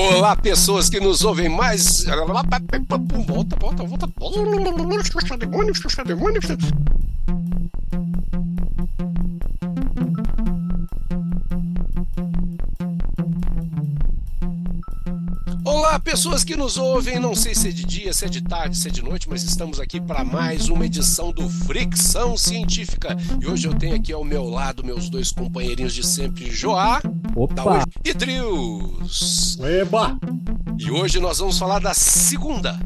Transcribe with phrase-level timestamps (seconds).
[0.00, 2.06] Olá, pessoas que nos ouvem mais.
[3.26, 4.08] Volta, volta, volta.
[15.66, 17.20] Olá, pessoas que nos ouvem.
[17.20, 19.42] Não sei se é de dia, se é de tarde, se é de noite, mas
[19.42, 23.14] estamos aqui para mais uma edição do Fricção Científica.
[23.38, 27.02] E hoje eu tenho aqui ao meu lado meus dois companheirinhos de sempre, Joá
[27.36, 27.84] Opa!
[28.04, 29.58] e Drius.
[29.60, 30.18] Eba!
[30.78, 32.78] E hoje nós vamos falar da segunda,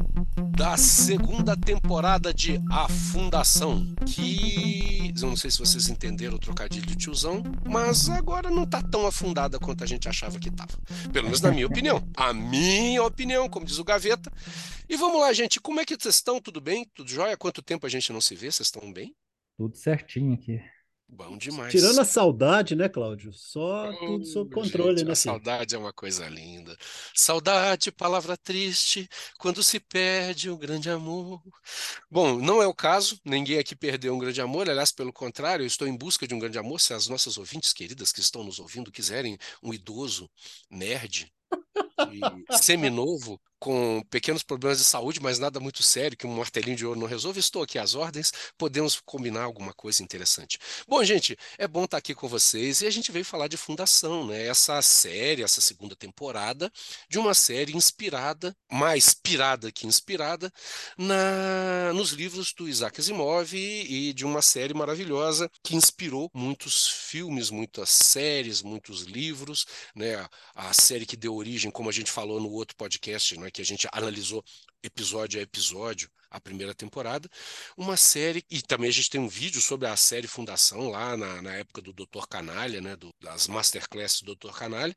[0.57, 6.85] da segunda temporada de A Fundação, que eu não sei se vocês entenderam o trocadilho
[6.85, 10.77] de tiozão, mas agora não tá tão afundada quanto a gente achava que tava.
[11.11, 12.01] Pelo menos na minha opinião.
[12.15, 14.31] A minha opinião, como diz o Gaveta.
[14.87, 16.39] E vamos lá, gente, como é que vocês estão?
[16.39, 16.85] Tudo bem?
[16.93, 17.37] Tudo jóia?
[17.37, 18.51] Quanto tempo a gente não se vê?
[18.51, 19.15] Vocês estão bem?
[19.57, 20.61] Tudo certinho aqui.
[21.07, 21.71] Bom demais.
[21.71, 23.31] Tirando a saudade, né, Cláudio?
[23.33, 25.39] Só tudo sob Oh, controle, gente, né, A filho?
[25.39, 26.75] saudade é uma coisa linda.
[27.13, 31.41] Saudade, palavra triste, quando se perde o grande amor.
[32.09, 35.67] Bom, não é o caso, ninguém aqui perdeu um grande amor, aliás, pelo contrário, eu
[35.67, 36.79] estou em busca de um grande amor.
[36.81, 40.29] Se as nossas ouvintes queridas que estão nos ouvindo quiserem um idoso
[40.69, 41.31] nerd
[42.11, 42.19] e
[42.61, 46.99] seminovo com pequenos problemas de saúde, mas nada muito sério que um martelinho de ouro
[46.99, 50.59] não resolve, estou aqui às ordens, podemos combinar alguma coisa interessante.
[50.87, 54.27] Bom, gente, é bom estar aqui com vocês e a gente veio falar de Fundação,
[54.27, 54.45] né?
[54.45, 56.71] Essa série, essa segunda temporada
[57.09, 60.53] de uma série inspirada, mais pirada que inspirada,
[60.95, 67.49] na, nos livros do Isaac Asimov e, de uma série maravilhosa que inspirou muitos filmes,
[67.49, 70.17] muitas séries, muitos livros, né?
[70.53, 73.49] A, a série que deu origem, como a gente falou no outro podcast, né?
[73.55, 74.43] Que a gente analisou
[74.85, 77.29] episódio a episódio a primeira temporada,
[77.77, 81.41] uma série, e também a gente tem um vídeo sobre a série Fundação lá na,
[81.41, 82.27] na época do Dr.
[82.29, 84.51] Canalha, né, do, das Masterclasses do Dr.
[84.51, 84.93] Canalha,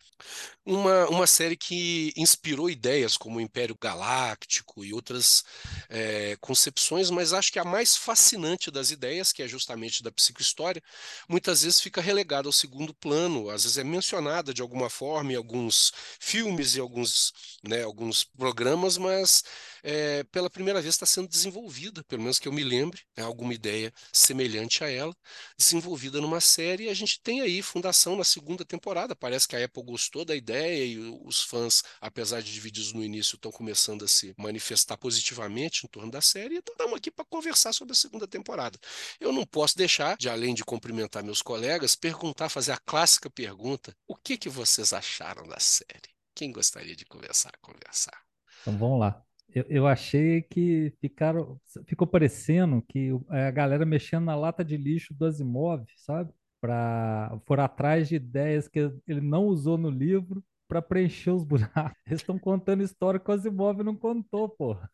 [0.67, 5.45] uma, uma série que inspirou ideias como o Império Galáctico e outras
[5.89, 10.83] eh, concepções, mas acho que a mais fascinante das ideias, que é justamente da psicohistória,
[11.29, 15.37] muitas vezes fica relegada ao segundo plano, às vezes é mencionada de alguma forma em
[15.37, 17.33] alguns filmes e alguns,
[17.63, 19.45] né, alguns programas, mas
[19.83, 23.55] é, pela primeira vez está sendo desenvolvida, pelo menos que eu me lembre, né, alguma
[23.55, 25.15] ideia semelhante a ela,
[25.57, 26.85] desenvolvida numa série.
[26.85, 29.15] E a gente tem aí Fundação na segunda temporada.
[29.15, 33.37] Parece que a Apple gostou da ideia e os fãs, apesar de divididos no início,
[33.37, 36.57] estão começando a se manifestar positivamente em torno da série.
[36.57, 38.79] Então estamos aqui para conversar sobre a segunda temporada.
[39.21, 43.95] Eu não posso deixar de, além de cumprimentar meus colegas, perguntar, fazer a clássica pergunta:
[44.07, 46.15] o que que vocês acharam da série?
[46.35, 47.53] Quem gostaria de conversar?
[47.61, 48.23] Conversar.
[48.63, 49.28] Então vamos lá.
[49.55, 54.77] Eu, eu achei que ficaram, ficou parecendo que o- a galera mexendo na lata de
[54.77, 56.33] lixo do Asimov, sabe?
[56.61, 61.73] Para for atrás de ideias que ele não usou no livro para preencher os buracos.
[62.07, 64.91] Eles estão contando história que o Asimov não contou, porra.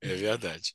[0.00, 0.74] É verdade.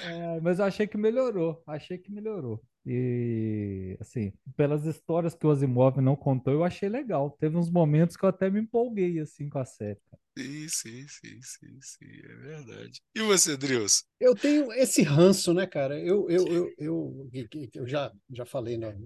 [0.00, 2.62] É, mas eu achei que melhorou, achei que melhorou.
[2.86, 7.30] E, assim, pelas histórias que o Asimov não contou, eu achei legal.
[7.40, 10.00] Teve uns momentos que eu até me empolguei, assim, com a série.
[10.36, 13.00] Sim, sim, sim, sim, sim, é verdade.
[13.14, 14.04] E você, Drius?
[14.18, 15.98] Eu tenho esse ranço, né, cara?
[16.00, 17.30] Eu, eu, eu, eu,
[17.74, 18.96] eu já, já falei né,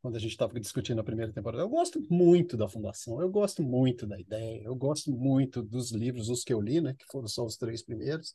[0.00, 1.62] quando a gente estava discutindo a primeira temporada.
[1.62, 6.28] Eu gosto muito da Fundação, eu gosto muito da ideia, eu gosto muito dos livros,
[6.28, 8.34] os que eu li, né, que foram só os três primeiros.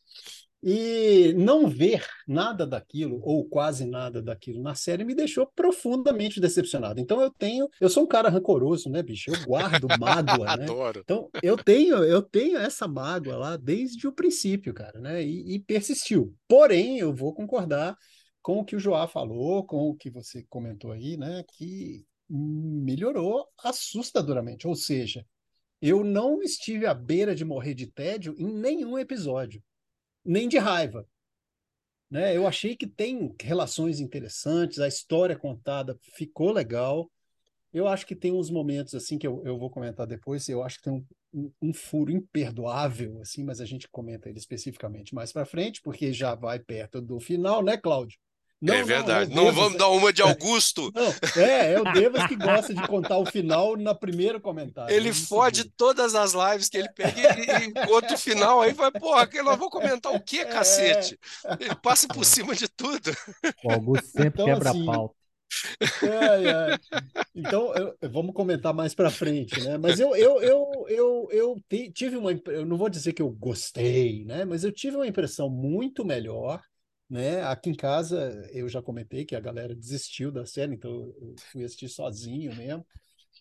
[0.68, 7.00] E não ver nada daquilo, ou quase nada daquilo na série, me deixou profundamente decepcionado.
[7.00, 9.30] Então eu tenho, eu sou um cara rancoroso, né, bicho?
[9.30, 10.64] Eu guardo mágoa, né?
[10.64, 11.02] Adoro.
[11.04, 15.24] Então, eu tenho, eu tenho essa mágoa lá desde o princípio, cara, né?
[15.24, 16.36] E, e persistiu.
[16.48, 17.96] Porém, eu vou concordar
[18.42, 21.44] com o que o Joá falou, com o que você comentou aí, né?
[21.56, 24.68] Que melhorou assustadoramente.
[24.68, 25.24] Ou seja,
[25.80, 29.62] eu não estive à beira de morrer de tédio em nenhum episódio,
[30.26, 31.08] nem de raiva.
[32.10, 32.36] Né?
[32.36, 37.12] Eu achei que tem relações interessantes, a história contada ficou legal.
[37.74, 40.48] Eu acho que tem uns momentos assim que eu, eu vou comentar depois.
[40.48, 44.38] Eu acho que tem um, um, um furo imperdoável, assim, mas a gente comenta ele
[44.40, 48.18] especificamente mais para frente, porque já vai perto do final, né, Cláudio?
[48.66, 49.30] Não, é não, verdade.
[49.32, 50.92] é o Não, Devas- vamos dar uma de Augusto.
[50.96, 51.14] Não,
[51.44, 54.94] é, é o Devas que gosta de contar o final na primeiro comentário.
[54.94, 58.92] Ele no fode todas as lives que ele pega e, e outro final aí vai,
[58.92, 61.18] porra, que nós vamos comentar o quê, cacete?
[61.60, 63.12] Ele passa por cima de tudo.
[63.64, 65.16] O Augusto sempre Então, quebra assim, a pauta.
[66.02, 66.80] Ai, ai.
[67.36, 69.78] Então, eu- vamos comentar mais para frente, né?
[69.78, 73.30] Mas eu, eu, eu, eu, eu ti- tive uma, eu não vou dizer que eu
[73.30, 74.44] gostei, né?
[74.46, 76.62] Mas eu tive uma impressão muito melhor,
[77.10, 77.44] né?
[77.44, 81.64] Aqui em casa, eu já comentei que a galera desistiu da série, então eu fui
[81.64, 82.86] assistir sozinho mesmo.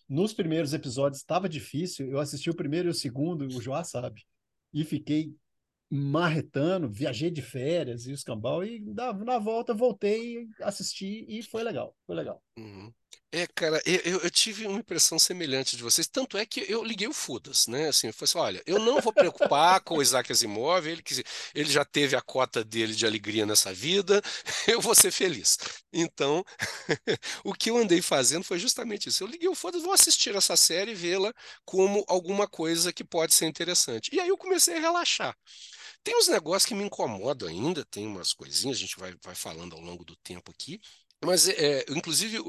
[0.07, 2.09] nos primeiros episódios estava difícil.
[2.09, 4.23] Eu assisti o primeiro e o segundo, o Joá sabe,
[4.73, 5.35] e fiquei
[5.89, 11.63] marretando, viajei de férias e os cambal, e na, na volta voltei, assisti e foi
[11.63, 12.41] legal, foi legal.
[12.57, 12.91] Uhum.
[13.31, 17.07] É, cara, eu, eu, tive uma impressão semelhante de vocês, tanto é que eu liguei
[17.07, 17.89] o foda-se, né?
[17.89, 21.03] Assim, eu falei assim, olha, eu não vou preocupar com o Isaac Asimov, ele,
[21.53, 24.21] ele já teve a cota dele de alegria nessa vida,
[24.67, 25.57] eu vou ser feliz.
[25.91, 26.45] Então,
[27.43, 29.23] o que eu andei fazendo foi justamente isso.
[29.23, 31.33] Eu liguei o foda-se, vou assistir essa série e vê-la
[31.65, 34.09] como alguma coisa que pode ser interessante.
[34.13, 35.35] E aí eu comecei a relaxar.
[36.05, 39.75] Tem uns negócios que me incomodam ainda, tem umas coisinhas, a gente vai, vai falando
[39.75, 40.79] ao longo do tempo aqui,
[41.25, 42.39] mas, é, inclusive,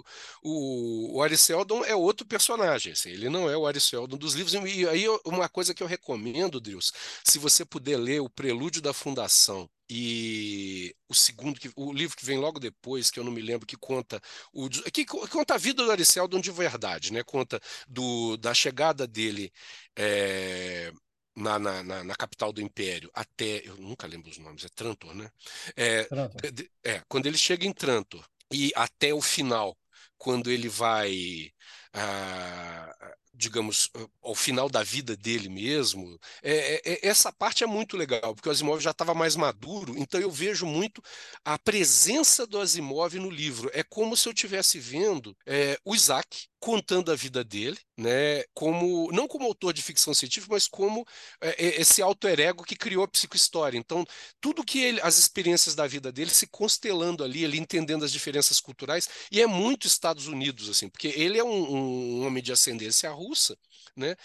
[0.43, 4.55] o, o Ariseldon é outro personagem, assim, ele não é o Ariseldon dos livros.
[4.55, 6.93] E aí, uma coisa que eu recomendo, Deus,
[7.25, 12.25] se você puder ler o Prelúdio da Fundação e o segundo, que, o livro que
[12.25, 14.21] vem logo depois, que eu não me lembro, que conta
[14.53, 17.23] o que, conta a vida do Ariseldon de verdade, né?
[17.23, 19.53] Conta do, da chegada dele
[19.97, 20.93] é,
[21.37, 25.15] na, na, na, na, capital do Império até, eu nunca lembro os nomes, é Trantor,
[25.15, 25.31] né?
[25.77, 26.41] É, Trantor.
[26.83, 29.77] é quando ele chega em Trantor e até o final,
[30.19, 31.51] quando ele vai,
[31.93, 32.95] ah,
[33.35, 33.91] digamos,
[34.23, 38.49] ao final da vida dele mesmo, é, é, é, essa parte é muito legal, porque
[38.49, 41.03] o Asimov já estava mais maduro, então eu vejo muito
[41.45, 43.71] a presença do Asimov no livro.
[43.75, 49.11] É como se eu estivesse vendo é, o Isaac contando a vida dele, né, como
[49.13, 51.07] não como autor de ficção científica, mas como
[51.41, 53.79] é, esse alter ego que criou a psicohistória.
[53.79, 54.05] Então,
[54.41, 58.61] tudo que ele, as experiências da vida dele se constelando ali, ele entendendo as diferenças
[58.61, 63.11] culturais, e é muito Estados Unidos assim, porque ele é um, um homem de ascendência
[63.11, 63.57] russa,
[63.97, 64.17] né?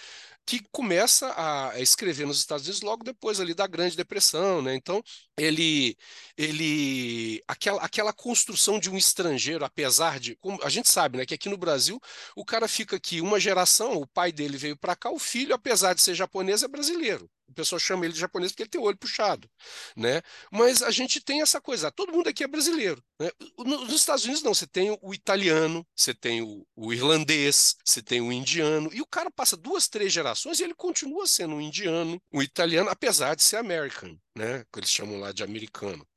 [0.45, 4.75] Que começa a escrever nos Estados Unidos logo depois ali da Grande Depressão, né?
[4.75, 5.01] Então
[5.37, 5.95] ele
[6.37, 11.49] ele aquela, aquela construção de um estrangeiro, apesar de a gente sabe, né, que aqui
[11.49, 11.99] no Brasil
[12.35, 15.93] o cara fica aqui uma geração, o pai dele veio para cá, o filho, apesar
[15.93, 17.29] de ser japonês, é brasileiro.
[17.51, 19.49] O pessoal chama ele de japonês porque ele tem o olho puxado,
[19.95, 20.21] né?
[20.49, 23.29] Mas a gente tem essa coisa, todo mundo aqui é brasileiro, né?
[23.57, 28.21] Nos Estados Unidos não, você tem o italiano, você tem o, o irlandês, você tem
[28.21, 32.21] o indiano, e o cara passa duas, três gerações e ele continua sendo um indiano,
[32.31, 34.63] um italiano, apesar de ser American, né?
[34.71, 36.07] Que eles chamam lá de americano.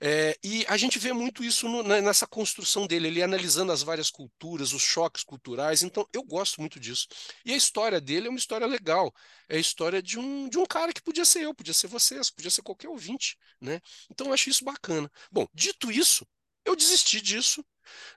[0.00, 4.10] É, e a gente vê muito isso no, nessa construção dele, ele analisando as várias
[4.10, 5.82] culturas, os choques culturais.
[5.82, 7.06] Então, eu gosto muito disso.
[7.44, 9.12] E a história dele é uma história legal.
[9.48, 12.30] É a história de um, de um cara que podia ser eu, podia ser vocês,
[12.30, 13.36] podia ser qualquer ouvinte.
[13.60, 13.80] Né?
[14.10, 15.10] Então, eu acho isso bacana.
[15.30, 16.26] Bom, dito isso,
[16.64, 17.64] eu desisti disso.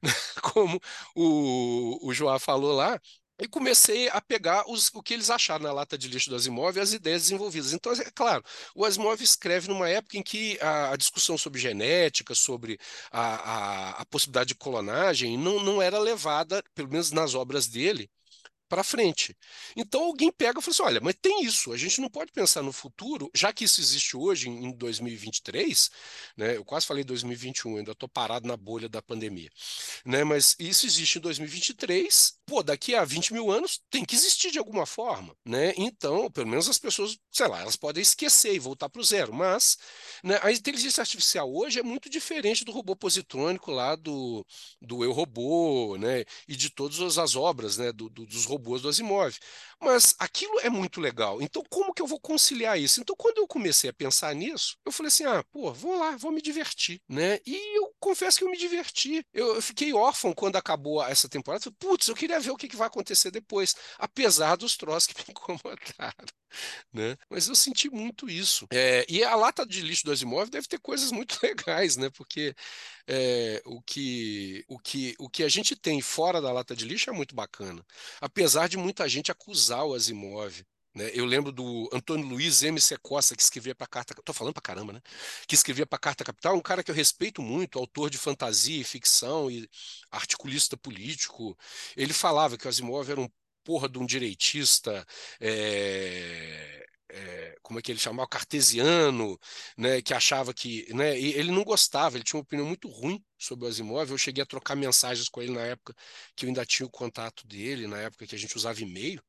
[0.42, 0.80] Como
[1.16, 3.00] o, o João falou lá,
[3.40, 6.78] e comecei a pegar os, o que eles acharam na lata de lixo do Asimov
[6.78, 7.74] e as ideias desenvolvidas.
[7.74, 8.44] Então, é claro,
[8.74, 12.80] o Asimov escreve numa época em que a, a discussão sobre genética, sobre
[13.12, 18.10] a, a, a, possibilidade de clonagem, não, não era levada, pelo menos nas obras dele,
[18.68, 19.36] para frente.
[19.76, 22.62] Então alguém pega e fala assim: olha, mas tem isso, a gente não pode pensar
[22.62, 25.90] no futuro, já que isso existe hoje, em 2023,
[26.38, 26.58] né?
[26.58, 29.50] Eu quase falei 2021, ainda estou parado na bolha da pandemia,
[30.06, 30.24] né?
[30.24, 34.60] Mas isso existe em 2023, pô, daqui a 20 mil anos tem que existir de
[34.60, 35.74] alguma forma, né?
[35.78, 39.34] Então, pelo menos as pessoas, sei lá, elas podem esquecer e voltar para o zero,
[39.34, 39.78] mas
[40.24, 44.46] né, a inteligência artificial hoje é muito diferente do robô positrônico lá do,
[44.82, 46.24] do Eu Robô, né?
[46.48, 47.92] E de todas as obras, né?
[47.92, 49.36] Do, do, dos robôs do Asimov.
[49.82, 51.42] Mas aquilo é muito legal.
[51.42, 53.02] Então, como que eu vou conciliar isso?
[53.02, 56.32] Então, quando eu comecei a pensar nisso, eu falei assim: ah, pô, vou lá, vou
[56.32, 57.40] me divertir, né?
[57.46, 59.26] E eu confesso que eu me diverti.
[59.34, 61.72] Eu, fiquei órfão quando acabou essa temporada.
[61.80, 65.32] Putz, eu queria ver o que, que vai acontecer depois, apesar dos troços que me
[65.32, 66.26] incomodaram.
[66.94, 67.18] Né?
[67.30, 68.66] Mas eu senti muito isso.
[68.72, 72.10] É, e a lata de lixo do Asimov deve ter coisas muito legais, né?
[72.12, 72.56] Porque
[73.08, 77.10] é, o, que, o, que, o que a gente tem fora da lata de lixo
[77.10, 77.86] é muito bacana.
[78.20, 80.66] Apesar de muita gente acusar o Asimov.
[80.94, 81.12] Né?
[81.14, 82.80] Eu lembro do Antônio Luiz M.
[82.80, 82.98] C.
[82.98, 84.14] Costa, que escrevia para Carta.
[84.18, 85.02] Estou falando para caramba, né?
[85.46, 88.84] Que escrevia para Carta Capital, um cara que eu respeito muito, autor de fantasia e
[88.84, 89.70] ficção e
[90.10, 91.58] articulista político.
[91.98, 93.30] Ele falava que o Asimov era um
[93.64, 95.06] porra de um direitista.
[95.40, 96.86] É
[97.16, 99.40] é, como é que ele chamava, cartesiano,
[99.78, 103.66] né, que achava que, né, ele não gostava, ele tinha uma opinião muito ruim sobre
[103.66, 104.12] o Asimov.
[104.12, 105.94] Eu cheguei a trocar mensagens com ele na época
[106.36, 109.22] que eu ainda tinha o contato dele, na época que a gente usava e-mail.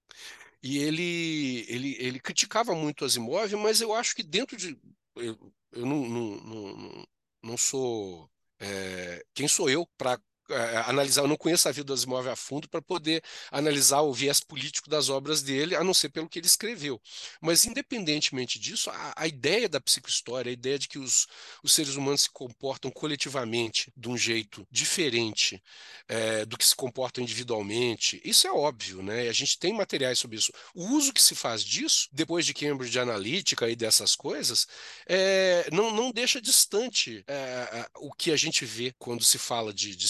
[0.63, 4.77] E ele, ele, ele criticava muito o Asimov, mas eu acho que dentro de.
[5.15, 7.07] Eu, eu não, não, não,
[7.43, 8.29] não sou.
[8.59, 10.19] É, quem sou eu para
[10.51, 14.13] é, analisar, eu não conheço a vida do Asimov a fundo para poder analisar o
[14.13, 17.01] viés político das obras dele, a não ser pelo que ele escreveu.
[17.41, 21.27] Mas, independentemente disso, a, a ideia da psicohistória, a ideia de que os,
[21.63, 25.63] os, seres humanos se comportam coletivamente de um jeito diferente
[26.09, 29.29] é, do que se comportam individualmente, isso é óbvio, né?
[29.29, 30.53] A gente tem materiais sobre isso.
[30.75, 34.67] O uso que se faz disso, depois de Cambridge Analytica e dessas coisas,
[35.07, 39.95] é, não, não deixa distante é, o que a gente vê quando se fala de,
[39.95, 40.09] de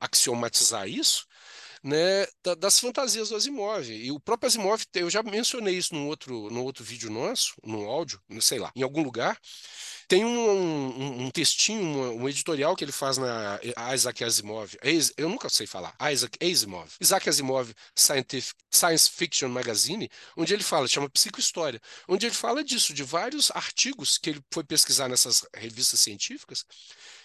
[0.00, 1.26] axiomatizar isso,
[1.82, 2.26] né,
[2.58, 3.88] das fantasias do Asimov.
[3.90, 7.86] E o próprio Asimov, eu já mencionei isso num outro, num outro vídeo nosso, num
[7.86, 9.38] áudio, não sei lá, em algum lugar.
[10.08, 13.60] Tem um, um, um textinho, um, um, editorial que ele faz na
[13.94, 14.74] Isaac Asimov.
[15.18, 15.94] Eu nunca sei falar.
[16.10, 16.90] Isaac Asimov.
[16.98, 22.94] Isaac Asimov Scientific, Science Fiction Magazine, onde ele fala, chama Psicohistória, onde ele fala disso,
[22.94, 26.64] de vários artigos que ele foi pesquisar nessas revistas científicas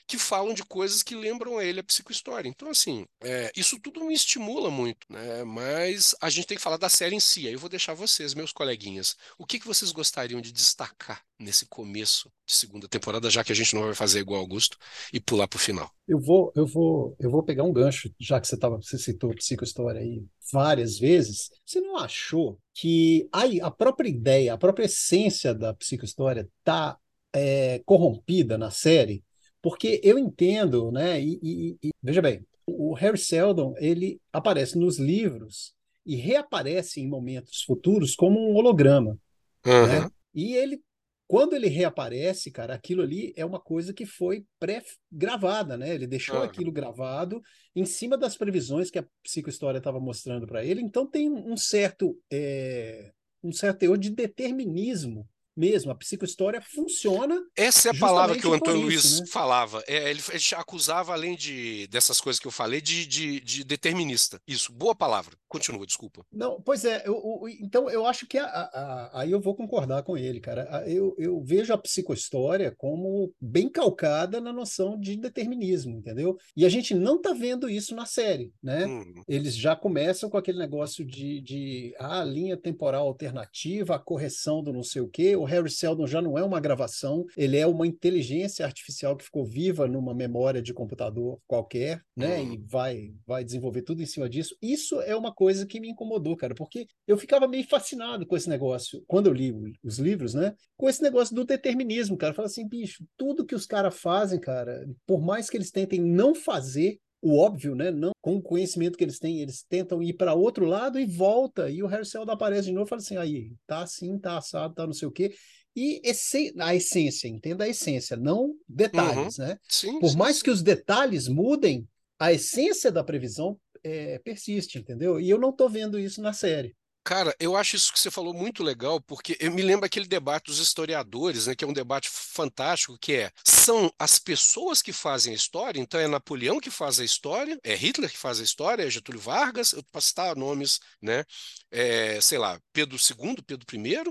[0.07, 2.49] que falam de coisas que lembram a ele a psicohistória.
[2.49, 5.43] Então, assim, é, isso tudo me estimula muito, né?
[5.43, 7.47] Mas a gente tem que falar da série em si.
[7.47, 11.65] Aí eu vou deixar vocês, meus coleguinhas, o que, que vocês gostariam de destacar nesse
[11.65, 14.77] começo de segunda temporada, já que a gente não vai fazer igual Augusto
[15.11, 15.89] e pular para o final?
[16.07, 19.33] Eu vou, eu vou, eu vou pegar um gancho, já que você tava, você citou
[19.35, 21.49] psicohistória aí várias vezes.
[21.65, 26.97] Você não achou que aí a própria ideia, a própria essência da psicohistória está
[27.33, 29.23] é, corrompida na série?
[29.63, 31.21] Porque eu entendo, né?
[31.21, 35.73] E, e, e, veja bem, o Harry Seldon ele aparece nos livros
[36.05, 39.17] e reaparece em momentos futuros como um holograma,
[39.65, 39.87] uhum.
[39.87, 40.09] né?
[40.35, 40.81] E ele,
[41.25, 45.95] quando ele reaparece, cara, aquilo ali é uma coisa que foi pré-gravada, né?
[45.95, 46.43] Ele deixou uhum.
[46.43, 47.41] aquilo gravado
[47.73, 50.81] em cima das previsões que a psicohistória estava mostrando para ele.
[50.81, 55.91] Então tem um certo é, um certo teor de determinismo mesmo.
[55.91, 57.39] A psicohistória funciona.
[57.55, 59.27] Essa é a palavra que o Antônio Luiz né?
[59.27, 59.83] falava.
[59.87, 64.39] É, ele, ele, acusava, além de, dessas coisas que eu falei, de, de, de determinista.
[64.47, 65.35] Isso, boa palavra.
[65.47, 66.25] Continua, desculpa.
[66.31, 70.03] Não, pois é, eu, eu, então eu acho que a, a, aí eu vou concordar
[70.03, 70.83] com ele, cara.
[70.87, 76.37] Eu, eu vejo a psicohistória como bem calcada na noção de determinismo, entendeu?
[76.55, 78.85] E a gente não tá vendo isso na série, né?
[78.85, 79.23] Hum.
[79.27, 84.73] Eles já começam com aquele negócio de, de ah, linha temporal alternativa, a correção do
[84.73, 85.35] não sei o quê.
[85.43, 89.45] O Harry Seldon já não é uma gravação, ele é uma inteligência artificial que ficou
[89.45, 92.39] viva numa memória de computador qualquer, né?
[92.39, 92.53] Hum.
[92.53, 94.55] E vai, vai desenvolver tudo em cima disso.
[94.61, 98.35] Isso é uma coisa coisa que me incomodou, cara, porque eu ficava meio fascinado com
[98.35, 100.55] esse negócio, quando eu li os livros, né?
[100.77, 102.33] Com esse negócio do determinismo, cara.
[102.33, 106.33] Fala assim, bicho, tudo que os caras fazem, cara, por mais que eles tentem não
[106.33, 107.89] fazer o óbvio, né?
[107.89, 111.69] Não com o conhecimento que eles têm, eles tentam ir para outro lado e volta.
[111.69, 114.75] E o Harry Seldon aparece de novo e fala assim: aí, tá assim, tá assado,
[114.75, 115.33] tá não sei o quê.
[115.75, 119.45] E esse, a essência, entenda a essência, não detalhes, uhum.
[119.45, 119.57] né?
[119.67, 120.43] Sim, Por sim, mais sim.
[120.43, 121.87] que os detalhes mudem,
[122.19, 125.19] a essência da previsão é, persiste, entendeu?
[125.19, 126.75] E eu não estou vendo isso na série.
[127.05, 130.45] Cara, eu acho isso que você falou muito legal, porque eu me lembro aquele debate
[130.45, 135.33] dos historiadores, né, que é um debate fantástico, que é, são as pessoas que fazem
[135.33, 138.83] a história, então é Napoleão que faz a história, é Hitler que faz a história,
[138.83, 141.25] é Getúlio Vargas, eu posso citar nomes, né,
[141.69, 144.03] é, sei lá, Pedro II, Pedro I,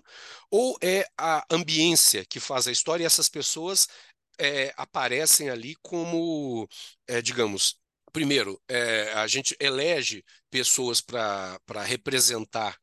[0.50, 3.88] ou é a ambiência que faz a história e essas pessoas
[4.38, 6.68] é, aparecem ali como,
[7.06, 7.78] é, digamos,
[8.12, 12.76] primeiro, é, a gente elege pessoas para representar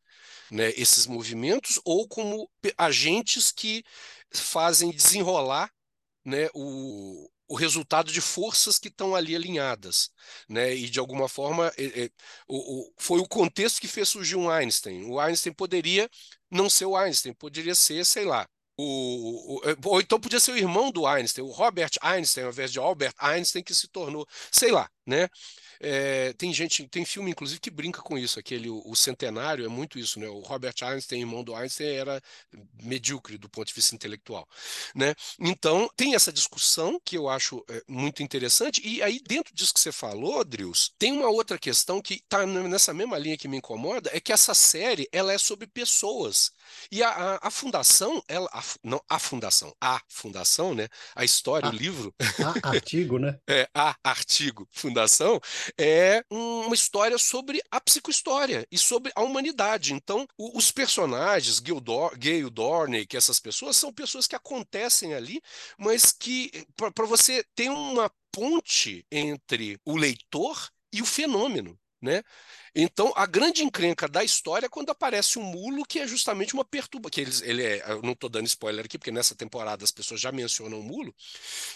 [0.51, 3.84] né, esses movimentos ou como agentes que
[4.34, 5.72] fazem desenrolar
[6.25, 10.12] né, o, o resultado de forças que estão ali alinhadas,
[10.48, 10.74] né?
[10.75, 12.10] E de alguma forma é, é,
[12.48, 15.06] o, o, foi o contexto que fez surgir um Einstein.
[15.06, 16.08] O Einstein poderia
[16.51, 20.58] não ser o Einstein, poderia ser, sei lá, o, o, ou então podia ser o
[20.58, 24.72] irmão do Einstein, o Robert Einstein, ao invés de Albert Einstein, que se tornou, sei
[24.72, 25.27] lá, né?
[25.79, 29.67] É, tem gente, tem filme inclusive que brinca com isso, aquele o, o, Centenário é
[29.69, 30.27] muito isso, né?
[30.27, 32.21] O Robert Einstein, irmão do Einstein, era
[32.83, 34.48] medíocre do ponto de vista intelectual,
[34.93, 35.15] né?
[35.39, 39.79] Então tem essa discussão que eu acho é, muito interessante e aí dentro disso que
[39.79, 44.09] você falou, Drius, tem uma outra questão que está nessa mesma linha que me incomoda,
[44.13, 46.51] é que essa série ela é sobre pessoas
[46.91, 50.88] e a, a, a fundação, ela, a, não a fundação, a fundação, né?
[51.15, 52.13] A história, o livro,
[52.63, 53.38] a artigo, né?
[53.49, 55.39] É, a artigo, fundação
[55.77, 59.93] é uma história sobre a psicohistória e sobre a humanidade.
[59.93, 65.41] Então, o, os personagens, Gale Dorney, que essas pessoas, são pessoas que acontecem ali,
[65.77, 71.77] mas que, para você ter uma ponte entre o leitor e o fenômeno.
[72.01, 72.23] Né?
[72.81, 76.63] Então, a grande encrenca da história é quando aparece um mulo que é justamente uma
[76.63, 80.21] perturba, que ele é, eu não estou dando spoiler aqui, porque nessa temporada as pessoas
[80.21, 81.13] já mencionam o mulo,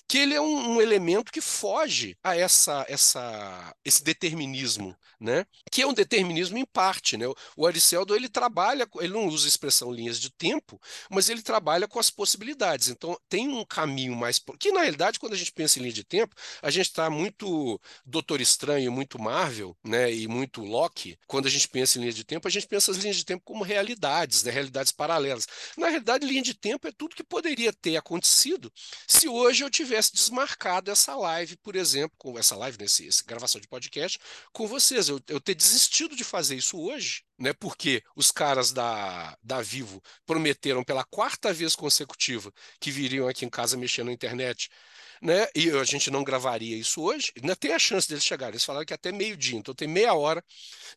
[0.08, 5.46] que ele é um, um elemento que foge a essa, essa, esse determinismo, né?
[5.70, 7.26] Que é um determinismo em parte, né?
[7.58, 10.80] O Ariceldo ele trabalha, ele não usa a expressão linhas de tempo,
[11.10, 12.88] mas ele trabalha com as possibilidades.
[12.88, 16.04] Então, tem um caminho mais que na realidade, quando a gente pensa em linha de
[16.06, 20.14] tempo, a gente está muito Doutor Estranho, muito Marvel, né?
[20.14, 20.93] E muito Loki.
[21.28, 23.44] Quando a gente pensa em linha de tempo, a gente pensa as linhas de tempo
[23.44, 24.52] como realidades, né?
[24.52, 25.48] Realidades paralelas.
[25.78, 28.72] Na realidade, linha de tempo é tudo que poderia ter acontecido
[29.08, 33.60] se hoje eu tivesse desmarcado essa live, por exemplo, com essa live, nesse, essa gravação
[33.60, 34.20] de podcast,
[34.52, 35.10] com vocês.
[35.10, 37.54] Eu, eu ter desistido de fazer isso hoje, né?
[37.54, 43.50] Porque os caras da, da Vivo prometeram pela quarta vez consecutiva que viriam aqui em
[43.50, 44.70] casa mexendo na internet.
[45.24, 45.48] Né?
[45.56, 47.32] E a gente não gravaria isso hoje.
[47.42, 48.52] Ainda tem a chance deles chegarem.
[48.56, 50.44] Eles falaram que até meio-dia, então tem meia hora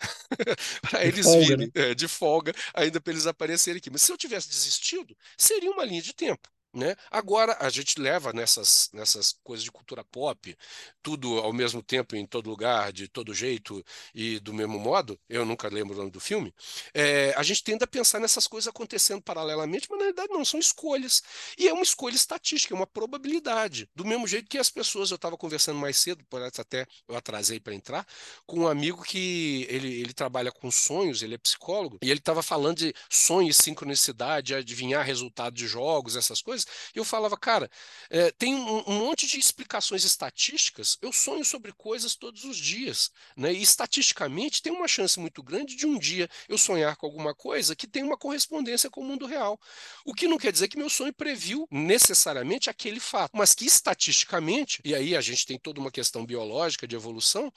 [0.82, 1.72] para eles folga, virem né?
[1.90, 3.88] é, de folga, ainda para eles aparecerem aqui.
[3.88, 6.48] Mas se eu tivesse desistido, seria uma linha de tempo.
[6.76, 6.94] Né?
[7.10, 10.54] Agora, a gente leva nessas, nessas coisas de cultura pop,
[11.02, 13.82] tudo ao mesmo tempo, em todo lugar, de todo jeito
[14.14, 16.54] e do mesmo modo, eu nunca lembro o nome do filme,
[16.92, 20.60] é, a gente tende a pensar nessas coisas acontecendo paralelamente, mas na verdade não, são
[20.60, 21.22] escolhas.
[21.56, 23.88] E é uma escolha estatística, é uma probabilidade.
[23.96, 27.58] Do mesmo jeito que as pessoas, eu estava conversando mais cedo, parece até eu atrasei
[27.58, 28.06] para entrar,
[28.44, 32.42] com um amigo que ele, ele trabalha com sonhos, ele é psicólogo, e ele estava
[32.42, 36.65] falando de sonhos, sincronicidade, adivinhar resultado de jogos, essas coisas.
[36.94, 37.70] E eu falava, cara,
[38.10, 40.98] é, tem um, um, monte de explicações estatísticas.
[41.00, 43.10] Eu sonho sobre coisas todos os dias.
[43.36, 43.52] Né?
[43.52, 47.76] E estatisticamente tem uma chance muito grande de um dia eu sonhar com alguma coisa
[47.76, 49.60] que tem uma correspondência com o mundo real.
[50.04, 54.80] O que não quer dizer que meu sonho previu necessariamente aquele fato, mas que estatisticamente,
[54.84, 57.52] e aí a gente tem toda uma questão biológica de evolução,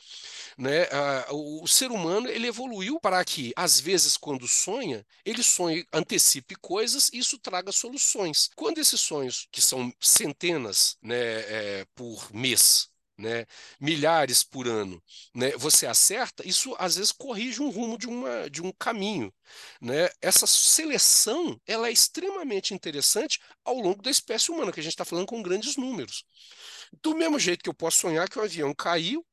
[0.58, 0.88] né?
[1.30, 6.56] o, o ser humano ele evoluiu para que, às vezes, quando sonha, ele sonhe, antecipe
[6.56, 8.50] coisas e isso traga soluções.
[8.56, 13.46] Quando esses sonhos, que são centenas né, é, por mês, né,
[13.80, 15.04] milhares por ano,
[15.36, 19.34] né, você acerta, isso às vezes corrige um rumo de, uma, de um caminho.
[19.82, 20.10] Né?
[20.22, 25.06] Essa seleção ela é extremamente interessante ao longo da espécie humana, que a gente está
[25.06, 26.24] falando com grandes números.
[27.04, 29.26] Do mesmo jeito que eu posso sonhar que o avião caiu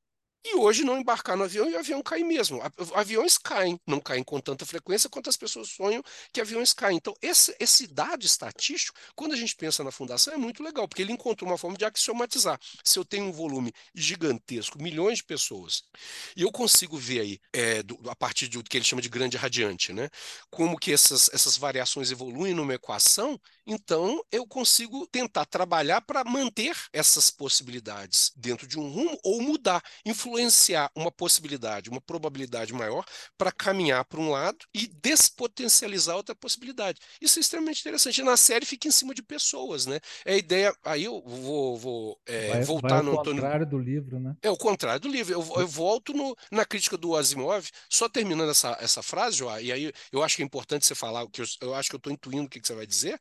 [0.49, 2.63] e hoje não embarcar no avião e o avião cair mesmo.
[2.95, 6.03] Aviões caem, não caem com tanta frequência quanto as pessoas sonham
[6.33, 6.99] que aviões caem.
[6.99, 11.03] Então, esse, esse dado estatístico, quando a gente pensa na fundação, é muito legal, porque
[11.03, 12.61] ele encontrou uma forma de axiomatizar.
[12.85, 15.83] Se eu tenho um volume gigantesco, milhões de pessoas,
[16.37, 19.37] e eu consigo ver aí, é, do, a partir do que ele chama de grande
[19.37, 20.09] radiante, né,
[20.49, 26.77] como que essas, essas variações evoluem numa equação, então eu consigo tentar trabalhar para manter
[26.93, 33.05] essas possibilidades dentro de um rumo ou mudar, influenciar influenciar uma possibilidade, uma probabilidade maior
[33.37, 37.01] para caminhar para um lado e despotencializar outra possibilidade.
[37.21, 38.21] Isso é extremamente interessante.
[38.21, 39.99] E na série fica em cima de pessoas, né?
[40.25, 40.75] É a ideia.
[40.85, 43.43] Aí eu vou, vou é, vai, voltar vai no Antônio.
[43.43, 44.37] contrário do livro, né?
[44.43, 45.33] É o contrário do livro.
[45.33, 49.73] Eu, eu volto no, na crítica do Asimov, só terminando essa, essa frase, Joá, e
[49.73, 51.99] aí eu acho que é importante você falar, o que eu, eu acho que eu
[51.99, 53.21] estou intuindo o que, que você vai dizer,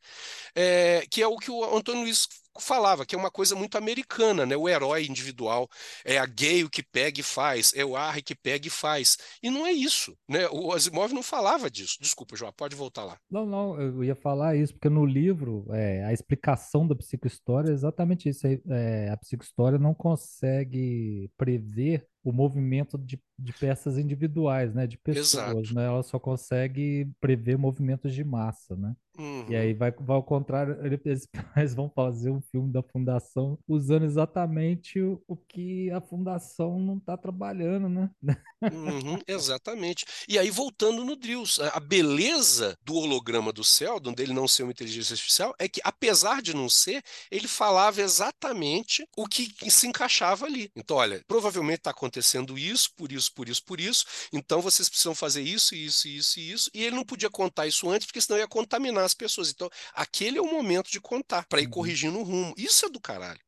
[0.56, 2.28] é, que é o que o Antônio Luiz
[2.60, 4.56] falava, que é uma coisa muito americana, né?
[4.56, 5.68] O herói individual
[6.04, 9.18] é a gay o que pega e faz, é o Arre que pega e faz.
[9.42, 10.48] E não é isso, né?
[10.52, 11.98] O Asimov não falava disso.
[12.00, 13.18] Desculpa, João, pode voltar lá.
[13.30, 17.74] Não, não, eu ia falar isso, porque no livro, é, a explicação da psicohistória é
[17.74, 18.46] exatamente isso.
[18.48, 24.88] É, a psicohistória não consegue prever o movimento de, de peças individuais, né?
[24.88, 25.76] De pessoas, Exato.
[25.76, 25.86] né?
[25.86, 28.96] Ela só consegue prever movimentos de massa, né?
[29.18, 29.46] Uhum.
[29.50, 31.28] E aí vai, vai ao contrário, eles,
[31.74, 37.18] vão fazer um filme da fundação usando exatamente o, o que a fundação não está
[37.18, 38.10] trabalhando, né?
[38.62, 40.06] Uhum, exatamente.
[40.28, 44.72] E aí, voltando no Drills, a beleza do holograma do Seldon, dele não ser uma
[44.72, 47.02] inteligência artificial, é que, apesar de não ser,
[47.32, 50.70] ele falava exatamente o que, que se encaixava ali.
[50.76, 55.16] Então, olha, provavelmente está acontecendo isso, por isso, por isso, por isso, então vocês precisam
[55.16, 58.40] fazer isso, isso, isso e isso, e ele não podia contar isso antes, porque senão
[58.40, 59.52] ia contaminar as pessoas.
[59.52, 61.72] Então, aquele é o momento de contar, para ir uhum.
[61.72, 62.54] corrigindo o rumo.
[62.58, 63.40] Isso é do caralho.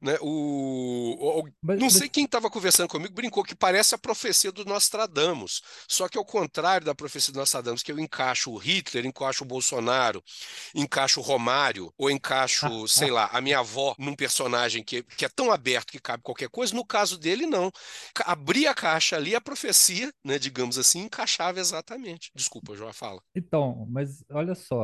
[0.00, 0.18] Né?
[0.20, 4.64] O, o mas, não sei quem estava conversando comigo, brincou que parece a profecia do
[4.64, 5.62] Nostradamus.
[5.88, 9.46] Só que ao contrário da profecia do Nostradamus, que eu encaixo o Hitler, encaixo o
[9.46, 10.22] Bolsonaro,
[10.74, 15.28] encaixo o Romário, ou encaixo, sei lá, a minha avó num personagem que, que é
[15.28, 17.70] tão aberto que cabe qualquer coisa, no caso dele, não.
[18.24, 22.30] Abria a caixa ali, a profecia, né, digamos assim, encaixava exatamente.
[22.34, 23.22] Desculpa, João, fala.
[23.34, 24.83] Então, mas olha só,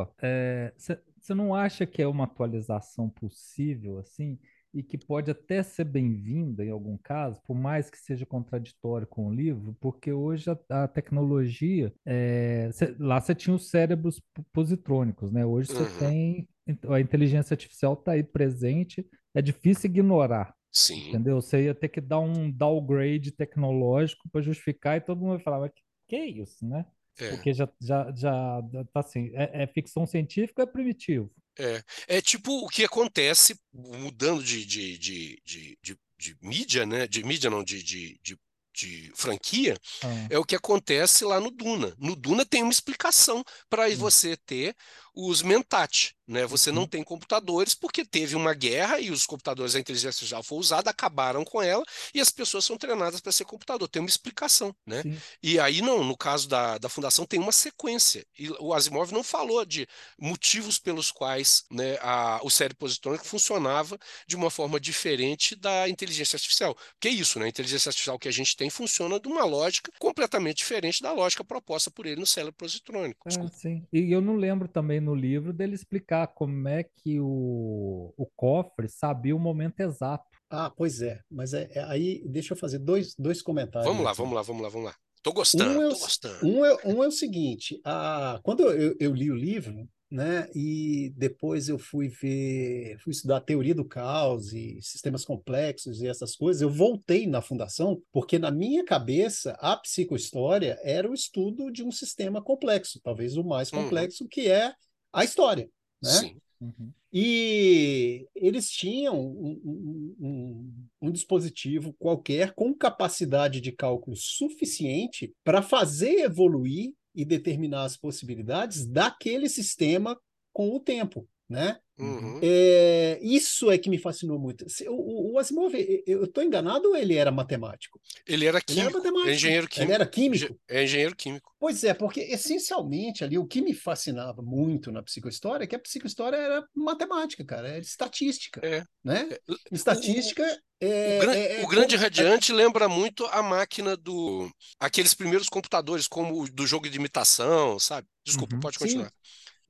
[0.77, 0.93] você
[1.33, 4.39] é, não acha que é uma atualização possível, assim?
[4.73, 9.27] e que pode até ser bem-vinda em algum caso, por mais que seja contraditório com
[9.27, 15.33] o livro, porque hoje a, a tecnologia, é, cê, lá você tinha os cérebros positrônicos,
[15.33, 15.45] né?
[15.45, 15.99] Hoje você Uhum.
[15.99, 16.49] tem
[16.89, 20.55] a inteligência artificial está aí presente, é difícil ignorar.
[20.71, 21.09] Sim.
[21.09, 21.41] Entendeu?
[21.43, 25.61] Você ia ter que dar um downgrade tecnológico para justificar e todo mundo vai falar,
[25.61, 26.85] mas que, que é isso, né?
[27.19, 27.31] É.
[27.31, 31.31] Porque já, já, já tá assim, é, é ficção científica, é primitivo.
[31.59, 31.83] É,
[32.17, 37.07] é tipo o que acontece mudando de, de, de, de, de, de mídia, né?
[37.07, 38.39] De mídia não, de, de, de,
[38.73, 41.95] de franquia, Ah, é o que acontece lá no Duna.
[41.99, 44.75] No Duna tem uma explicação para você ter
[45.15, 46.47] os mentat, né?
[46.47, 46.89] Você não Uhum.
[46.89, 51.45] tem computadores porque teve uma guerra e os computadores, a inteligência artificial foi usada, acabaram
[51.45, 53.89] com ela e as pessoas são treinadas para ser computador.
[53.89, 55.03] Tem uma explicação, né?
[55.03, 55.23] sim.
[55.43, 58.25] E aí não, no caso da, da fundação tem uma sequência.
[58.39, 59.87] E o Asimov não falou de
[60.19, 66.37] motivos pelos quais né, a, o cérebro positrônico funcionava de uma forma diferente da inteligência
[66.37, 66.77] artificial.
[67.01, 67.47] Que é isso, né?
[67.47, 71.45] A inteligência artificial que a gente tem funciona de uma lógica completamente diferente da lógica
[71.45, 73.29] proposta por ele no cérebro positrônico.
[73.29, 73.87] É, sim.
[73.93, 78.89] E eu não lembro também no livro dele explicar como é que o, o cofre
[78.89, 80.25] sabia o momento exato.
[80.49, 81.21] Ah, pois é.
[81.31, 83.89] Mas é, é- aí deixa eu fazer dois, dois comentários.
[83.91, 84.95] Vamos lá, vamos lá, vamos lá, vamos lá.
[85.23, 86.47] Tô gostando, Um é, tô o, gostando.
[86.47, 91.13] um, é, um é o seguinte: a, quando eu, eu li o livro, né, e
[91.17, 96.35] depois eu fui ver, fui estudar a teoria do caos e sistemas complexos e essas
[96.35, 101.85] coisas, eu voltei na fundação, porque na minha cabeça a psicohistória era o estudo de
[101.85, 103.85] um sistema complexo, talvez o mais Uhum.
[103.85, 104.73] complexo, que é
[105.13, 105.69] a história,
[106.03, 106.11] né?
[106.11, 106.37] Sim.
[106.61, 106.93] Uhum.
[107.13, 115.63] E eles tinham um, um- um- um dispositivo qualquer com capacidade de cálculo suficiente para
[115.63, 120.17] fazer evoluir e determinar as possibilidades daquele sistema
[120.53, 121.79] com o tempo, né?
[121.99, 122.39] Uhum.
[122.43, 124.65] É, isso é que me fascinou muito.
[124.89, 125.75] O, o- o Asimov,
[126.07, 128.01] eu estou enganado ou ele era matemático?
[128.27, 129.29] Ele era Ele era químico, matemático.
[129.29, 129.93] é engenheiro Ele químico.
[129.93, 130.61] era químico.
[130.69, 131.53] É engenheiro químico.
[131.59, 135.79] Pois é, porque essencialmente ali o que me fascinava muito na psicohistória é que a
[135.79, 138.83] psicohistória era matemática, cara, era estatística, É.
[139.05, 139.29] né?
[139.31, 140.43] É, Estatística
[140.81, 144.51] é, O, gran- é- é o grande radiante lembra muito a máquina do.
[144.79, 148.09] aqueles primeiros computadores, como o do jogo de imitação, sabe?
[148.25, 148.61] Desculpa, Uhum.
[148.61, 149.07] pode Sim.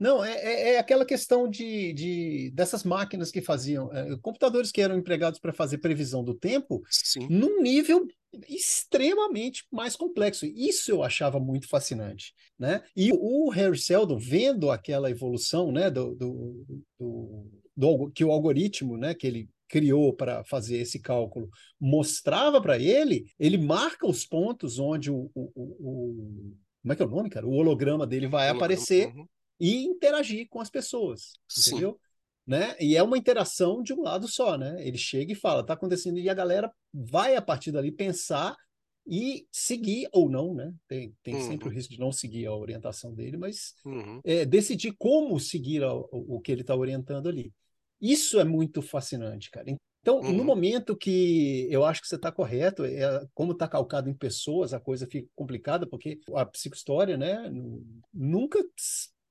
[0.01, 4.81] Não, é, é- é aquela questão de, de- dessas máquinas que faziam, é, computadores que
[4.81, 7.27] eram empregados para fazer previsão do tempo, Sim.
[7.29, 8.09] num nível
[8.49, 10.47] extremamente mais complexo.
[10.47, 12.83] Isso eu achava muito fascinante, né?
[12.97, 16.65] E o Harry Seldon, vendo aquela evolução, né, do, do,
[16.99, 21.49] do- do que o algoritmo, né, que ele criou para fazer esse cálculo,
[21.81, 27.03] mostrava para ele, ele marca os pontos onde o, o, o- o- como é que
[27.03, 27.47] é o nome, cara?
[27.47, 29.27] O holograma dele vai aparecer Uhum.
[29.61, 31.71] E interagir com as pessoas, Sim.
[31.71, 32.01] entendeu?
[32.47, 32.75] Né?
[32.81, 34.85] E é uma interação de um lado só, né?
[34.85, 38.57] Ele chega e fala, tá acontecendo, e a galera vai a partir dali pensar
[39.07, 40.73] e seguir ou não, né?
[40.89, 41.77] Tem, tem sempre o Uhum.
[41.77, 44.21] risco de não seguir a orientação dele, mas Uhum.
[44.25, 47.53] é, decidir como seguir a- o, o que ele está orientando ali.
[48.01, 49.67] Isso é muito fascinante, cara.
[50.03, 50.45] Então, no Uhum.
[50.45, 54.81] momento que eu acho que você está correto, é, como está calcado em pessoas, a
[54.81, 58.59] coisa fica complicada, porque a psicohistória, né, nu- nunca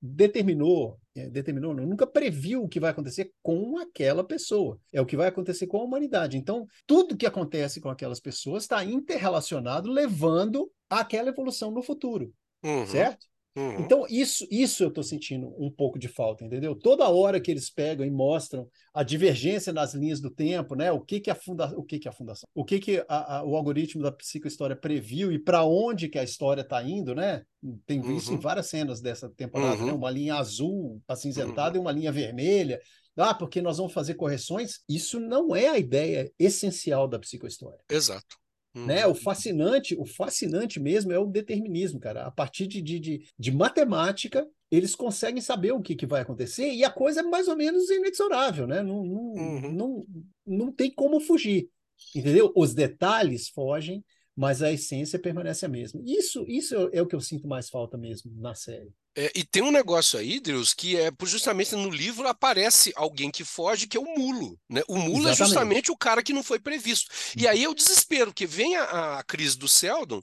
[0.01, 4.79] determinou, é, determinou, não, nunca previu o que vai acontecer com aquela pessoa.
[4.91, 6.37] É o que vai acontecer com a humanidade.
[6.37, 12.33] Então, tudo que acontece com aquelas pessoas está interrelacionado, levando àquela evolução no futuro,
[12.63, 12.85] Uhum.
[12.85, 13.25] certo?
[13.57, 13.81] Uhum.
[13.81, 16.75] Então, isso, isso eu estou sentindo um pouco de falta, entendeu?
[16.75, 20.91] Toda hora que eles pegam e mostram a divergência nas linhas do tempo, né?
[20.91, 23.43] O que que a, funda o que que a fundação, o que que a, a,
[23.43, 27.43] o algoritmo da psicohistória previu e para onde que a história está indo, né?
[27.85, 28.35] Tem visto Uhum.
[28.35, 29.85] em várias cenas dessa temporada, Uhum.
[29.87, 29.93] né?
[29.93, 32.79] Uma linha azul acinzentada e uma linha vermelha.
[33.17, 34.79] Ah, porque nós vamos fazer correções.
[34.87, 38.37] Isso não é a ideia essencial da psicohistória Exato.
[38.85, 39.05] Né?
[39.05, 39.11] Uhum.
[39.11, 42.25] O fascinante, o fascinante mesmo é o determinismo, cara.
[42.25, 46.71] A partir de, de, de, de matemática, eles conseguem saber o que, que vai acontecer
[46.71, 48.81] e a coisa é mais ou menos inexorável, né?
[48.83, 49.71] Não, não, Uhum.
[49.73, 50.05] não,
[50.45, 51.69] não tem como fugir,
[52.15, 52.51] entendeu?
[52.55, 54.03] Os detalhes fogem,
[54.35, 56.01] mas a essência permanece a mesma.
[56.05, 58.89] Isso, isso é o que eu sinto mais falta mesmo na série.
[59.15, 63.43] É, e tem um negócio aí, Deus, que é justamente no livro aparece alguém que
[63.43, 64.57] foge, que é o mulo.
[64.69, 64.81] Né?
[64.87, 65.37] O mulo é Exatamente.
[65.39, 67.11] justamente o cara que não foi previsto.
[67.35, 70.21] E aí é o desespero, porque vem a, a crise do Seldon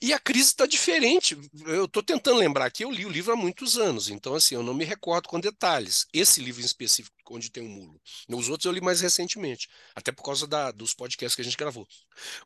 [0.00, 1.36] e a crise está diferente.
[1.66, 4.62] Eu estou tentando lembrar aqui, eu li o livro há muitos anos, então assim, eu
[4.62, 6.06] não me recordo com detalhes.
[6.12, 8.00] Esse livro em específico, onde tem o mulo.
[8.28, 11.56] Os outros eu li mais recentemente, até por causa da- dos podcasts que a gente
[11.56, 11.86] gravou.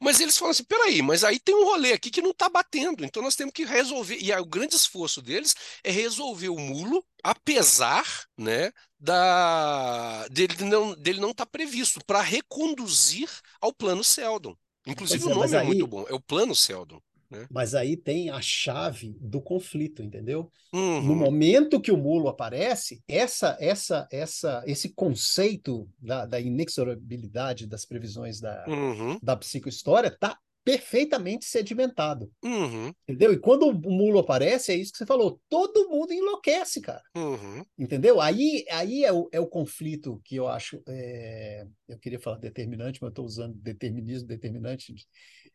[0.01, 3.05] Mas eles falam assim: peraí, mas aí tem um rolê aqui que não está batendo,
[3.05, 4.19] então nós temos que resolver.
[4.21, 8.05] E aí, o grande esforço deles é resolver o mulo, apesar,
[8.39, 13.29] né, da dele não dele não estar tá previsto para reconduzir
[13.61, 14.57] ao plano Seldon.
[14.87, 17.49] Inclusive Pois o é, mas nome é muito aí, bom, é o plano Seldon, né?
[17.49, 20.51] mas aí tem a chave do conflito, entendeu?
[20.97, 27.67] No Uhum, momento que o mulo aparece, essa, essa, essa, esse conceito da, da inexorabilidade
[27.67, 33.33] das previsões da, uhum, da psicohistória está perfeitamente sedimentado, uhum, entendeu?
[33.33, 37.03] E quando o mulo aparece, é isso que você falou, todo mundo enlouquece, cara.
[37.15, 38.21] uhum, Entendeu?
[38.21, 40.83] Aí, aí é, o, é o conflito que eu acho.
[40.89, 44.95] é, eu queria falar determinante, mas estou usando determinismo determinante.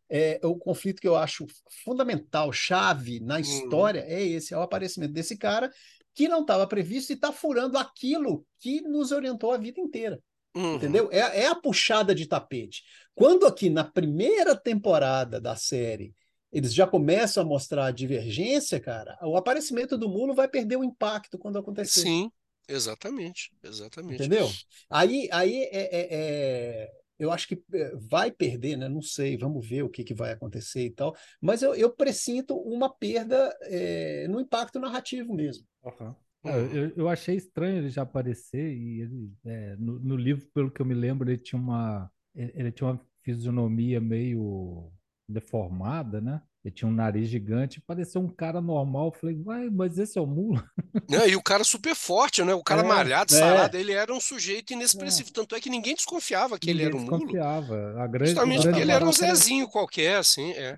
[0.08, 1.46] É, o conflito que eu acho
[1.84, 5.72] fundamental, chave na uhum, história, é esse: é o aparecimento desse cara
[6.14, 10.20] que não estava previsto e está furando aquilo que nos orientou a vida inteira.
[10.56, 10.76] Uhum.
[10.76, 11.10] Entendeu?
[11.12, 12.84] É, é a puxada de tapete.
[13.16, 16.14] Quando aqui na primeira temporada da série
[16.52, 20.84] eles já começam a mostrar a divergência, cara, o aparecimento do mulo vai perder o
[20.84, 22.02] impacto quando acontecer.
[22.02, 22.32] Sim,
[22.68, 24.16] exatamente, exatamente.
[24.16, 24.50] Entendeu?
[24.90, 28.88] Aí, aí é, é- é- eu acho que é, vai perder, né?
[28.88, 31.16] Não sei, vamos ver o que, que vai acontecer e tal.
[31.42, 35.68] Mas eu, eu presinto uma perda é, no impacto narrativo mesmo.
[35.84, 36.08] Aham.
[36.08, 40.72] Uhum, eu, eu achei estranho ele já aparecer e ele, é, no, no livro, pelo
[40.72, 44.92] que eu me lembro, ele tinha uma, ele, ele tinha uma fisionomia meio
[45.28, 46.42] deformada, né?
[46.64, 49.08] Ele tinha um nariz gigante, parecia um cara normal.
[49.08, 50.64] Eu falei, vai, mas esse é o Mula?
[51.10, 52.54] Né, E o cara super forte, né?
[52.54, 55.32] O cara É, malhado, sarado, É, ele era um sujeito é, inexpressivo.
[55.32, 58.04] Tanto é que ninguém desconfiava que ele ninguém era um mulo, desconfiava.
[58.04, 59.12] A grande, justamente porque ele era um.
[59.12, 60.78] Zezinho qualquer, assim, é.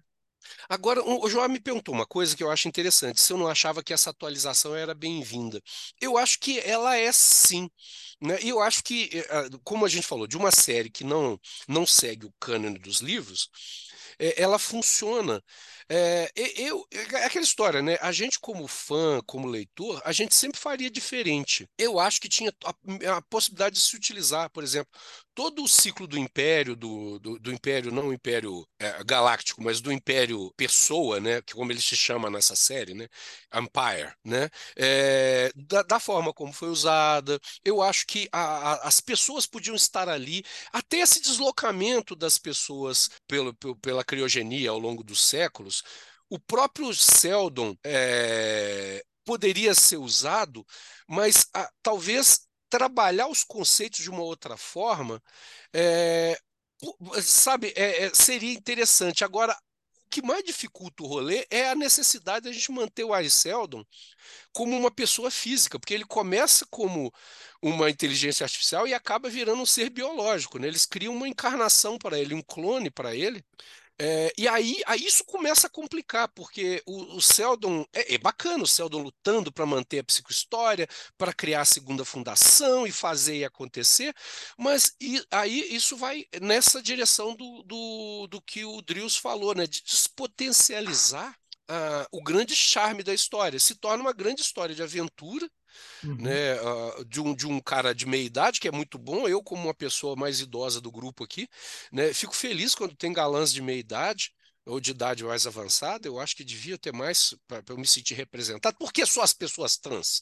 [0.70, 3.84] Agora, o João me perguntou uma coisa que eu acho interessante, se eu não achava
[3.84, 5.62] que essa atualização era bem-vinda.
[6.00, 7.70] Eu acho que ela é sim,
[8.22, 8.38] né?
[8.42, 11.86] E eu acho que, eh, como a gente falou, de uma série que não, não
[11.86, 13.50] segue o cânone dos livros,
[14.20, 15.44] eh, ela funciona.
[15.94, 17.98] É, eu, é aquela história, né?
[18.02, 21.68] A gente, como fã, como leitor, a gente sempre faria diferente.
[21.78, 24.90] Eu acho que tinha a, a possibilidade de se utilizar, por exemplo,
[25.36, 29.82] todo o ciclo do Império, do, do, do Império, não o Império é, Galáctico, mas
[29.82, 33.08] do Império Pessoa, né, que como ele se chama nessa série, né,
[33.54, 39.00] Empire, né, é, da, da forma como foi usada, eu acho que a- a- as
[39.00, 45.04] pessoas podiam estar ali, até esse deslocamento das pessoas pelo, pelo- pela criogenia ao longo
[45.04, 45.81] dos séculos,
[46.30, 50.66] o próprio Seldon é, poderia ser usado,
[51.08, 55.22] mas ah, talvez trabalhar os conceitos de uma outra forma,
[55.74, 56.40] é,
[56.84, 59.24] o- sabe, é, é, seria interessante.
[59.24, 63.30] Agora, o que mais dificulta o rolê é a necessidade da gente manter o Ari
[63.30, 63.84] Seldon
[64.54, 67.12] como uma pessoa física, porque ele começa como
[67.62, 70.68] uma inteligência artificial e acaba virando um ser biológico, né?
[70.68, 73.44] Eles criam uma encarnação para ele, um clone para ele,
[74.04, 78.64] é, e aí, aí isso começa a complicar, porque o, o Seldon é, é bacana,
[78.64, 83.46] o Seldon lutando para manter a psicohistória, para criar a segunda fundação e fazer e
[83.46, 84.12] acontecer,
[84.58, 89.68] mas e- aí isso vai nessa direção do, do, do que o Drills falou, né,
[89.68, 91.36] de despotencializar
[91.68, 93.60] ah, o grande charme da história.
[93.60, 95.48] Se torna uma grande história de aventura
[96.04, 96.56] Uhum, né,
[97.08, 99.28] de um, de um cara de meia idade, que é muito bom.
[99.28, 101.48] Eu, como uma pessoa mais idosa do grupo aqui,
[101.92, 104.32] né, fico feliz quando tem galãs de meia idade
[104.66, 106.08] ou de idade mais avançada.
[106.08, 108.78] Eu acho que devia ter mais para eu me sentir representado.
[108.78, 110.22] Por que só as pessoas trans?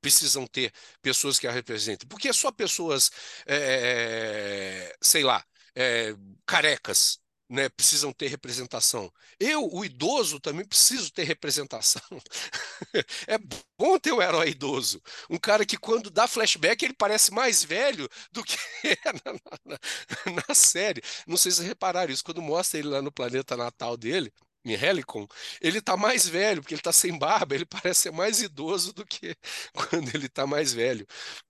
[0.00, 2.06] Precisam ter pessoas que a representem.
[2.08, 3.10] Por que só pessoas,
[3.46, 6.14] eh, sei lá, eh,
[6.46, 9.12] carecas, né, precisam ter representação?
[9.38, 12.02] Eu, o idoso, também preciso ter representação.
[13.26, 13.38] É
[13.78, 15.00] bom ter um herói idoso.
[15.30, 18.56] Um cara que, quando dá flashback, ele parece mais velho do que
[19.24, 19.32] na,
[19.64, 21.02] na- na série.
[21.26, 22.24] Não sei se vocês repararam isso.
[22.24, 24.32] Quando mostra ele lá no planeta natal dele,
[24.64, 25.26] em Helicon,
[25.60, 29.06] ele tá mais velho, porque ele tá sem barba, ele parece ser mais idoso do
[29.06, 29.36] que
[29.72, 31.06] quando ele tá mais velho,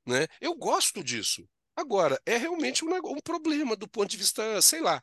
[0.07, 0.27] né?
[0.41, 1.49] Eu gosto disso.
[1.75, 5.03] Agora, é realmente um, um problema do ponto de vista, sei lá,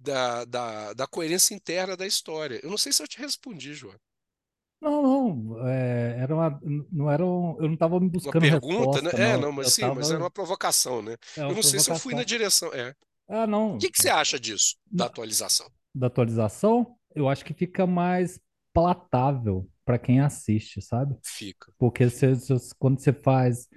[0.00, 2.60] da, da, da coerência interna da história.
[2.62, 3.96] Eu não sei se eu te respondi, João.
[4.80, 5.02] Não,
[5.36, 6.60] não, é, era uma,
[6.90, 9.10] não era um, eu não estava Uma buscando pergunta, né?
[9.10, 9.38] resposta, É, não.
[9.38, 11.16] não, mas sim, mas era uma provocação, né?
[11.36, 12.72] é Eu uma não sei se eu fui na direção.
[12.74, 12.90] É.
[12.90, 12.94] O
[13.28, 15.70] Ah, não, que que você acha disso, da atualização?
[15.94, 18.40] da atualização, eu acho que fica mais
[18.72, 21.16] palatável para quem assiste, sabe?
[21.22, 21.72] Fica.
[21.78, 23.68] Porque você- você- quando você faz.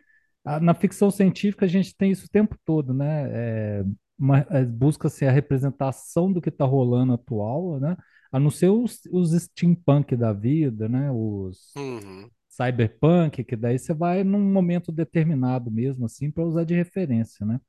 [0.46, 3.82] ah, Na ficção científica, a gente tem isso o tempo todo, né?
[3.82, 3.86] É,
[4.18, 7.98] uma- é, Busca-se a representação do que está rolando atual, né?
[8.32, 11.12] A não ser os, os steampunk da vida, né?
[11.12, 16.76] Os Uhum, cyberpunk, que daí você vai num momento determinado mesmo, assim, para usar de
[16.76, 17.60] referência, né?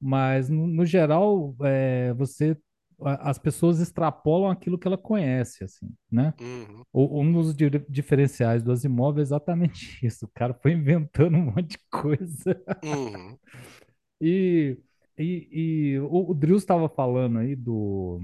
[0.00, 2.56] Mas, no, no geral, é, você
[3.02, 6.34] as pessoas extrapolam aquilo que ela conhece, assim, né?
[6.40, 6.84] Uhum.
[6.94, 10.26] Um dos di- diferenciais do Asimov é exatamente isso.
[10.26, 12.62] O cara foi inventando um monte de coisa.
[12.82, 13.38] Uhum.
[14.20, 14.78] E,
[15.18, 15.48] e,
[15.94, 18.20] e o, o Drill estava falando aí do,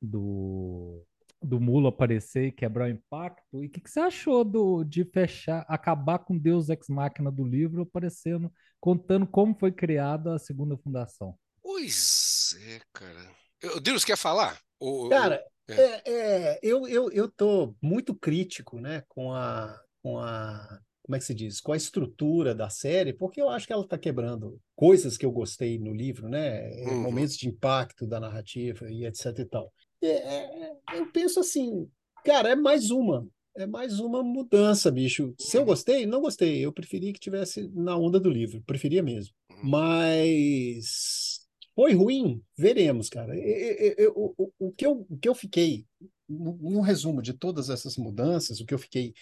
[0.00, 1.04] do,
[1.42, 3.62] do Mula aparecer e quebrar o impacto.
[3.62, 7.44] E o que, que você achou do, de fechar, acabar com Deus Ex Machina do
[7.44, 11.34] livro, aparecendo, contando como foi criada a segunda fundação?
[11.62, 13.30] Pois é, cara.
[13.62, 14.58] Eu- Deus quer falar?
[14.78, 15.74] Ou- Cara, é.
[15.74, 21.18] é, é, eu, eu, eu tô muito crítico, né, com a, com a, como é
[21.18, 24.60] que se diz, com a estrutura da série, porque eu acho que ela está quebrando
[24.76, 27.02] coisas que eu gostei no livro, né, é, Uhum.
[27.02, 29.72] momentos de impacto da narrativa e etc e tal.
[30.00, 31.88] É, é, é, eu penso assim,
[32.24, 35.34] cara, é mais uma, é mais uma mudança, bicho.
[35.36, 35.66] Se eu Uhum.
[35.66, 36.64] gostei, não gostei.
[36.64, 39.34] Eu preferi que tivesse na onda do livro, preferia mesmo.
[39.50, 39.68] Uhum.
[39.68, 41.40] Mas
[41.74, 42.40] foi ruim?
[42.56, 43.36] Veremos, cara.
[43.36, 45.84] Eu- eu- eu- o, que eu, o que eu fiquei,
[46.28, 49.12] no resumo de todas essas mudanças, o que eu fiquei,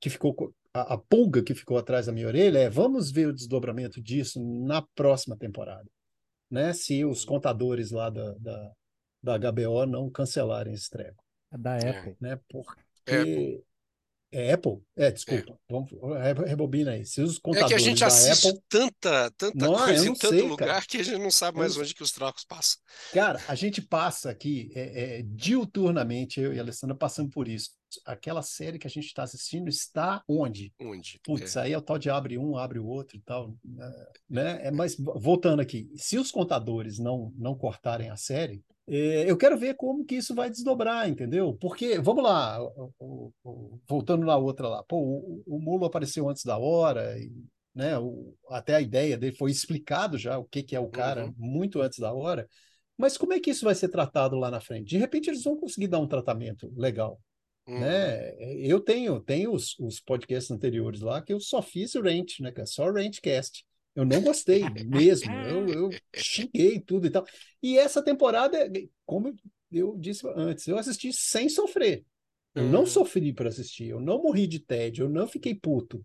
[0.00, 3.28] que ficou, co- a, a pulga que ficou atrás da minha orelha é vamos ver
[3.28, 5.88] o desdobramento disso na próxima temporada,
[6.50, 6.72] né?
[6.72, 8.72] Se os contadores lá da, da,
[9.22, 11.90] da HBO não cancelarem esse treco, É da É.
[11.90, 12.16] Apple.
[12.20, 12.32] né?
[12.32, 13.62] É, Porque
[14.32, 14.82] é Apple?
[14.96, 15.58] É, desculpa.
[15.70, 17.06] Vamos, re- rebobina aí.
[17.06, 20.08] Se os É que a contadores gente da assiste Apple tanta, tanta Não, eu coisa
[20.08, 20.82] em tanto sei, lugar cara.
[20.86, 22.78] que a gente não sabe Eu mais não- onde que os trocos passam.
[23.14, 27.70] Cara, a gente passa aqui é, é, diuturnamente, eu e a Alessandra passamos por isso.
[28.04, 30.72] Aquela série que a gente está assistindo está onde?
[30.80, 31.20] Onde?
[31.24, 31.62] Putz, É.
[31.62, 33.54] aí é o tal de abre um, abre o outro e tal,
[34.28, 34.66] né?
[34.66, 39.58] É, mas voltando aqui, se os contadores não não cortarem a série, é, eu quero
[39.58, 41.54] ver como que isso vai desdobrar, entendeu?
[41.60, 42.58] Porque, vamos lá,
[43.88, 47.30] voltando na outra lá, pô, o, o Mulo apareceu antes da hora, e,
[47.74, 47.98] né?
[47.98, 51.34] o- até a ideia dele foi explicado já o que, que é o cara Uhum.
[51.36, 52.48] muito antes da hora.
[52.96, 54.88] Mas como é que isso vai ser tratado lá na frente?
[54.88, 57.20] De repente eles vão conseguir dar um tratamento legal
[57.66, 58.16] Uhum.
[58.16, 58.34] né?
[58.68, 62.66] Eu tenho, tenho os, os podcasts anteriores lá que eu só fiz rant, né, cara?
[62.66, 63.64] Só rantcast.
[63.94, 65.44] Eu não gostei mesmo.
[65.46, 67.24] Eu, eu xinguei tudo e tal.
[67.62, 68.70] E essa temporada,
[69.04, 69.34] como
[69.72, 72.04] eu disse antes, eu assisti sem sofrer.
[72.54, 72.86] Eu não Uhum.
[72.86, 76.04] sofri para assistir, eu não morri de tédio, eu não fiquei puto.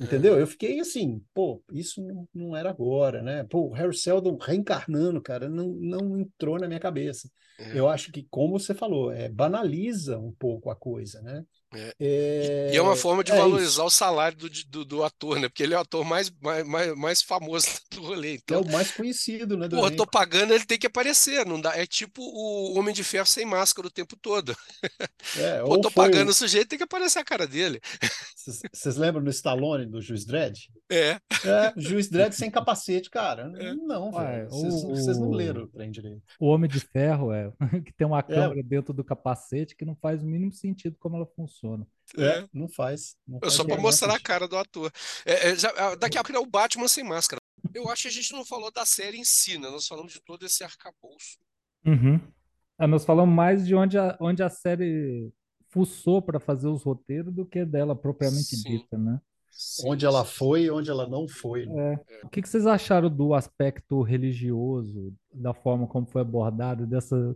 [0.00, 0.38] Entendeu?
[0.38, 3.42] Eu fiquei assim, pô, isso não, não era agora, né?
[3.44, 7.28] Pô, o Harry Seldon reencarnando, cara, não, não entrou na minha cabeça.
[7.58, 7.78] É.
[7.78, 11.44] Eu acho que, como você falou, é, banaliza um pouco a coisa, né?
[11.74, 11.94] É.
[12.00, 13.84] É, E é uma forma de é valorizar isso.
[13.84, 15.48] o salário do, do, do ator, né?
[15.48, 18.32] Porque ele é o ator mais, mais, mais, mais famoso do rolê.
[18.32, 21.44] É Então, o mais conhecido, né, do porra, tô pagando, ele tem que aparecer.
[21.44, 21.76] Não dá.
[21.76, 24.56] É tipo o Homem de Ferro sem máscara o tempo todo.
[25.36, 26.34] É, Pô, ou tô foi pagando o.
[26.34, 27.80] sujeito, tem que aparecer a cara dele.
[28.72, 30.70] Vocês lembram do Stallone, do Juiz Dredd?
[30.90, 31.20] É.
[31.44, 33.52] É, Juiz Dredd sem capacete, cara.
[33.58, 33.74] É.
[33.74, 34.10] Não.
[34.10, 36.22] Vocês não- leram o trem direito.
[36.40, 37.50] O Homem de Ferro é
[37.84, 41.16] que tem uma É, câmera dentro do capacete que não faz o mínimo sentido como
[41.16, 41.57] ela funciona.
[42.16, 42.48] É, É.
[42.52, 43.16] não faz.
[43.26, 44.90] Não É faz só menor mostrar a cara do ator.
[45.26, 47.40] É, é, já- daqui a pouco é o Batman sem máscara.
[47.74, 49.68] Eu acho que a gente não falou da série em si, né?
[49.68, 51.38] Nós falamos de todo esse arcabouço.
[51.84, 52.20] Uhum.
[52.78, 55.30] Ah, nós falamos mais de onde a, onde a série
[55.70, 58.62] fuçou para fazer os roteiros do que dela propriamente Sim.
[58.78, 59.20] dita, né?
[59.50, 61.66] Sim, Onde ela foi e onde ela não foi.
[61.66, 61.98] né?
[62.08, 62.24] É.
[62.24, 67.34] O que que vocês acharam do aspecto religioso, da forma como foi abordado, dessa,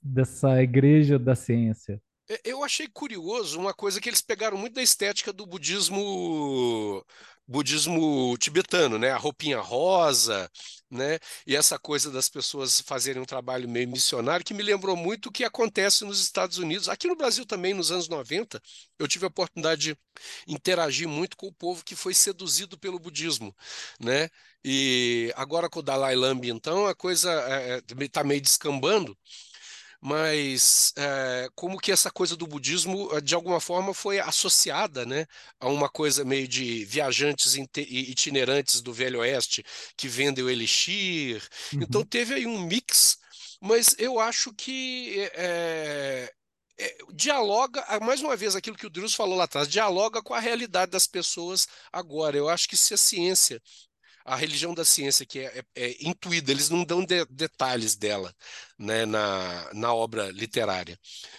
[0.00, 2.00] dessa igreja da ciência?
[2.30, 7.04] É, Eu achei curioso uma coisa que eles pegaram muito da estética do budismo
[7.46, 9.10] budismo tibetano, né?
[9.10, 10.48] A roupinha rosa,
[10.88, 11.18] né?
[11.44, 15.32] E essa coisa das pessoas fazerem um trabalho meio missionário que me lembrou muito o
[15.32, 16.88] que acontece nos Estados Unidos.
[16.88, 18.62] Aqui no Brasil também, nos anos 90,
[19.00, 19.98] eu tive a oportunidade de
[20.46, 23.52] interagir muito com o povo que foi seduzido pelo budismo,
[24.00, 24.28] né?
[24.64, 27.32] E agora com o Dalai Lama, então, a coisa
[27.98, 29.16] está meio descambando,
[30.00, 35.26] mas é, como que essa coisa do budismo, eh, de alguma forma, foi associada, né,
[35.60, 39.64] a uma coisa meio de viajantes itinerantes do Velho Oeste
[39.96, 41.42] que vendem o elixir.
[41.80, 42.04] Então Uhum.
[42.04, 43.18] teve aí um mix,
[43.60, 46.32] mas eu acho que é,
[46.78, 50.34] é, dialoga, ah, mais uma vez, aquilo que o Drus falou lá atrás, dialoga com
[50.34, 52.36] a realidade das pessoas agora.
[52.36, 53.60] Eu acho que se a ciência
[54.32, 58.34] a religião da ciência que é, é, é intuída, eles não dão de- detalhes dela,
[58.78, 60.98] né, na, na obra literária.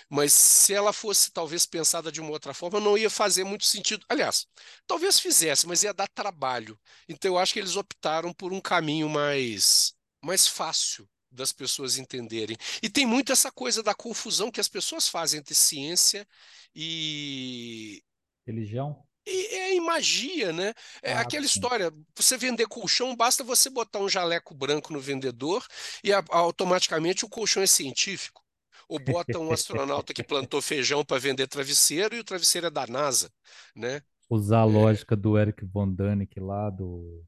[0.09, 4.05] Mas se ela fosse talvez pensada de uma outra forma, não ia fazer muito sentido.
[4.09, 4.47] Aliás,
[4.87, 6.79] talvez fizesse, mas ia dar trabalho.
[7.07, 12.57] Então eu acho que eles optaram por um caminho mais, mais fácil das pessoas entenderem.
[12.83, 16.27] E tem muito essa coisa da confusão que as pessoas fazem entre ciência
[16.75, 18.03] e,
[18.45, 19.03] Religião?
[19.25, 20.73] E é em magia, né?
[21.03, 21.45] É Ah, aquela sim.
[21.45, 25.65] história, você vender colchão, basta você botar um jaleco branco no vendedor
[26.03, 28.41] e a- automaticamente o colchão é científico.
[28.89, 32.85] Ou bota um astronauta que plantou feijão para vender travesseiro e o travesseiro é da
[32.87, 33.31] NASA,
[33.75, 34.01] né?
[34.29, 37.21] Usar a É, lógica do Eric von Däniken lá, do,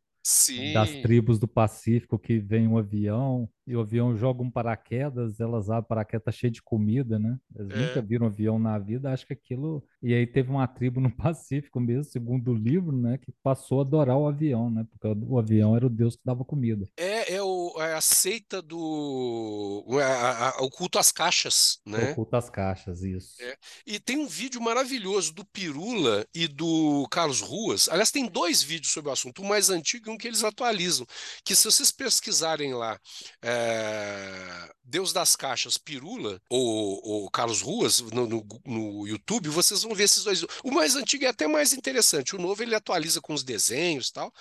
[0.56, 5.39] das sim, tribos do Pacífico que vem um avião e o avião joga um paraquedas,
[5.39, 7.39] elas abrem o paraquedas tá cheio de comida, né?
[7.52, 9.84] Nunca é, viram um avião na vida, acho que aquilo.
[10.04, 13.84] E aí teve uma tribo no Pacífico mesmo, segundo o livro, né, que passou a
[13.84, 14.86] adorar o avião, né?
[14.91, 16.86] Porque o avião era o deus que dava comida.
[16.97, 21.89] é, é, o, é a seita do o, a- a- o culto às caixas, É
[21.89, 22.14] o né?
[22.14, 23.41] culto às caixas, isso.
[23.41, 23.56] É.
[23.88, 27.88] E tem um vídeo maravilhoso do Pirula e do Carlos Ruas.
[27.88, 31.06] Aliás, tem dois vídeos sobre o assunto, um mais antigo e um que eles atualizam.
[31.45, 32.99] Que se vocês pesquisarem lá,
[33.41, 39.93] é, Deus das Caixas Pirula ou, ou Carlos Ruas no, no- no YouTube, vocês vão
[39.96, 40.44] ver esses dois.
[40.64, 42.36] O mais antigo é até mais interessante.
[42.36, 44.34] O novo ele atualiza com os desenhos e tal.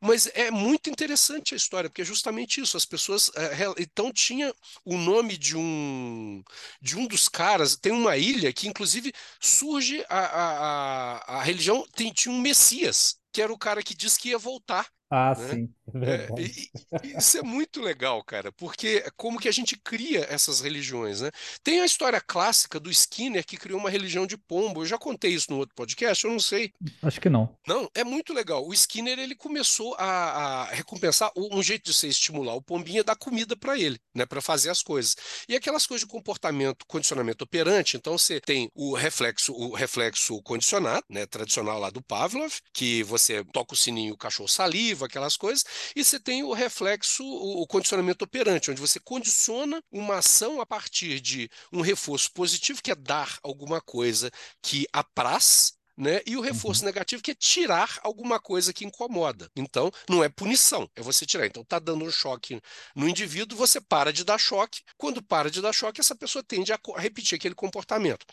[0.00, 2.76] Mas é muito interessante a história, porque é justamente isso.
[2.76, 3.30] As pessoas.
[3.52, 4.52] real- então tinha
[4.84, 6.42] o nome de um
[6.80, 11.86] de um dos caras, tem uma ilha que, inclusive, surge a, a, a, a religião,
[11.94, 14.86] tem, tinha um Messias, que era o cara que disse que ia voltar.
[15.10, 15.48] Ah, Né?
[15.50, 16.70] sim, é É, e-
[17.02, 21.20] e- isso é muito legal, cara, porque é como que a gente cria essas religiões,
[21.22, 21.30] né?
[21.62, 24.82] Tem a história clássica do Skinner que criou uma religião de pombo.
[24.82, 26.72] Eu já contei isso no outro podcast, eu não sei.
[27.02, 27.56] Acho que não.
[27.66, 28.66] Não, é muito legal.
[28.66, 33.04] O Skinner ele começou a, a recompensar um jeito de você estimular o pombinho é
[33.04, 35.16] dar comida para ele, né, para fazer as coisas.
[35.48, 37.96] E aquelas coisas de comportamento, condicionamento operante.
[37.96, 43.44] Então você tem o reflexo, o reflexo condicionado, né, tradicional lá do Pavlov, que você
[43.52, 45.64] toca o sininho, o cachorro saliva, aquelas coisas.
[45.94, 51.20] E você tem o reflexo, o condicionamento operante, onde você condiciona uma ação a partir
[51.20, 54.30] de um reforço positivo, que é dar alguma coisa
[54.62, 56.20] que apraz né?
[56.26, 56.86] E o reforço Uhum.
[56.86, 59.50] negativo, que é tirar alguma coisa que incomoda.
[59.56, 61.46] Então, não é punição, é você tirar.
[61.46, 62.60] Então, tá dando um choque
[62.96, 64.82] no indivíduo, você para de dar choque.
[64.96, 68.24] Quando para de dar choque, essa pessoa tende a repetir aquele comportamento.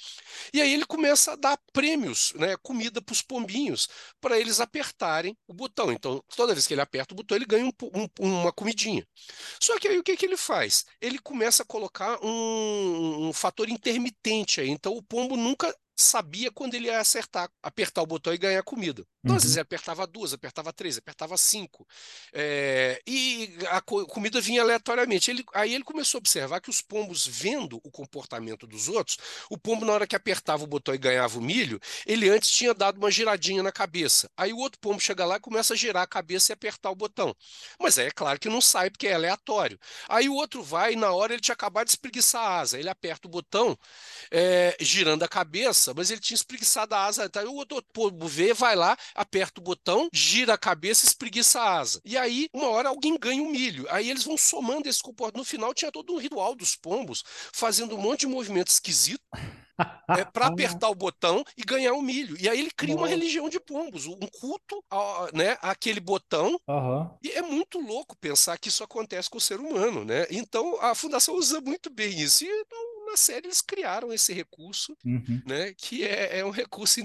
[0.53, 2.55] E aí ele começa a dar prêmios, né?
[2.57, 3.87] Comida para os pombinhos,
[4.19, 5.91] para eles apertarem o botão.
[5.91, 9.05] Então, toda vez que ele aperta o botão, ele ganha um um- uma comidinha.
[9.61, 10.85] Só que aí o que que ele faz?
[11.01, 14.69] Ele começa a colocar um, um fator intermitente aí.
[14.69, 19.05] Então o pombo nunca sabia quando ele ia acertar, apertar o botão e ganhar comida.
[19.23, 19.59] Então, às vezes, Uhum.
[19.59, 21.87] ele apertava duas, apertava três, apertava cinco.
[22.33, 25.31] É, e a co- comida vinha aleatoriamente.
[25.31, 29.17] Ele- aí ele começou a observar que os pombos, vendo o comportamento dos outros,
[29.49, 32.73] o pombo, na hora que apertava o botão e ganhava o milho, ele antes tinha
[32.73, 34.29] dado uma giradinha na cabeça.
[34.37, 36.95] Aí o outro pombo chega lá e começa a girar a cabeça e apertar o
[36.95, 37.35] botão.
[37.79, 39.79] Mas aí é claro que não sai, porque é aleatório.
[40.09, 42.79] Aí o outro vai e na hora ele tinha acabado de espreguiçar a asa.
[42.79, 43.77] Ele aperta o botão,
[44.31, 47.25] é, girando a cabeça, mas ele tinha espreguiçado a asa.
[47.25, 51.59] Então, o outro pombo vê, vai lá, aperta o botão, gira a cabeça e espreguiça
[51.61, 52.01] a asa.
[52.05, 53.85] E aí, uma hora, alguém ganha o milho.
[53.89, 55.37] Aí eles vão somando esse comportamento.
[55.37, 57.23] No final, tinha todo um ritual dos pombos,
[57.53, 59.21] fazendo um monte de movimento esquisito
[60.09, 62.35] é, para apertar o botão e ganhar o milho.
[62.39, 66.59] E aí ele cria uma religião de pombos, um culto a, né, àquele botão.
[66.67, 67.11] Aham.
[67.23, 70.25] E é muito louco pensar que isso acontece com o ser humano, né?
[70.29, 72.43] Então a Fundação usa muito bem isso.
[72.45, 75.43] E no- na série eles criaram esse recurso, Uhum.
[75.45, 75.73] né?
[75.75, 76.99] Que é, é um recurso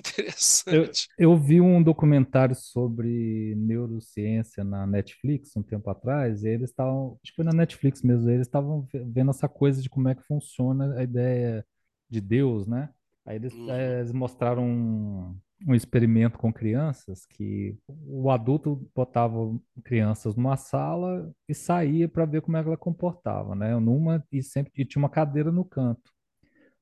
[0.70, 1.08] Eu, interessante.
[1.18, 7.32] eu vi um documentário sobre neurociência na Netflix um tempo atrás, e eles estavam, acho
[7.32, 10.22] que foi na Netflix mesmo, eles estavam ve- vendo essa coisa de como é que
[10.22, 11.66] funciona a ideia
[12.08, 12.88] de Deus, né?
[13.26, 15.36] Aí eles, Uhum, eh, eles mostraram
[15.66, 19.36] um, experimento com crianças que o adulto botava
[19.84, 23.78] crianças numa sala e saía para ver como é ela comportava, né?
[23.78, 26.12] Numa e sempre e tinha uma cadeira no canto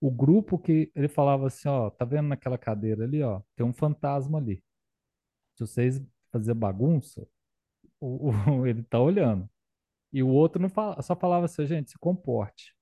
[0.01, 3.73] o grupo que ele falava assim, ó, tá vendo naquela cadeira ali, ó, tem um
[3.73, 4.63] fantasma ali.
[5.57, 6.03] Se vocês
[6.33, 7.27] fazer bagunça,
[8.01, 8.33] o, o-
[8.67, 9.49] ele tá olhando.
[10.13, 12.75] E o outro não fala, só falava assim, gente, se comporte.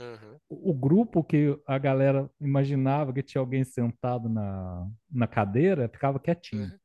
[0.00, 6.18] Uhum, O, grupo que a galera imaginava que tinha alguém sentado na, na cadeira ficava
[6.20, 6.72] quietinho.
[6.72, 6.80] uhum.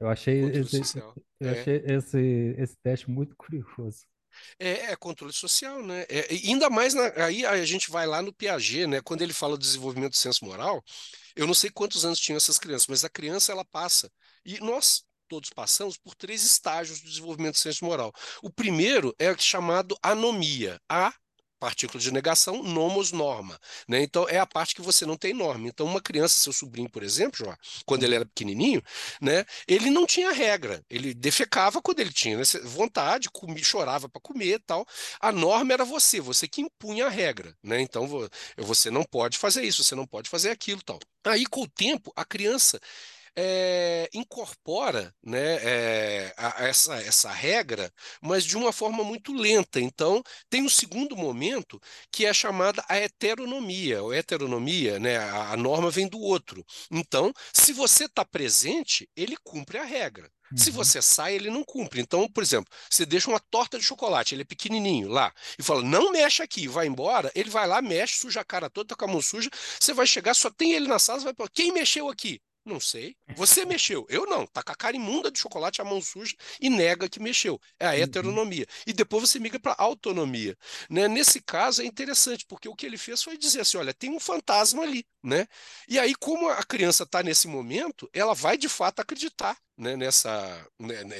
[0.00, 1.18] Eu achei Controle esse, social.
[1.40, 2.18] eu É, achei esse,
[2.58, 4.06] esse teste muito curioso.
[4.58, 6.04] é, é controle social, né?
[6.08, 9.00] É, ainda mais na- aí a gente vai lá no Piaget, né?
[9.02, 10.82] Quando ele fala do desenvolvimento do senso moral,
[11.36, 14.10] eu não sei quantos anos tinham essas crianças, mas a criança ela passa
[14.44, 18.12] e nós todos passamos por três estágios do desenvolvimento do senso moral.
[18.42, 20.80] O primeiro é chamado anomia.
[20.88, 21.12] A
[21.64, 23.58] partícula de negação, nomos norma,
[23.88, 24.02] né?
[24.02, 25.66] Então é a parte que você não tem norma.
[25.68, 27.56] Então uma criança, seu sobrinho, por exemplo, João,
[27.86, 28.82] quando ele era pequenininho,
[29.20, 29.44] né?
[29.66, 30.84] Ele não tinha regra.
[30.90, 34.86] Ele defecava quando ele tinha vontade, comia, chorava para comer, e tal.
[35.20, 37.80] A norma era você, você que impunha a regra, né?
[37.80, 40.98] Então vo- você não pode fazer isso, você não pode fazer aquilo, tal.
[41.24, 42.78] Aí com o tempo a criança
[43.36, 49.80] é, incorpora né, é, a, a essa, essa regra, mas de uma forma muito lenta.
[49.80, 51.80] Então, tem um segundo momento
[52.10, 54.00] que é chamada a heteronomia.
[54.00, 56.64] A heteronomia, né, a, a norma vem do outro.
[56.90, 60.30] Então, se você está presente, ele cumpre a regra.
[60.56, 60.76] Se Uhum.
[60.76, 62.00] você sai, ele não cumpre.
[62.00, 65.82] Então, por exemplo, você deixa uma torta de chocolate, ele é pequenininho lá, e fala,
[65.82, 69.04] não mexe aqui, vai embora, ele vai lá, mexe, suja a cara toda, tá com
[69.04, 71.72] a mão suja, você vai chegar, só tem ele na sala, você vai falar, quem
[71.72, 72.40] mexeu aqui?
[72.64, 73.16] Não sei.
[73.34, 74.06] Você mexeu.
[74.08, 74.46] Eu não.
[74.46, 77.60] Tá com a cara imunda de chocolate, a mão suja e nega que mexeu.
[77.78, 77.96] É a Uhum.
[77.96, 78.66] heteronomia.
[78.86, 80.56] E depois você migra para autonomia.
[80.88, 81.08] Né?
[81.08, 84.20] Nesse caso é interessante, porque o que ele fez foi dizer assim: olha, tem um
[84.20, 85.04] fantasma ali.
[85.22, 85.46] Né?
[85.88, 90.66] E aí, como a criança está nesse momento, ela vai de fato acreditar né, nessa
[90.78, 91.16] né, né,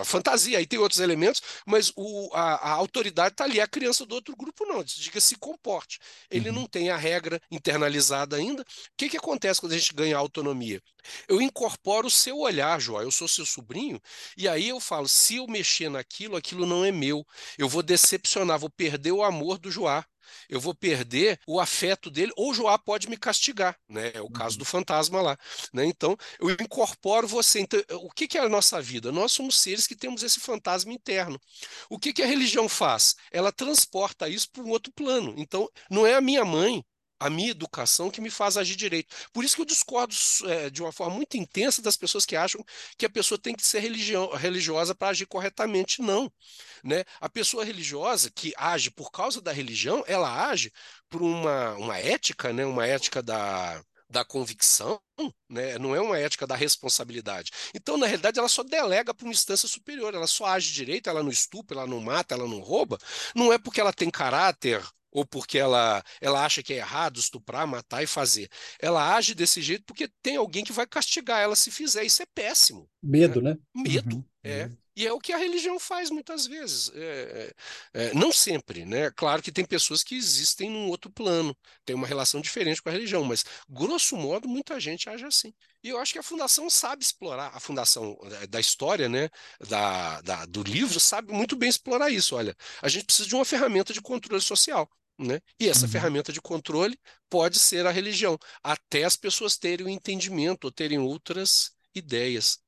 [0.00, 0.58] a fantasia.
[0.58, 3.60] Aí tem outros elementos, mas o, a, a autoridade está ali.
[3.60, 4.82] A criança do outro grupo não.
[4.84, 5.98] Diga se comporte.
[6.30, 6.56] Ele Uhum.
[6.56, 8.62] não tem a regra internalizada ainda.
[8.62, 8.64] O
[8.96, 10.80] que, que acontece quando a gente ganha autonomia?
[11.28, 13.02] Eu incorporo o seu olhar, João.
[13.02, 14.00] Eu sou seu sobrinho,
[14.36, 17.24] e aí eu falo: se eu mexer naquilo, aquilo não é meu.
[17.56, 20.04] Eu vou decepcionar, vou perder o amor do Joá
[20.48, 24.12] eu vou perder o afeto dele, ou Joá pode me castigar, né?
[24.14, 24.58] É o caso Uhum.
[24.58, 25.38] do fantasma lá,
[25.72, 25.84] né?
[25.86, 27.60] Então, eu incorporo você.
[27.60, 29.10] Então, o que, que é a nossa vida?
[29.12, 31.38] Nós somos seres que temos esse fantasma interno.
[31.90, 33.14] O que, que a religião faz?
[33.30, 35.34] Ela transporta isso para um outro plano.
[35.36, 36.84] Então, não é a minha mãe,
[37.18, 39.14] a minha educação que me faz agir direito.
[39.32, 40.14] Por isso que eu discordo
[40.46, 42.64] é, de uma forma muito intensa das pessoas que acham
[42.96, 46.00] que a pessoa tem que ser religiosa para agir corretamente.
[46.00, 46.30] Não.
[46.84, 47.04] Né?
[47.20, 50.72] A pessoa religiosa que age por causa da religião, ela age
[51.08, 52.64] por uma, uma ética, né?
[52.64, 55.00] uma ética da, da convicção,
[55.48, 55.78] né?
[55.78, 57.50] não é uma ética da responsabilidade.
[57.74, 61.22] Então, na realidade, ela só delega para uma instância superior, ela só age direito, ela
[61.22, 62.98] não estupra, ela não mata, ela não rouba,
[63.34, 67.66] não é porque ela tem caráter ou porque ela, ela acha que é errado estuprar,
[67.66, 68.48] matar e fazer.
[68.80, 72.04] Ela age desse jeito porque tem alguém que vai castigar ela se fizer.
[72.04, 72.88] Isso é péssimo.
[73.02, 73.56] Medo, né?
[73.74, 74.24] Medo, Uhum.
[74.42, 74.70] é.
[74.98, 76.90] E é o que a religião faz muitas vezes.
[76.92, 77.54] É,
[77.94, 79.10] é, é, não sempre, né?
[79.12, 82.92] Claro que tem pessoas que existem num outro plano, tem uma relação diferente com a
[82.92, 85.54] religião, mas, grosso modo, muita gente age assim.
[85.84, 88.18] E eu acho que a Fundação sabe explorar, a Fundação
[88.48, 89.30] da história, né?
[89.68, 92.34] Da, da, do livro, sabe muito bem explorar isso.
[92.34, 94.88] Olha, a gente precisa de uma ferramenta de controle social.
[95.20, 95.40] Né?
[95.60, 95.88] E essa Uhum.
[95.88, 100.70] ferramenta de controle pode ser a religião, até as pessoas terem o um entendimento ou
[100.72, 102.60] terem outras ideias.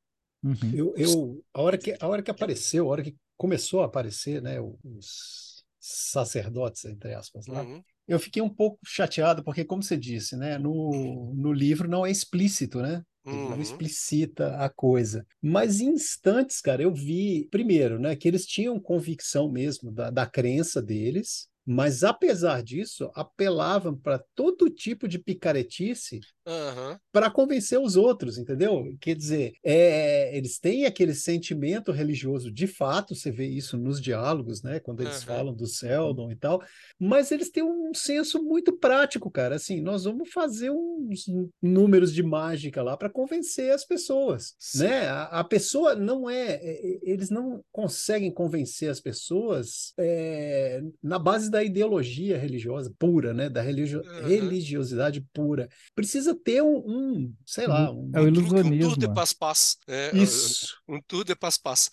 [0.42, 0.72] Uhum.
[0.72, 4.40] Eu, eu, a hora que, a hora que apareceu, a hora que começou a aparecer,
[4.42, 7.84] né, os sacerdotes, entre aspas, lá, Uhum.
[8.06, 12.10] eu fiquei um pouco chateado, porque, como você disse, né, no, no livro não é
[12.10, 13.02] explícito, né?
[13.30, 13.62] Ele não Uhum.
[13.62, 15.24] explicita a coisa.
[15.40, 20.26] Mas em instantes, cara, eu vi, primeiro, né, que eles tinham convicção mesmo da, da
[20.26, 26.98] crença deles, mas apesar disso, apelavam para todo tipo de picaretice Aham.
[27.12, 28.84] para convencer os outros, entendeu?
[29.00, 34.62] Quer dizer, é, eles têm aquele sentimento religioso de fato, você vê isso nos diálogos,
[34.62, 34.80] né?
[34.80, 35.36] Quando eles Aham.
[35.36, 36.62] falam do Seldon e tal,
[36.98, 39.56] mas eles têm um senso muito prático, cara.
[39.56, 41.26] Assim, nós vamos fazer uns
[41.60, 44.84] números de mágica lá para convencer as pessoas, Sim.
[44.84, 45.08] né?
[45.08, 51.49] A, a pessoa não é, é, eles não conseguem convencer as pessoas é, na base
[51.50, 53.48] da ideologia religiosa pura, né?
[53.48, 54.28] Da religio- Aham.
[54.28, 55.68] religiosidade pura.
[55.94, 59.14] Precisa ter um, um, sei lá, um, É Um truque, um tour de ilusionismo.
[59.14, 59.76] passe-passe.
[59.88, 60.74] É, isso.
[60.88, 61.90] um tour de passe-passe.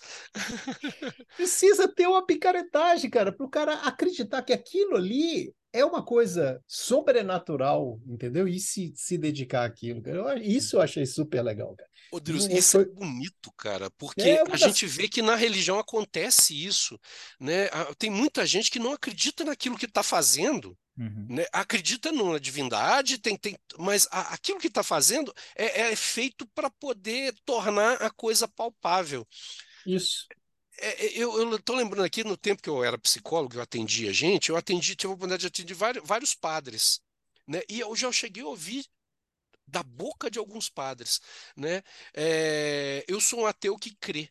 [1.36, 6.62] Precisa ter uma picaretagem, cara, para o cara acreditar que aquilo ali é uma coisa
[6.68, 8.48] sobrenatural, entendeu?
[8.48, 10.02] E se, se dedicar àquilo.
[10.02, 10.18] cara.
[10.18, 11.90] Eu- isso eu achei super legal, cara.
[12.12, 15.36] Ô, Deus, isso é foi- bonito, cara, porque É a das- gente vê que na
[15.36, 16.98] religião acontece isso,
[17.40, 17.68] né?
[17.98, 21.28] Tem muita gente que não acredita naquilo que está fazendo, Uhum.
[21.30, 21.46] né?
[21.52, 26.70] Acredita na divindade, tem, tem, mas a- aquilo que está fazendo é, é feito para
[26.70, 29.28] poder tornar a coisa palpável.
[29.86, 30.28] Isso.
[30.80, 34.50] É, é, eu estou lembrando aqui, no tempo que eu era psicólogo, eu atendia gente,
[34.50, 37.02] eu atendi, tive a oportunidade de atender vários, vários padres,
[37.48, 37.62] né?
[37.68, 38.86] E eu já cheguei a ouvir
[39.68, 41.20] da boca de alguns padres,
[41.56, 41.84] né?
[42.14, 44.30] É, eu sou um ateu que crê.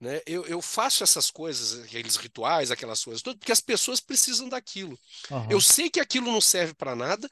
[0.00, 0.20] Né?
[0.26, 4.98] Eu, eu faço essas coisas, aqueles rituais, aquelas coisas todas, porque as pessoas precisam daquilo.
[5.30, 5.48] Aham.
[5.50, 7.30] Eu sei que aquilo não serve para nada,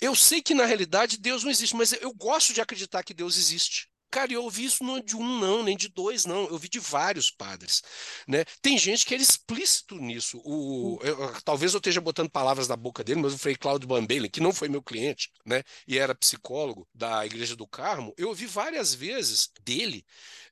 [0.00, 3.36] eu sei que na realidade Deus não existe, mas eu gosto de acreditar que Deus
[3.36, 3.90] existe.
[4.10, 6.44] Cara, eu ouvi isso não de um, não, nem de dois, não.
[6.44, 7.82] Eu ouvi de vários padres.
[8.26, 8.44] Né?
[8.62, 10.40] Tem gente que era explícito nisso.
[10.44, 14.30] O, eu, talvez eu esteja botando palavras na boca dele, mas o Frei Cláudio Bambelen,
[14.30, 15.62] que não foi meu cliente, né?
[15.86, 20.04] E era psicólogo da Igreja do Carmo, eu ouvi várias vezes dele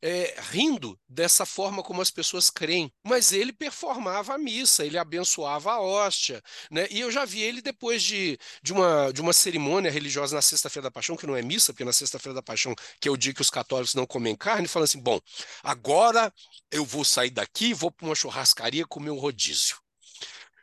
[0.02, 2.92] é, rindo dessa forma como as pessoas creem.
[3.04, 6.86] Mas ele performava a missa, ele abençoava a hóstia, né?
[6.90, 10.84] E eu já vi ele depois de, de, uma, de uma cerimônia religiosa na Sexta-feira
[10.84, 13.32] da Paixão, que não é missa, porque na Sexta-feira da Paixão, que é o dia
[13.32, 15.20] que os católicos não comem carne, falando assim: bom,
[15.62, 16.32] agora
[16.70, 19.78] eu vou sair daqui, vou para uma churrascaria comer um rodízio.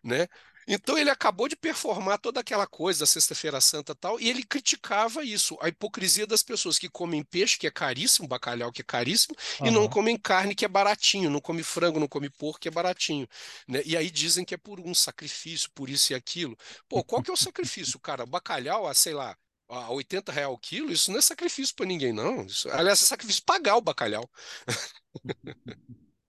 [0.03, 0.27] Né?
[0.67, 5.23] Então ele acabou de performar toda aquela coisa da Sexta-feira Santa tal, e ele criticava
[5.23, 9.36] isso, a hipocrisia das pessoas que comem peixe, que é caríssimo, bacalhau que é caríssimo,
[9.59, 9.67] uhum.
[9.67, 12.71] e não comem carne, que é baratinho, não come frango, não come porco, que é
[12.71, 13.27] baratinho.
[13.67, 13.81] Né?
[13.86, 16.57] E aí dizem que é por um sacrifício, por isso e aquilo.
[16.88, 18.25] Pô, qual que é o sacrifício, cara?
[18.25, 19.36] Bacalhau, a, sei lá,
[19.70, 22.45] a 80 real o quilo, isso não é sacrifício para ninguém, não.
[22.45, 24.30] Isso, aliás, é sacrifício pagar o bacalhau.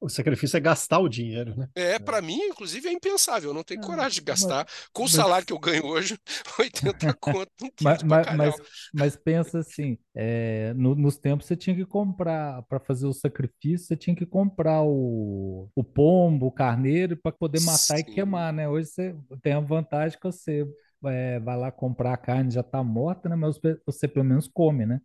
[0.05, 1.66] O sacrifício é gastar o dinheiro, né?
[1.74, 3.51] É, para mim, inclusive, é impensável.
[3.51, 4.66] Eu não tenho é, coragem de gastar.
[4.66, 6.18] Mas, Com o salário que eu ganho hoje,
[6.61, 8.55] 80 conto, um mas, mas,
[8.93, 13.87] mas, pensa assim, é, no, nos tempos você tinha que comprar, para fazer o sacrifício,
[13.87, 18.01] você tinha que comprar o, o pombo, o carneiro, para poder matar Sim.
[18.01, 18.68] e queimar, né?
[18.68, 20.66] Hoje você tem a vantagem que você
[21.09, 23.36] é, vai lá comprar a carne, já está morta, né?
[23.36, 25.00] Mas você pelo menos come, né?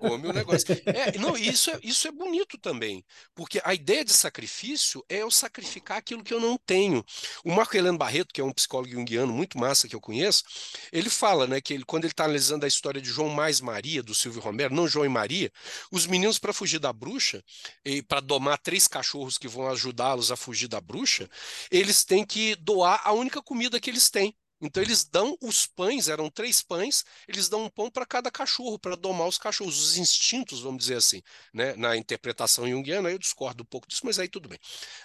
[0.00, 0.72] Come o negócio.
[0.86, 5.30] É, não, isso é, isso é bonito também, porque a ideia de sacrifício é eu
[5.30, 7.04] sacrificar aquilo que eu não tenho.
[7.44, 10.44] O Marco Heleno Barreto, que é um psicólogo junguiano muito massa que eu conheço,
[10.92, 14.02] ele fala, né, que ele, quando ele está analisando a história de João mais Maria,
[14.02, 15.50] do Silvio Romero, não João e Maria,
[15.90, 17.42] os meninos para fugir da bruxa
[17.84, 21.28] e para domar três cachorros que vão ajudá-los a fugir da bruxa,
[21.70, 24.34] eles têm que doar a única comida que eles têm.
[24.62, 28.78] Então eles dão os pães, eram três pães, eles dão um pão para cada cachorro,
[28.78, 31.20] para domar os cachorros, os instintos, vamos dizer assim,
[31.52, 31.74] né?
[31.74, 34.58] Na interpretação junguiana, eu discordo um pouco disso, mas aí tudo bem,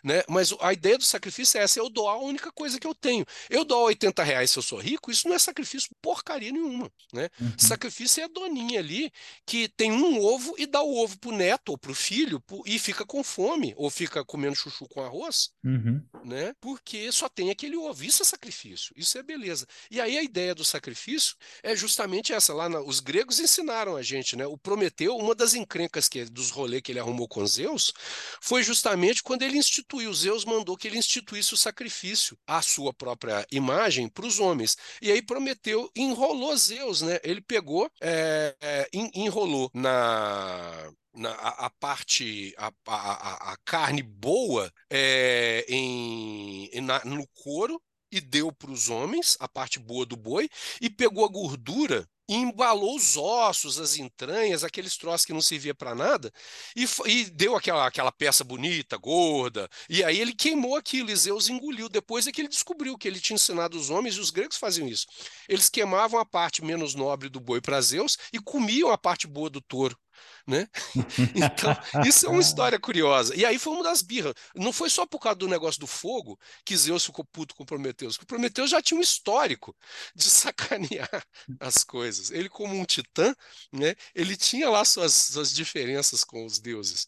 [0.03, 0.23] né?
[0.29, 3.25] Mas a ideia do sacrifício é essa, eu doar a única coisa que eu tenho.
[3.49, 7.29] Eu dou 80 reais se eu sou rico, isso não é sacrifício porcaria nenhuma, né?
[7.41, 7.53] Uhum.
[7.57, 9.11] Sacrifício é a doninha ali
[9.45, 13.03] que tem um ovo e dá o ovo pro neto ou pro filho e fica
[13.05, 16.03] com fome, ou fica comendo chuchu com arroz, uhum.
[16.23, 16.53] né?
[16.61, 18.03] Porque só tem aquele ovo.
[18.03, 19.65] Isso é sacrifício, isso é beleza beleza.
[19.89, 22.53] E aí a ideia do sacrifício é justamente essa.
[22.53, 24.45] Lá na, os gregos ensinaram a gente, né?
[24.45, 27.93] O Prometeu, uma das encrencas que, dos rolês que ele arrumou com Zeus,
[28.41, 30.13] foi justamente quando ele instituiu.
[30.13, 34.77] Zeus mandou que ele instituísse o sacrifício à sua própria imagem para os homens.
[35.01, 37.19] E aí Prometeu enrolou Zeus, né?
[37.23, 44.71] Ele pegou, é, é, enrolou na na, a, a, parte, a, a, a, carne boa
[44.87, 47.81] é, em, na, no couro
[48.11, 50.49] e deu para os homens, a parte boa do boi,
[50.81, 55.73] e pegou a gordura e embalou os ossos, as entranhas, aqueles troços que não servia
[55.73, 56.31] para nada,
[56.75, 61.47] e, e, deu aquela, aquela peça bonita, gorda, e aí ele queimou aquilo, e Zeus
[61.47, 61.87] engoliu.
[61.87, 64.87] Depois é que ele descobriu que ele tinha ensinado os homens, e os gregos faziam
[64.87, 65.07] isso.
[65.47, 69.49] Eles queimavam a parte menos nobre do boi para Zeus e comiam a parte boa
[69.49, 69.97] do touro
[70.45, 70.67] né?
[71.35, 73.35] Então, isso é uma história curiosa.
[73.35, 74.33] E aí foi uma das birras.
[74.55, 78.17] Não foi só por causa do negócio do fogo que Zeus ficou puto com Prometeus,
[78.17, 79.75] porque Prometeus já tinha um histórico
[80.15, 81.23] de sacanear
[81.59, 82.31] as coisas.
[82.31, 83.35] Ele, como um titã,
[83.71, 87.07] né, ele tinha lá suas, suas diferenças com os deuses.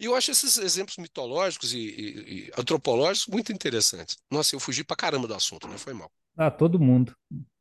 [0.00, 4.16] E eu acho esses exemplos mitológicos e, e, e antropológicos muito interessantes.
[4.30, 5.76] Nossa, eu fugi pra caramba do assunto, né?
[5.76, 6.10] Foi mal.
[6.36, 7.14] Ah, todo mundo.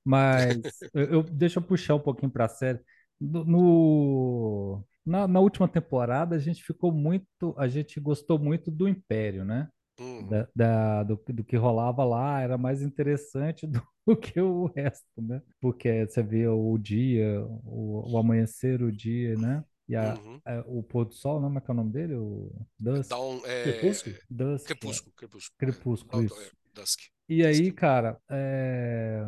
[0.06, 0.58] Mas
[0.94, 2.80] eu, eu, deixa eu puxar um pouquinho para a série.
[3.20, 9.44] No, na, na, última temporada a gente ficou muito, a gente gostou muito do Império,
[9.44, 9.70] né?
[10.00, 10.28] Uhum.
[10.28, 15.22] Da, da, do, do que rolava lá era mais interessante do, do que o resto,
[15.22, 15.42] né?
[15.60, 19.64] Porque você vê o dia, o, o amanhecer, o dia, né?
[19.90, 20.42] E a, Uhum.
[20.46, 22.16] a- o pôr do sol, não é que é o nome dele?
[22.16, 23.10] O Dusk?
[23.10, 23.64] Dawn, é...
[23.64, 24.16] Crepúsculo?
[24.30, 24.68] Dusk, é.
[24.76, 25.58] Crepúsculo, crepúsculo.
[25.58, 26.52] Crepúsculo, Dawn, é, isso.
[26.76, 27.00] Dusk.
[27.30, 29.28] E aí, cara, é...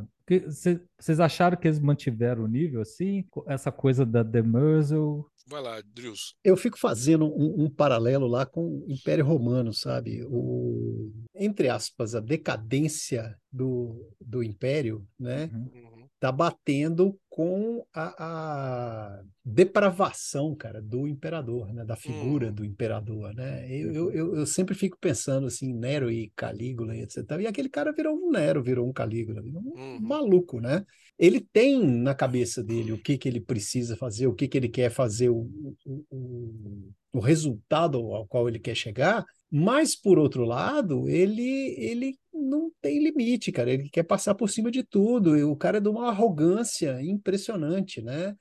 [0.98, 3.26] vocês acharam que eles mantiveram o nível assim?
[3.48, 5.30] Essa coisa da The Demerzel?
[5.50, 6.36] Vai lá, Drius.
[6.44, 10.24] Eu fico fazendo um, um paralelo lá com o Império Romano, sabe?
[10.30, 15.50] O, entre aspas, a decadência do, do Império, né?
[15.52, 15.99] Uhum.
[16.22, 16.28] Uhum.
[16.28, 21.86] Tá batendo com a, a depravação, cara, do imperador, né?
[21.86, 22.54] Da figura Uhum.
[22.54, 23.66] do imperador, né?
[23.72, 27.42] Eu, eu, eu, eu sempre fico pensando assim, Nero e Calígula e etc.
[27.44, 30.02] E aquele cara virou um Nero, virou um Calígula, virou um Uhum.
[30.08, 30.86] maluco, né?
[31.18, 34.70] Ele tem na cabeça dele o que, que ele precisa fazer, o que, que ele
[34.70, 35.50] quer fazer, o,
[35.86, 42.20] o, o, o resultado ao qual ele quer chegar, mas, por outro lado, ele, ele
[42.34, 43.72] não tem limite, cara.
[43.72, 45.38] Ele quer passar por cima de tudo.
[45.38, 48.36] E o cara é de uma arrogância impressionante, né?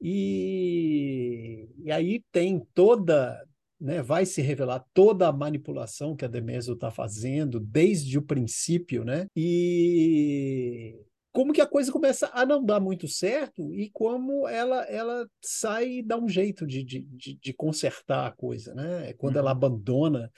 [0.00, 3.44] E, e aí tem toda,
[3.80, 9.04] né, vai se revelar toda a manipulação que a Demeso está fazendo desde o princípio,
[9.04, 9.26] né?
[9.36, 10.96] E
[11.32, 15.98] como que a coisa começa a não dar muito certo e como ela ela sai
[15.98, 19.12] e dá um jeito de, de, de, de consertar a coisa, né?
[19.14, 19.52] Quando ela Uhum.
[19.52, 20.30] abandona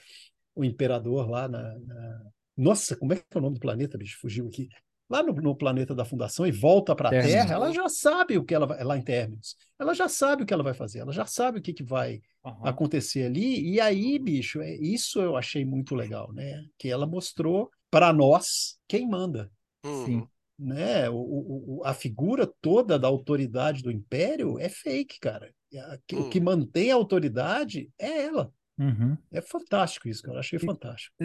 [0.55, 2.21] o imperador lá na, na-
[2.57, 4.19] Nossa, como é que é o nome do planeta, bicho?
[4.19, 4.69] Fugiu aqui.
[5.09, 7.13] Lá no, no planeta da Fundação e volta para a.
[7.13, 8.83] Terra, ela já sabe o que ela vai.
[8.83, 9.55] Lá em Terminus.
[9.79, 12.21] Ela já sabe o que ela vai fazer, ela já sabe o que, que vai
[12.43, 12.79] Aham.
[12.79, 13.73] acontecer ali.
[13.73, 16.63] E aí, bicho, é, isso eu achei muito legal, né?
[16.77, 19.51] Que ela mostrou para nós quem manda
[19.83, 20.27] Sim.
[20.63, 21.09] Né?
[21.09, 25.51] O, o, o- a figura toda da autoridade do império é fake, cara.
[25.75, 26.43] A- que- O que Hum.
[26.43, 28.53] mantém a autoridade é ela.
[28.81, 29.15] Uhum.
[29.31, 30.35] É fantástico isso, cara.
[30.35, 31.15] Eu achei E- fantástico.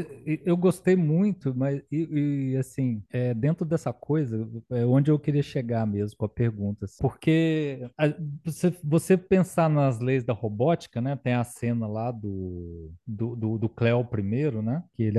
[0.44, 5.42] Eu gostei muito, mas e, e, assim, é, dentro dessa coisa, é onde eu queria
[5.42, 6.98] chegar mesmo com a pergunta, assim.
[7.00, 11.16] porque a- você, você pensar nas leis da robótica, né?
[11.16, 14.82] Tem a cena lá do, do, do, do Cleo primeiro, né?
[14.94, 15.18] Que ele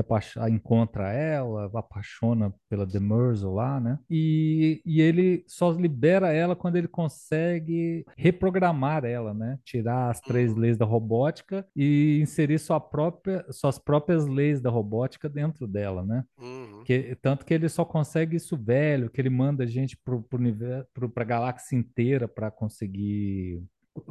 [0.51, 3.97] encontra ela, apaixona pela Demerzel lá, né?
[4.09, 9.57] E, e ele só libera ela quando ele consegue reprogramar ela, né?
[9.63, 10.59] Tirar as três Uhum.
[10.59, 16.23] leis da robótica e inserir sua própria, suas próprias leis da robótica dentro dela, né?
[16.39, 16.83] Uhum.
[16.85, 19.97] Que, tanto que ele só consegue isso velho, que ele manda gente
[20.33, 23.63] universo, pro, pra galáxia inteira para conseguir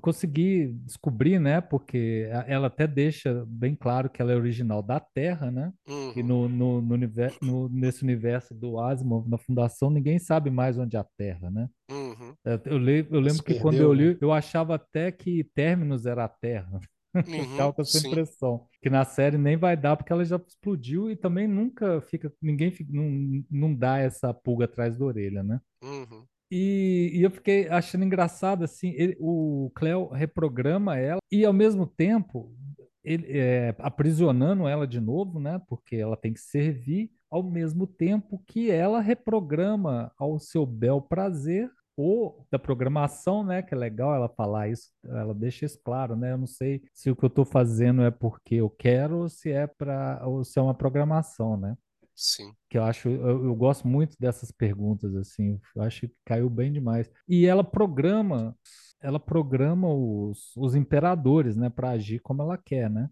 [0.02, 1.60] conseguir descobrir, né?
[1.60, 5.72] Porque a- ela até deixa bem claro que ela é original da Terra, né?
[5.88, 6.26] E Uhum.
[6.26, 10.96] no, no, no, univer- no- nesse universo do Asimov, na Fundação, ninguém sabe mais onde
[10.96, 11.68] é a Terra, né?
[11.88, 12.34] Uhum.
[12.44, 14.12] É, Eu, le- eu Se lembro que quando eu perdeu, né?
[14.14, 16.80] li, eu achava até que Terminus era a Terra.
[17.24, 17.72] Ficava Uhum.
[17.74, 18.08] com essa Sim.
[18.08, 18.66] impressão.
[18.82, 22.32] Que na série nem vai dar, porque ela já explodiu e também nunca fica.
[22.40, 25.60] Ninguém fica- não, não dá essa pulga atrás da orelha, né?
[25.82, 26.24] Uhum.
[26.50, 31.86] E, e eu fiquei achando engraçado assim, ele- o Cleo reprograma ela e ao mesmo
[31.86, 32.54] tempo
[33.02, 35.60] ele é, aprisionando ela de novo, né?
[35.68, 41.68] Porque ela tem que servir ao mesmo tempo que ela reprograma ao seu bel prazer
[41.96, 43.62] ou da programação, né?
[43.62, 46.32] Que é legal ela falar isso, ela deixa isso claro, né?
[46.32, 49.50] Eu não sei se o que eu estou fazendo é porque eu quero ou se
[49.50, 51.76] é para ou se é uma programação, né?
[52.14, 52.56] Sim.
[52.68, 56.72] que eu acho, eu, eu gosto muito dessas perguntas, assim, eu acho que caiu bem
[56.72, 57.10] demais.
[57.28, 58.56] E ela programa,
[59.00, 63.08] ela programa os, os imperadores, né, para agir como ela quer, né?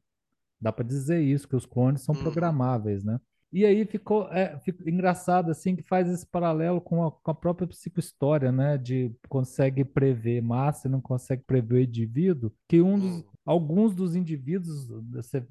[0.60, 2.22] Dá para dizer isso, que os clones são Uhum.
[2.22, 3.20] programáveis, né?
[3.54, 7.34] E aí ficou, é, ficou engraçado, assim, que faz esse paralelo com a, com a
[7.34, 8.76] própria psicohistória, né?
[8.76, 13.24] De consegue prever massa e não consegue prever o indivíduo, que um dos, Uhum.
[13.46, 14.88] alguns dos indivíduos,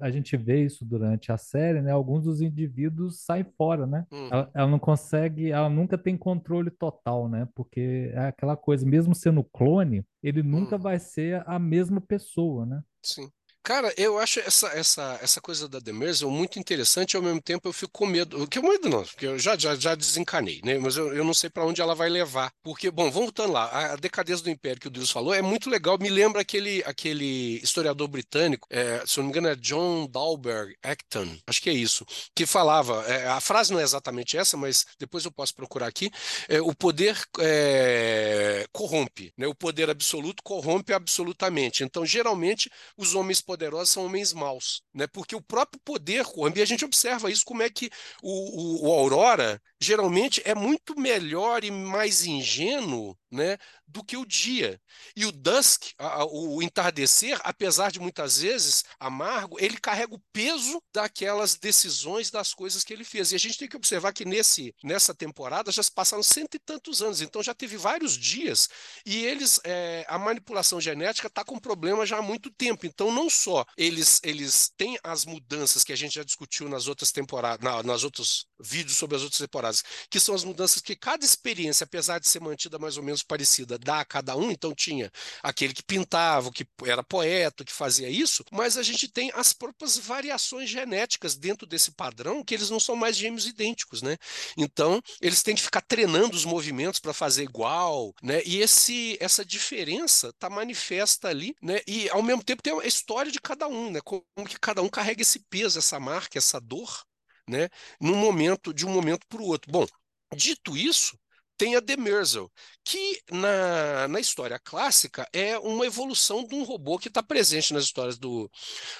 [0.00, 1.92] a gente vê isso durante a série, né?
[1.92, 4.06] Alguns dos indivíduos saem fora, né?
[4.30, 4.50] Ela, Uhum.
[4.54, 7.48] ela não consegue, ela nunca tem controle total, né?
[7.54, 10.82] Porque é aquela coisa, mesmo sendo clone, ele nunca Uhum.
[10.82, 12.82] vai ser a mesma pessoa, né?
[13.02, 13.30] Sim.
[13.64, 17.66] Cara, eu acho essa, essa, essa coisa da Demerzel muito interessante e ao mesmo tempo
[17.66, 18.46] eu fico com medo.
[18.46, 20.76] Que medo não, porque eu já, já, já desencanei, né?
[20.78, 22.52] Mas eu, eu não sei para onde ela vai levar.
[22.62, 25.70] Porque, bom, voltando lá, a, a decadência do Império que o Deus falou é muito
[25.70, 25.96] legal.
[25.98, 30.76] Me lembra aquele, aquele historiador britânico, é, se eu não me engano é John Dalberg
[30.82, 32.04] Acton, acho que é isso,
[32.36, 36.10] que falava, é, a frase não é exatamente essa, mas depois eu posso procurar aqui,
[36.50, 39.46] é, o poder é, corrompe, né?
[39.46, 41.82] O poder absoluto corrompe absolutamente.
[41.82, 43.53] Então, geralmente, os homens poderosos
[43.86, 45.06] são homens maus, né?
[45.06, 46.60] Porque o próprio poder corrompe.
[46.60, 47.90] E a gente observa isso, como é que
[48.22, 53.58] o, o, o Aurora geralmente é muito melhor e mais ingênuo, né?
[53.86, 54.80] Do que o dia.
[55.14, 60.22] E o dusk, a, a, o entardecer, apesar de muitas vezes amargo, ele carrega o
[60.32, 63.30] peso daquelas decisões, das coisas que ele fez.
[63.30, 66.58] E a gente tem que observar que nesse, nessa temporada já se passaram cento e
[66.58, 68.68] tantos anos, então já teve vários dias
[69.04, 72.86] e eles, é, a manipulação genética está com problema já há muito tempo.
[72.86, 77.12] Então, não só eles, eles têm as mudanças que a gente já discutiu nas outras
[77.12, 81.24] temporadas, na, nas outros vídeos sobre as outras temporadas, que são as mudanças que cada
[81.24, 84.50] experiência, apesar de ser mantida mais ou menos parecida, dá a cada um.
[84.50, 85.10] Então, tinha
[85.42, 89.98] aquele que pintava, que era poeta, que fazia isso, mas a gente tem as próprias
[89.98, 94.16] variações genéticas dentro desse padrão, que eles não são mais gêmeos idênticos, né?
[94.56, 98.42] Então, eles têm que ficar treinando os movimentos para fazer igual, né?
[98.46, 101.80] E esse, essa diferença está manifesta ali, né?
[101.86, 104.00] E ao mesmo tempo tem a história de cada um, né?
[104.02, 107.04] Como que cada um carrega esse peso, essa marca, essa dor,
[107.48, 107.68] né?
[108.00, 109.70] Num momento, de um momento para o outro.
[109.70, 109.86] Bom,
[110.34, 111.18] dito isso,
[111.56, 112.50] tem a Demerzel,
[112.84, 117.84] que na, na história clássica é uma evolução de um robô que está presente nas
[117.84, 118.50] histórias do,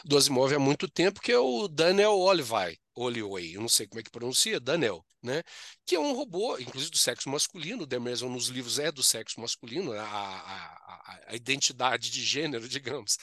[0.04, 2.76] do Asimov há muito tempo, que é o Daniel Olivai.
[2.94, 5.42] Oliway, eu não sei como é que pronuncia, Danel, né?
[5.84, 9.40] Que é um robô, inclusive do sexo masculino, o Demerson nos livros é do sexo
[9.40, 13.18] masculino, a, a, a identidade de gênero, digamos,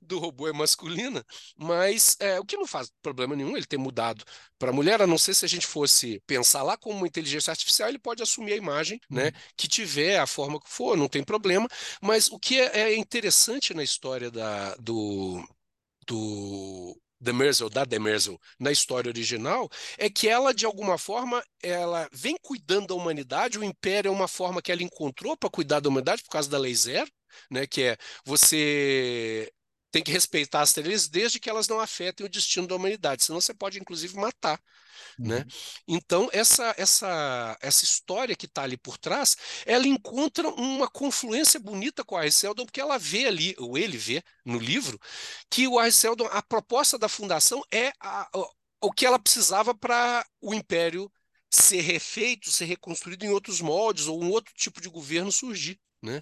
[0.00, 1.24] do robô é masculina,
[1.56, 4.24] mas é, o que não faz problema nenhum ele ter mudado
[4.58, 7.88] para mulher, a não ser se a gente fosse pensar lá como uma inteligência artificial,
[7.88, 9.32] ele pode assumir a imagem, né, uhum.
[9.56, 11.68] que tiver, a forma que for, não tem problema,
[12.00, 15.42] mas o que é, é interessante na história da, do,
[16.06, 19.68] do Demerzel, da Demerzel, na história original,
[19.98, 24.28] é que ela, de alguma forma, ela vem cuidando da humanidade, o Império é uma
[24.28, 27.10] forma que ela encontrou para cuidar da humanidade por causa da Lei Zero,
[27.50, 29.50] né, que é você
[29.94, 33.40] tem que respeitar as leis desde que elas não afetem o destino da humanidade, senão
[33.40, 34.60] você pode, inclusive, matar.
[35.16, 35.36] Né?
[35.36, 35.38] Uhum.
[35.38, 35.46] Né?
[35.86, 42.02] Então, essa, essa, essa história que está ali por trás, ela encontra uma confluência bonita
[42.02, 45.00] com a Seldon, porque ela vê ali, ou ele vê no livro,
[45.48, 50.26] que o Seldon, a proposta da fundação é a, a, o que ela precisava para
[50.40, 51.08] o império
[51.48, 55.78] ser refeito, ser reconstruído em outros moldes, ou um outro tipo de governo surgir.
[56.02, 56.18] Né?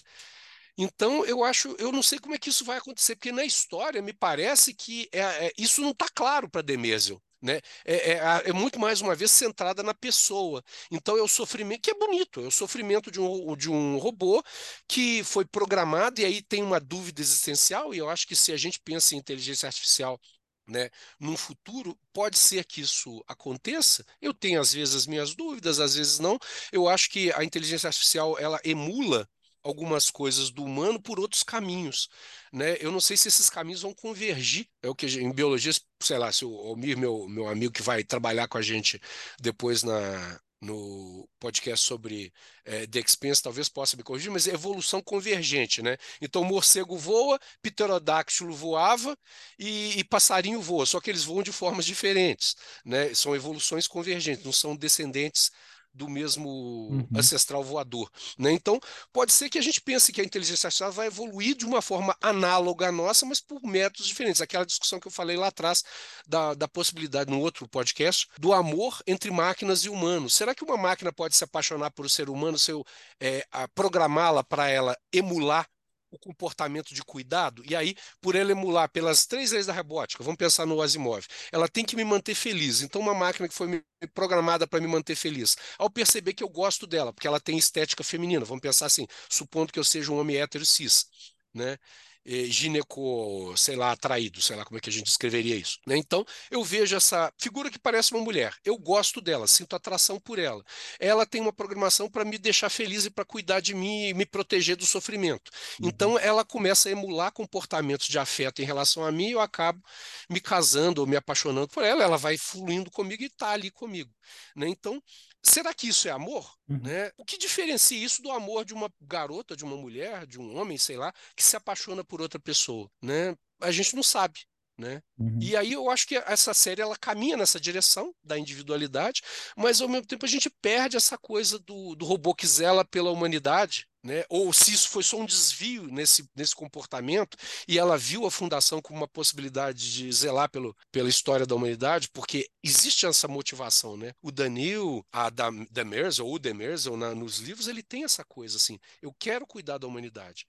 [0.76, 4.00] Então, eu acho, eu não sei como é que isso vai acontecer, porque na história
[4.00, 7.22] me parece que é, é, isso não está claro para Demésio.
[7.40, 7.60] Né?
[7.84, 10.62] É, é, é, muito mais uma vez centrada na pessoa.
[10.92, 14.40] Então é o sofrimento, que é bonito, é o sofrimento de um, de um robô
[14.86, 18.56] que foi programado, e aí tem uma dúvida existencial, e eu acho que se a
[18.56, 20.20] gente pensa em inteligência artificial
[20.68, 24.04] né, num futuro, pode ser que isso aconteça.
[24.20, 26.38] Eu tenho às vezes as minhas dúvidas, às vezes não.
[26.70, 29.28] Eu acho que a inteligência artificial ela emula
[29.62, 32.08] algumas coisas do humano por outros caminhos.
[32.52, 32.76] Né?
[32.80, 34.68] Eu não sei se esses caminhos vão convergir.
[34.82, 38.02] É o que em biologia, sei lá, se o Almir, meu, meu amigo que vai
[38.04, 39.00] trabalhar com a gente
[39.40, 42.32] depois na, no podcast sobre
[42.64, 45.96] é, The Expense, talvez possa me corrigir, mas é evolução convergente, né?
[46.20, 49.18] Então, morcego voa, pterodáctilo voava
[49.58, 52.54] e, e, passarinho voa, só que eles voam de formas diferentes,
[52.84, 53.12] né?
[53.12, 55.50] São evoluções convergentes, não são descendentes
[55.94, 57.08] do mesmo uhum.
[57.14, 58.10] ancestral voador.
[58.38, 58.52] Né?
[58.52, 58.80] Então,
[59.12, 62.16] pode ser que a gente pense que a inteligência artificial vai evoluir de uma forma
[62.20, 64.40] análoga à nossa, mas por métodos diferentes.
[64.40, 65.84] Aquela discussão que eu falei lá atrás
[66.26, 70.34] da, da possibilidade, no outro podcast, do amor entre máquinas e humanos.
[70.34, 72.84] Será que uma máquina pode se apaixonar por um ser humano se eu
[73.20, 75.66] é, programá-la para ela emular
[76.12, 80.36] o comportamento de cuidado, e aí, por ela emular pelas três leis da robótica, vamos
[80.38, 82.82] pensar no Asimov, ela tem que me manter feliz.
[82.82, 83.82] Então, uma máquina que foi
[84.14, 88.04] programada para me manter feliz, ao perceber que eu gosto dela, porque ela tem estética
[88.04, 91.06] feminina, vamos pensar assim, supondo que eu seja um homem hétero cis,
[91.54, 91.78] né?
[92.24, 95.78] Gineco, sei lá, atraído, sei lá como é que a gente escreveria isso.
[95.86, 95.96] Né?
[95.96, 98.54] Então, eu vejo essa figura que parece uma mulher.
[98.64, 100.64] Eu gosto dela, sinto atração por ela.
[101.00, 104.24] Ela tem uma programação para me deixar feliz e para cuidar de mim e me
[104.24, 105.50] proteger do sofrimento.
[105.80, 105.88] Uhum.
[105.88, 109.82] Então, ela começa a emular comportamentos de afeto em relação a mim e eu acabo
[110.30, 112.04] me casando ou me apaixonando por ela.
[112.04, 114.10] Ela vai fluindo comigo e está ali comigo.
[114.54, 114.68] Né?
[114.68, 115.02] Então,
[115.42, 116.56] Será que isso é amor?
[116.68, 116.80] Uhum.
[116.82, 117.10] Né?
[117.16, 120.78] O que diferencia isso do amor de uma garota, de uma mulher, de um homem,
[120.78, 122.88] sei lá, que se apaixona por outra pessoa?
[123.02, 123.36] Né?
[123.60, 124.40] A gente não sabe.
[124.78, 125.02] Né?
[125.18, 125.38] Uhum.
[125.40, 129.22] E aí eu acho que essa série ela caminha nessa direção da individualidade,
[129.56, 133.10] mas ao mesmo tempo a gente perde essa coisa do, do robô que zela pela
[133.10, 134.24] humanidade, né?
[134.28, 137.36] ou se isso foi só um desvio nesse, nesse comportamento
[137.68, 142.08] e ela viu a fundação como uma possibilidade de zelar pelo, pela história da humanidade,
[142.12, 143.96] porque existe essa motivação.
[143.96, 144.12] Né?
[144.20, 145.30] O Danil, a
[145.70, 149.46] Demers, ou o Demers, ou na, nos livros, ele tem essa coisa assim: eu quero
[149.46, 150.46] cuidar da humanidade.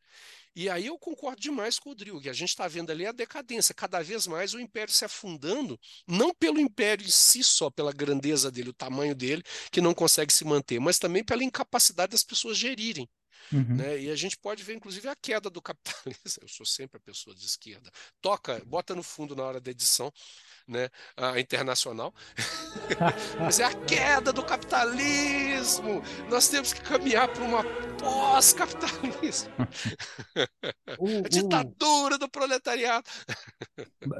[0.55, 3.11] E aí eu concordo demais com o Drill, que a gente está vendo ali a
[3.11, 7.91] decadência, cada vez mais o império se afundando, não pelo império em si só, pela
[7.91, 12.23] grandeza dele, o tamanho dele, que não consegue se manter, mas também pela incapacidade das
[12.23, 13.09] pessoas gerirem.
[13.51, 13.75] Uhum.
[13.75, 14.01] Né?
[14.01, 16.13] E a gente pode ver, inclusive, a queda do capitalismo.
[16.41, 17.91] Eu sou sempre a pessoa de esquerda.
[18.21, 20.11] Toca, bota no fundo na hora da edição,
[20.67, 20.89] né?
[21.17, 22.13] A internacional.
[23.39, 26.01] Mas é a queda do capitalismo.
[26.29, 27.63] Nós temos que caminhar para uma
[27.99, 29.51] pós-capitalismo.
[31.25, 33.05] a ditadura do proletariado.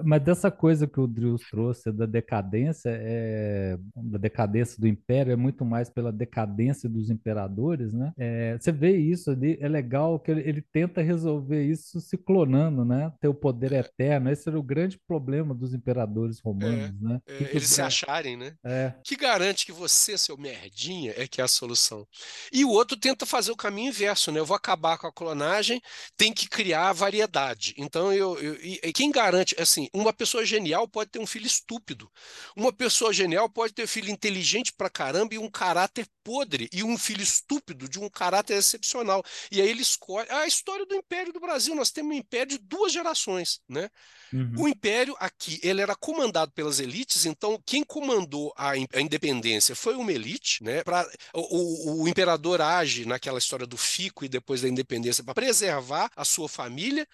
[0.04, 5.36] Mas dessa coisa que o Drius trouxe da decadência, é, da decadência do império, é
[5.36, 8.14] muito mais pela decadência dos imperadores, né?
[8.18, 12.86] É, você vê isso ali, é legal que ele, ele, tenta resolver isso se clonando,
[12.86, 13.12] né?
[13.20, 14.30] Ter o poder eterno.
[14.30, 17.20] Esse era o grande problema dos imperadores romanos, é, né?
[17.28, 18.56] É, eles se acharem, né?
[18.64, 18.94] É.
[19.04, 22.08] Que garante que você, seu merdinha, é que é a solução.
[22.52, 24.40] E o outro tenta fazer o caminho inverso, né?
[24.40, 25.82] Eu vou acabar com a clonagem,
[26.18, 27.74] tem que criar variedade.
[27.78, 32.10] Então, eu, eu e quem garante, assim, uma pessoa genial pode ter um filho estúpido,
[32.56, 36.84] uma pessoa genial pode ter um filho inteligente pra caramba e um caráter podre, e
[36.84, 39.24] um filho estúpido de um caráter excepcional.
[39.52, 40.30] E aí ele escolhe.
[40.30, 43.90] A história do Império do Brasil, nós temos um império de duas gerações, né?
[44.32, 44.54] Uhum.
[44.58, 46.23] O império aqui, ele era comandado
[46.54, 50.84] pelas elites, então quem comandou a, a independência foi uma elite, né?
[50.84, 55.34] Pra, o, o, o imperador age naquela história do fico e depois da independência para
[55.34, 57.08] preservar a sua família,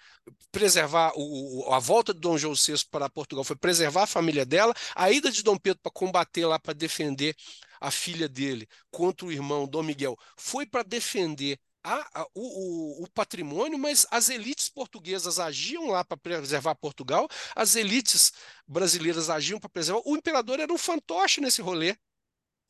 [0.52, 4.74] preservar o, a volta de Dom João VI para Portugal foi preservar a família dela,
[4.94, 7.34] a ida de Dom Pedro para combater lá para defender
[7.80, 13.08] a filha dele contra o irmão Dom Miguel foi para defender a, a, o, o,
[13.10, 18.32] patrimônio, mas as elites portuguesas agiam lá para preservar Portugal, as elites
[18.66, 20.02] brasileiras agiam para preservar.
[20.04, 21.96] O imperador era um fantoche nesse rolê.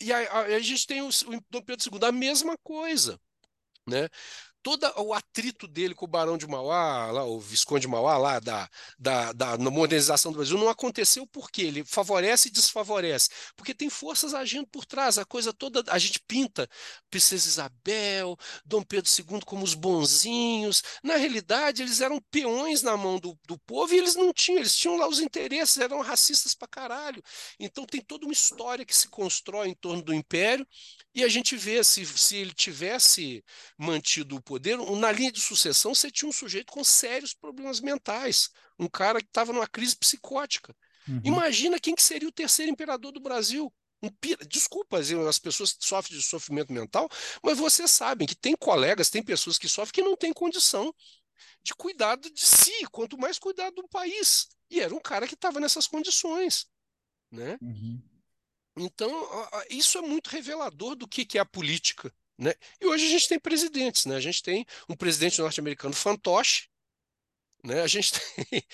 [0.00, 3.20] E a, a gente tem o, o Dom Pedro II, a mesma coisa.
[3.86, 4.08] Né?
[4.62, 8.38] Todo o atrito dele com o Barão de Mauá, lá, o Visconde de Mauá, lá
[8.38, 13.30] da, da, da modernização do Brasil, não aconteceu porque ele favorece e desfavorece.
[13.56, 16.68] Porque tem forças agindo por trás, a coisa toda, a gente pinta
[17.08, 20.82] Princesa Isabel, Dom Pedro II como os bonzinhos.
[21.02, 24.76] Na realidade, eles eram peões na mão do, do povo e eles não tinham, eles
[24.76, 27.22] tinham lá os interesses, eram racistas pra caralho.
[27.58, 30.66] Então tem toda uma história que se constrói em torno do Império
[31.14, 33.44] e a gente vê se, se ele tivesse
[33.76, 38.50] mantido o poder, na linha de sucessão você tinha um sujeito com sérios problemas mentais,
[38.76, 40.76] um cara que estava numa crise psicótica.
[41.06, 41.20] Uhum.
[41.22, 43.72] Imagina quem que seria o terceiro imperador do Brasil.
[44.02, 44.44] Um pira...
[44.44, 47.08] Desculpa as pessoas que sofrem de sofrimento mental,
[47.44, 50.92] mas vocês sabem que tem colegas, tem pessoas que sofrem que não têm condição
[51.62, 54.48] de cuidar de si, quanto mais cuidar do país.
[54.68, 56.66] E era um cara que estava nessas condições.
[57.30, 57.56] Né?
[57.62, 58.02] Uhum.
[58.78, 59.12] Então,
[59.70, 62.12] isso é muito revelador do que é a política.
[62.40, 62.54] Né?
[62.80, 64.16] E hoje a gente tem presidentes, né?
[64.16, 66.68] A gente tem um presidente norte-americano fantoche,
[67.64, 67.82] né?
[67.82, 68.12] A gente
[68.50, 68.64] tem...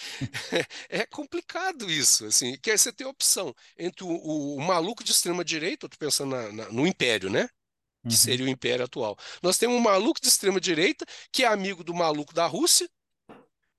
[0.89, 5.11] é complicado isso, assim, que você tem a opção entre o, o, o maluco de
[5.13, 7.49] extrema direita, eu estou pensando na, na, no império, né?
[8.09, 8.17] Que Uhum.
[8.17, 9.17] seria o império atual.
[9.43, 12.89] Nós temos um maluco de extrema direita que é amigo do maluco da Rússia,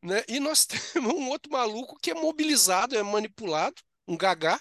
[0.03, 0.23] né?
[0.27, 3.75] E nós temos um outro maluco que é mobilizado, é manipulado,
[4.07, 4.59] um gagá,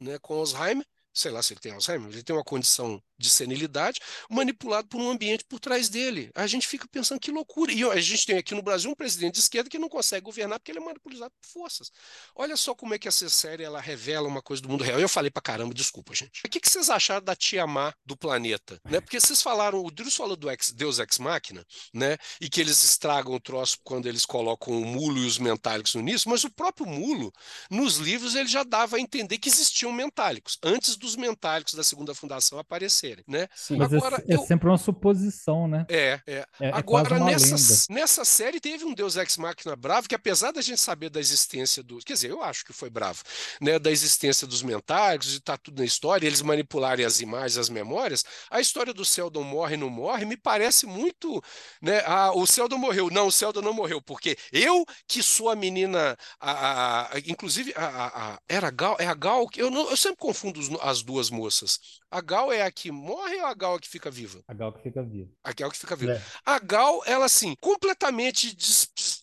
[0.00, 4.00] né, com Alzheimer, sei lá se ele tem Alzheimer, ele tem uma condição de senilidade,
[4.30, 6.30] manipulado por um ambiente por trás dele.
[6.34, 7.72] A gente fica pensando que loucura.
[7.72, 10.58] E a gente tem aqui no Brasil um presidente de esquerda que não consegue governar
[10.58, 11.90] porque ele é manipulado por forças.
[12.34, 15.00] Olha só como é que essa série ela revela uma coisa do mundo real.
[15.00, 16.42] Eu falei pra caramba, desculpa, gente.
[16.44, 18.80] O que, que vocês acharam da Tia Má do planeta?
[18.84, 19.00] Né?
[19.00, 22.16] Porque vocês falaram, o Drews falou do ex, Deus Ex Machina, né?
[22.40, 26.28] E que eles estragam o troço quando eles colocam o mulo e os mentálicos nisso,
[26.28, 27.32] mas o próprio mulo,
[27.70, 32.14] nos livros, ele já dava a entender que existiam mentálicos, antes dos mentálicos da segunda
[32.14, 32.58] fundação
[33.06, 33.48] aparecerem, né?
[33.54, 33.76] Sim.
[33.76, 35.86] Mas Agora, é, é eu- sempre uma suposição, né?
[35.88, 36.46] É, é.
[36.60, 40.60] É, é Agora, nessa, nessa série teve um Deus Ex Machina bravo, que apesar da
[40.60, 41.98] gente saber da existência do.
[41.98, 43.22] Quer dizer, eu acho que foi bravo,
[43.60, 43.78] né?
[43.78, 48.24] Da existência dos mentálicos, de estar tudo na história, eles manipularem as imagens, as memórias.
[48.50, 51.42] A história do Sheldon morre e não morre me parece muito.
[51.80, 52.02] Né?
[52.06, 53.08] Ah, o Sheldon morreu.
[53.10, 56.16] Não, o Sheldon não morreu, porque eu, que sou a menina.
[56.40, 59.46] A, a- a- inclusive, a, a- a- era a Gal, é a Gal.
[59.48, 61.78] que- Eu, não- eu sempre confundo as duas moças.
[62.10, 64.40] A Gal é a que morre ou a Gal é a que fica viva?
[64.46, 65.30] A Gal que fica viva.
[65.42, 66.12] A Gal que fica viva.
[66.12, 66.22] É.
[66.44, 69.20] A Gal, ela assim, completamente des- des-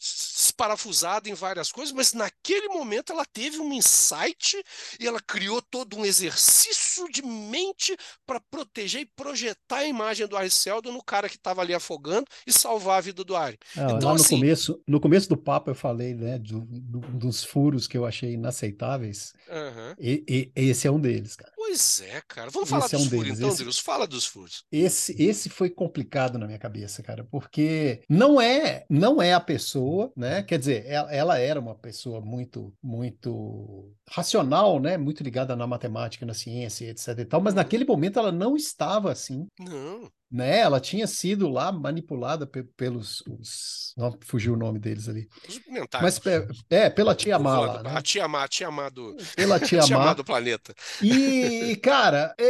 [0.58, 4.64] desparafusada em várias coisas, mas naquele momento ela teve um insight
[5.00, 10.38] e ela criou todo um exercício de mente para proteger e projetar a imagem do
[10.38, 13.58] Ari Seldon no cara que estava ali afogando e salvar a vida do Ari.
[13.76, 17.00] É, Então, Lá no assim- começo, no começo do papo eu falei, né, do- do-
[17.00, 19.34] dos furos que eu achei inaceitáveis.
[19.50, 19.96] Aham.
[20.00, 21.52] E, e- esse é um deles, cara.
[21.56, 22.52] Pois é, cara.
[22.52, 23.80] Vamos falar Esse é dos um furos deles, então, esse- Deus.
[23.80, 24.64] Fala dos furos.
[24.72, 30.12] Esse, esse foi complicado na minha cabeça, cara, porque não é, não é a pessoa,
[30.16, 30.43] né?
[30.44, 34.98] Quer dizer, ela, ela era uma pessoa muito, muito racional, né?
[34.98, 39.12] Muito ligada na matemática, na ciência, etc e tal, mas naquele momento ela não estava
[39.12, 40.10] assim, Não.
[40.34, 40.60] Né?
[40.60, 45.60] Ela tinha sido lá manipulada pe- pelos, os, não fugiu o nome deles ali, Os
[46.02, 48.02] mas pe- é pela tia Má lá, A né?
[48.02, 50.74] tia Má, a tia Má do, Pela a tia tia Má do planeta.
[51.02, 52.46] E, cara, é,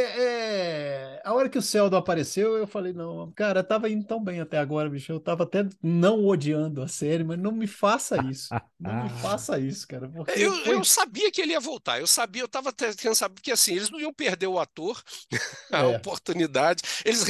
[1.17, 4.39] é, a hora que o Sheldon apareceu, eu falei, não, cara, tava indo tão bem
[4.39, 5.11] até agora, bicho.
[5.11, 8.55] Eu tava até não odiando a série, mas não me faça isso.
[8.79, 10.09] Não me faça isso, cara.
[10.35, 13.51] Eu, foi- eu sabia que ele ia voltar, eu sabia, eu estava querendo saber, porque
[13.51, 15.01] assim, eles não iam perder o ator,
[15.71, 15.85] a É.
[15.85, 17.23] oportunidade, eles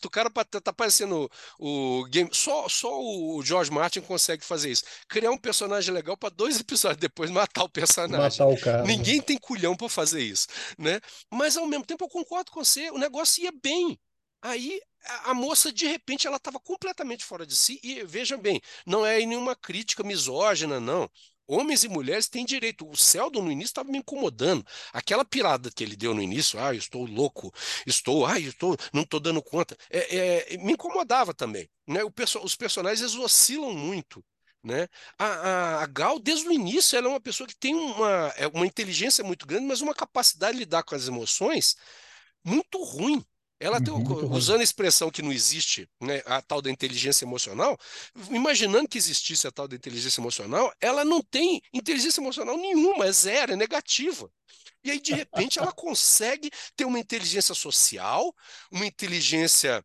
[0.00, 4.44] ressuscitam o cara para tá parecendo o, o game, só, só o George Martin consegue
[4.44, 8.18] fazer isso, criar um personagem legal para dois episódios depois matar o personagem.
[8.18, 8.82] matar o cara.
[8.82, 8.96] né?
[8.96, 10.46] Ninguém tem culhão para fazer isso,
[10.78, 11.00] né?
[11.30, 13.98] Mas ao mesmo tempo eu concordo com você, o negócio ia bem.
[14.42, 17.78] Aí a, a moça, de repente, ela estava completamente fora de si.
[17.82, 21.10] E veja bem, não é nenhuma crítica misógina, não.
[21.50, 22.88] Homens e mulheres têm direito.
[22.88, 24.64] O Celdon no início estava me incomodando.
[24.92, 27.52] Aquela pirada que ele deu no início, ah, eu estou louco,
[27.84, 31.68] estou, ah, eu estou, não estou dando conta, é, é, me incomodava também.
[31.88, 32.00] Né?
[32.14, 34.24] Perso os personagens oscilam muito.
[34.62, 34.86] Né?
[35.18, 38.46] A, a, a, Gal, desde o início, ela é uma pessoa que tem uma, é
[38.46, 41.74] uma inteligência muito grande, mas uma capacidade de lidar com as emoções
[42.44, 43.24] muito ruim.
[43.60, 44.32] Ela tem, Uhum.
[44.32, 47.78] usando a expressão que não existe, né, a tal da inteligência emocional,
[48.30, 53.12] imaginando que existisse a tal da inteligência emocional, ela não tem inteligência emocional nenhuma, é
[53.12, 54.30] zero, é negativa.
[54.82, 58.34] E aí, de repente, ela consegue ter uma inteligência social,
[58.72, 59.84] uma inteligência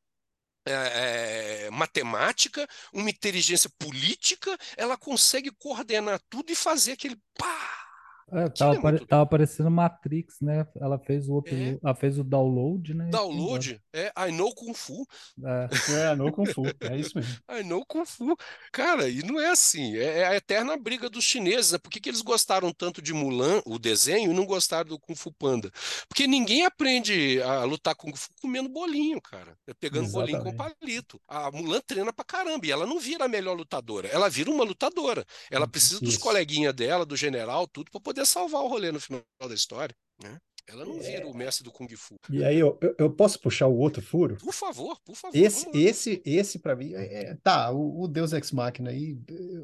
[0.68, 7.85] é, é, matemática, uma inteligência política, ela consegue coordenar tudo e fazer aquele pá!
[8.32, 10.66] É, tava, é tava aparecendo Matrix, né?
[10.82, 11.78] Ela fez o É.
[11.84, 13.08] ela fez o download, né?
[13.08, 15.06] e download, é I know Kung Fu,
[15.44, 17.36] É, É, no Kung Fu, é isso mesmo.
[17.50, 18.36] I know Kung Fu.
[18.72, 21.78] Cara, e não é assim, é, é a eterna briga dos chineses, né?
[21.78, 25.16] Por que que eles gostaram tanto de Mulan, o desenho, e não gostaram do Kung
[25.16, 25.72] Fu Panda?
[26.08, 30.78] Porque ninguém aprende a lutar Kung Fu comendo bolinho, cara, é pegando bolinho com Exatamente.
[30.80, 31.22] palito.
[31.28, 34.64] A Mulan treina pra caramba, e ela não vira a melhor lutadora, ela vira uma
[34.64, 35.24] lutadora.
[35.52, 36.20] Ela precisa dos Isso.
[36.20, 40.38] coleguinhas dela, do general, tudo, pra poder salvar o rolê no final da história, né?
[40.68, 41.00] Ela não É.
[41.00, 42.16] vira o mestre do Kung Fu.
[42.30, 44.36] E aí, eu, eu, posso puxar o outro furo?
[44.38, 48.34] Por favor, por favor, Esse, esse, esse para mim, é, é- tá, o, o Deus
[48.34, 49.16] Ex Machina aí,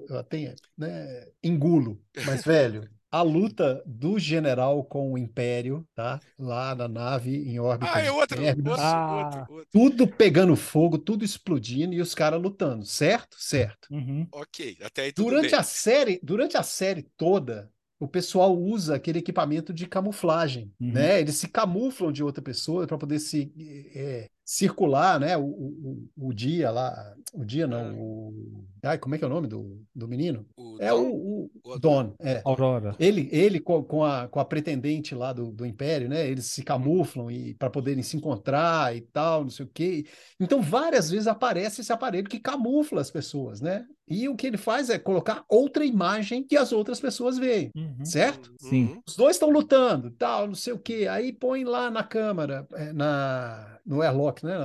[0.08, 6.76] eu até, né, engulo, mas, velho, a luta do general com o Império, tá, lá
[6.76, 8.38] na nave em órbita Ah, é de outro,
[8.78, 9.26] Ah.
[9.26, 9.68] outro, outro.
[9.72, 13.36] tudo pegando fogo, tudo explodindo e os caras lutando, certo?
[13.40, 13.88] Certo.
[13.92, 14.28] uhum.
[14.32, 15.60] Ok, até aí tudo Durante bem.
[15.60, 17.72] a série, durante a série toda,
[18.02, 20.92] o pessoal usa aquele equipamento de camuflagem, Uhum.
[20.92, 21.20] né?
[21.22, 23.54] Eles se camuflam de outra pessoa para poder se
[23.96, 25.38] é, circular, né?
[25.38, 27.94] O, o, o- dia lá, o dia não, Ah.
[27.94, 28.34] o,
[28.84, 30.46] ai, como é que é o nome do, do menino?
[30.58, 31.02] O É Dom?
[31.10, 32.42] o, o O Don, é.
[32.44, 32.96] Aurora.
[33.00, 36.28] Ele, ele com, com a, com a pretendente lá do, do Império, né?
[36.28, 40.06] Eles se camuflam e para poderem se encontrar e tal, não sei o quê.
[40.40, 43.86] Então, várias vezes aparece esse aparelho que camufla as pessoas, né?
[44.08, 48.04] E o que ele faz é colocar outra imagem que as outras pessoas veem, Uhum.
[48.04, 48.54] certo?
[48.60, 48.86] Sim.
[48.88, 49.02] Uhum.
[49.08, 51.08] Os dois estão lutando, tal, não sei o quê.
[51.10, 54.58] Aí põe lá na câmara, é, na, no airlock, né?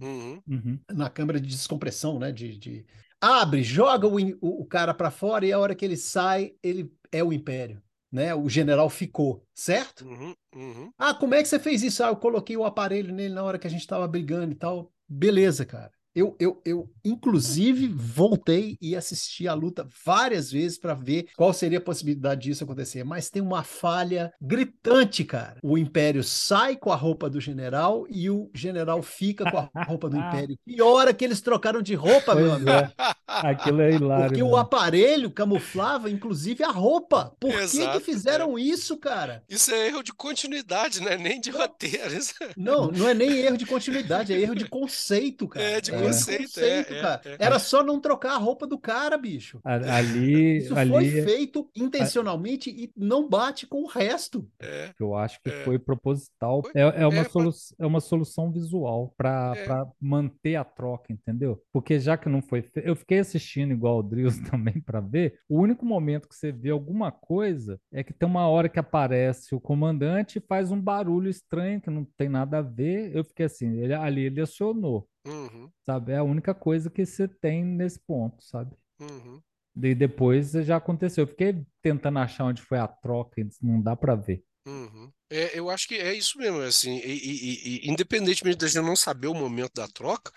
[0.00, 0.42] Uhum.
[0.46, 0.78] Uhum.
[0.92, 2.32] na câmara de descompressão, né?
[2.32, 2.86] De, de-
[3.20, 7.22] abre, joga o, o cara para fora e a hora que ele sai, ele é
[7.22, 8.34] o Império, né?
[8.34, 10.04] O general ficou, certo?
[10.06, 10.34] Uhum.
[10.54, 10.92] Uhum.
[10.98, 12.02] Ah, como é que você fez isso?
[12.04, 14.92] Ah, eu coloquei o aparelho nele na hora que a gente estava brigando e tal.
[15.08, 15.90] Beleza, cara.
[16.14, 21.78] Eu, eu, eu, inclusive, voltei e assisti a luta várias vezes para ver qual seria
[21.78, 23.02] a possibilidade disso acontecer.
[23.04, 25.56] Mas tem uma falha gritante, cara.
[25.62, 30.08] O Império sai com a roupa do general e o general fica com a roupa
[30.08, 30.56] do Império.
[30.64, 32.70] Que hora que eles trocaram de roupa, meu Pois amigo?
[32.70, 32.92] é.
[33.26, 34.26] Aquilo é hilário.
[34.28, 34.56] Porque o mesmo.
[34.58, 37.34] aparelho camuflava, inclusive, a roupa.
[37.40, 39.42] Por que, que Exato, fizeram isso, cara?
[39.48, 41.16] Isso é erro de continuidade, né?
[41.16, 42.14] Nem de roteiro.
[42.14, 45.64] É- Não, não é nem erro de continuidade, é erro de conceito, cara.
[45.64, 47.20] É, de erro conceito, é, é, cara.
[47.24, 47.36] é.
[47.38, 49.60] Era só não trocar a roupa do cara, bicho.
[49.64, 54.48] Ali, Isso foi ali feito intencionalmente e não bate com o resto.
[54.60, 54.92] É.
[54.98, 55.64] eu acho que É.
[55.64, 56.62] foi proposital.
[56.62, 59.64] Foi- É, é uma é, solu é uma solução visual para É.
[59.64, 61.62] para manter a troca, entendeu?
[61.72, 65.38] Porque já que não foi feito, eu fiquei assistindo igual o Drills também para ver.
[65.48, 69.54] O único momento que você vê alguma coisa é que tem uma hora que aparece
[69.54, 73.14] o comandante e faz um barulho estranho que não tem nada a ver.
[73.14, 75.70] Eu fiquei assim, ele, ali ele acionou, Uhum.
[75.86, 76.12] sabe?
[76.12, 78.76] É a única coisa que você tem nesse ponto, sabe?
[79.00, 79.40] Uhum.
[79.82, 81.22] E depois já aconteceu.
[81.24, 84.44] Eu fiquei tentando achar onde foi a troca, e não dá para ver.
[84.66, 85.10] Uhum.
[85.30, 88.94] É, eu acho que é isso mesmo, assim, e, e- e- independentemente da gente não
[88.94, 90.30] saber o momento da troca,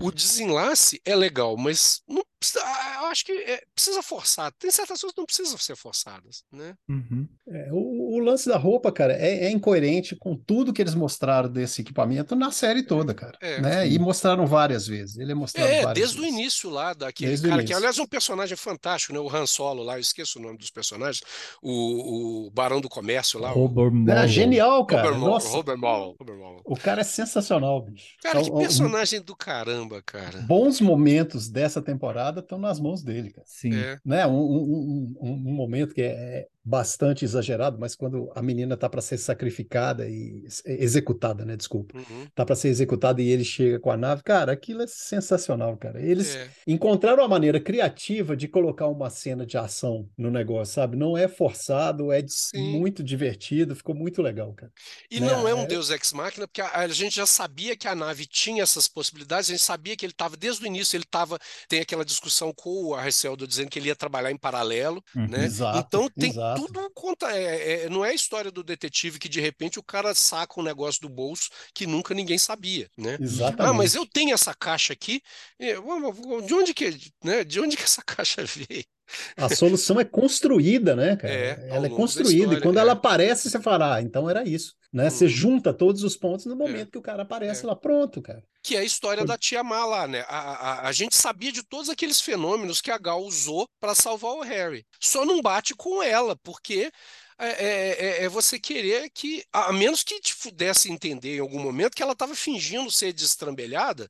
[0.00, 4.52] o desenlace é legal, mas não precisa, ah, eu acho que é- precisa forçar.
[4.58, 6.74] Tem certas coisas que não precisam ser forçadas, né?
[6.88, 7.26] Uhum.
[7.48, 11.48] É, o, o lance da roupa, cara, é, é incoerente com tudo que eles mostraram
[11.48, 13.36] desse equipamento na série toda, cara.
[13.40, 13.60] É.
[13.60, 13.88] né?
[13.88, 15.16] E mostraram várias vezes.
[15.16, 16.38] Ele é mostrado É, várias desde o vezes.
[16.38, 19.18] início lá, daquele Desde o cara que, aliás, é um personagem fantástico, né?
[19.18, 21.22] O Han Solo lá, eu esqueço o nome dos personagens,
[21.62, 24.33] o, o Barão do Comércio lá, o Robert É, Mueller.
[24.34, 25.08] Genial, cara.
[25.10, 26.16] Robert Nossa, Robert Maul.
[26.64, 28.14] o cara é sensacional, bicho.
[28.22, 30.40] Cara, que Então, personagem do caramba, cara.
[30.42, 33.46] Bons momentos dessa temporada estão nas mãos dele, cara.
[33.46, 33.74] Sim.
[33.74, 33.98] É.
[34.04, 34.26] Né?
[34.26, 38.88] Um, um, um, um- um momento que é, bastante exagerado, mas quando a menina tá
[38.88, 41.56] para ser sacrificada e executada, né?
[41.56, 41.96] Desculpa.
[41.98, 42.26] Uhum.
[42.34, 46.00] Tá para ser executada e ele chega com a nave, cara, aquilo é sensacional, cara.
[46.00, 46.48] Eles É.
[46.66, 50.96] encontraram uma maneira criativa de colocar uma cena de ação no negócio, sabe?
[50.96, 52.78] Não é forçado, é Sim.
[52.78, 54.72] muito divertido, ficou muito legal, cara.
[55.10, 55.26] E né?
[55.26, 57.94] não é um É- Deus Ex Machina, porque a, a gente já sabia que a
[57.94, 61.38] nave tinha essas possibilidades, a gente sabia que ele estava, desde o início, ele estava,
[61.68, 65.28] tem aquela discussão com o Arceldo dizendo que ele ia trabalhar em paralelo, Uhum.
[65.28, 65.44] né?
[65.44, 66.53] Exato, Então tem exato.
[66.54, 67.30] Tudo conta.
[67.36, 70.62] é- é- não é a história do detetive que de repente o cara saca um
[70.64, 73.18] negócio do bolso que nunca ninguém sabia, né?
[73.20, 73.60] Exatamente.
[73.68, 75.20] Ah, mas eu tenho essa caixa aqui.
[75.58, 75.74] é,
[76.46, 77.44] De onde que, né?
[77.44, 78.84] De onde que essa caixa veio?
[79.36, 81.32] A solução é construída, né, cara?
[81.32, 82.32] É, ela é construída.
[82.32, 82.80] história, e quando é.
[82.80, 84.74] ela aparece, você fala, ah, então era isso.
[84.92, 85.10] Né?
[85.10, 85.30] Você Uhum.
[85.30, 87.66] junta todos os pontos no momento que o cara aparece É.
[87.66, 88.42] lá, pronto, cara.
[88.62, 90.24] Que é a história Foi- da tia Má lá, né?
[90.28, 90.38] A,
[90.84, 94.40] a, a gente sabia de todos aqueles fenômenos que a Gal usou para salvar o
[94.42, 94.86] Harry.
[95.00, 96.90] Só não bate com ela, porque
[97.38, 101.60] é, é- é- é você querer que, a menos que te desse entender em algum
[101.60, 104.08] momento que ela estava fingindo ser destrambelhada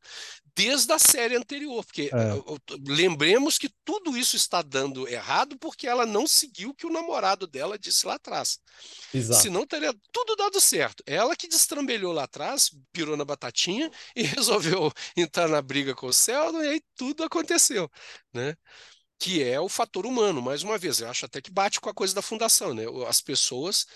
[0.57, 2.79] desde a série anterior, porque É.
[2.87, 7.47] lembremos que tudo isso está dando errado porque ela não seguiu o que o namorado
[7.47, 8.59] dela disse lá atrás.
[9.13, 9.43] Exato.
[9.43, 11.03] Senão teria tudo dado certo.
[11.07, 16.13] Ela que destrambelhou lá atrás, pirou na batatinha e resolveu entrar na briga com o
[16.13, 17.91] Sheldon e aí tudo aconteceu,
[18.33, 18.55] né?
[19.19, 21.01] Que é o fator humano, mais uma vez.
[21.01, 22.85] Eu acho até que bate com a coisa da fundação, né?
[23.09, 23.87] As pessoas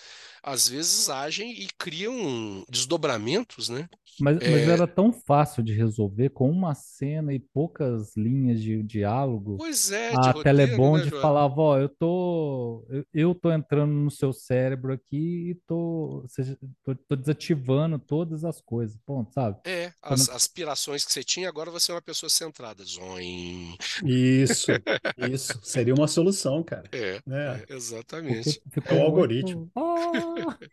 [0.42, 3.88] às vezes agem e criam desdobramentos, né?
[4.20, 4.70] Mas, mas É.
[4.70, 9.56] era tão fácil de resolver com uma cena e poucas linhas de diálogo.
[9.58, 13.92] Pois é, de A roteiro, Telebond né, falava, ó, eu tô, eu, eu tô entrando
[13.92, 19.58] no seu cérebro aqui e tô, seja, tô, tô desativando todas as coisas, ponto, sabe?
[19.64, 22.82] É, Quando- as aspirações que você tinha, agora você é uma pessoa centrada.
[22.84, 23.76] Zoim.
[24.04, 24.70] Isso,
[25.30, 25.58] isso.
[25.62, 26.84] Seria uma solução, cara.
[26.92, 27.62] É, Né?
[27.68, 28.60] é, exatamente.
[28.60, 29.70] Porque ficou É o muito- algoritmo.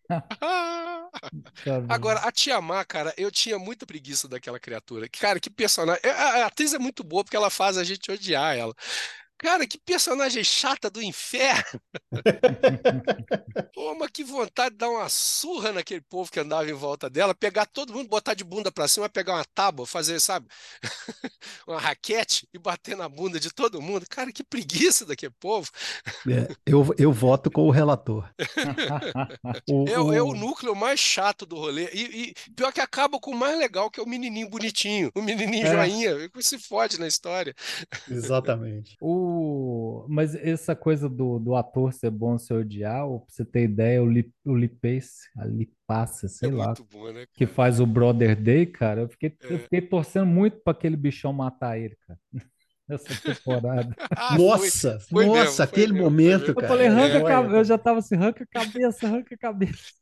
[0.09, 1.09] Ah, Ah!
[1.63, 1.85] sabe?
[1.89, 5.09] Agora, a Tia Má, cara, eu tinha muita preguiça daquela criatura.
[5.09, 6.01] Cara, que personagem.
[6.09, 8.73] A, a atriz é muito boa porque ela faz a gente odiar ela.
[9.37, 11.79] Cara, que personagem chata do inferno.
[13.73, 17.35] Pô, mas que vontade de dar uma surra naquele povo que andava em volta dela,
[17.35, 20.47] pegar todo mundo, botar de bunda pra cima, pegar uma tábua, fazer, sabe,
[21.67, 24.05] uma raquete e bater na bunda de todo mundo.
[24.09, 25.69] Cara, que preguiça daquele povo.
[26.27, 28.27] É, eu, eu voto com o relator.
[29.69, 31.89] O- É, o- é o núcleo mais chato do rolê.
[31.93, 35.21] E, e pior que acaba com o mais legal, que é o menininho bonitinho, o
[35.21, 35.71] menininho É.
[35.71, 37.53] joinha, que se fode na história.
[38.09, 38.95] Exatamente.
[39.01, 39.24] O...
[40.07, 44.01] Mas essa coisa do, do ator ser bom se odiar, ou pra você ter ideia,
[44.01, 47.25] o, Lip, o Lipace, a Lipace, sei é lá, muito bom, né?
[47.33, 49.59] que faz o Brother Day, cara, eu fiquei, eu É.
[49.59, 52.19] fiquei torcendo muito pra aquele bichão matar ele, cara,
[52.87, 53.95] nessa temporada.
[54.17, 54.37] Ah, foi.
[54.37, 56.51] Nossa, foi mesmo, nossa, foi aquele mesmo, foi momento, mesmo.
[56.51, 56.67] Eu cara.
[56.67, 59.93] falei, arranca é, a cabeça, eu já tava assim, arranca a cabeça, arranca a cabeça.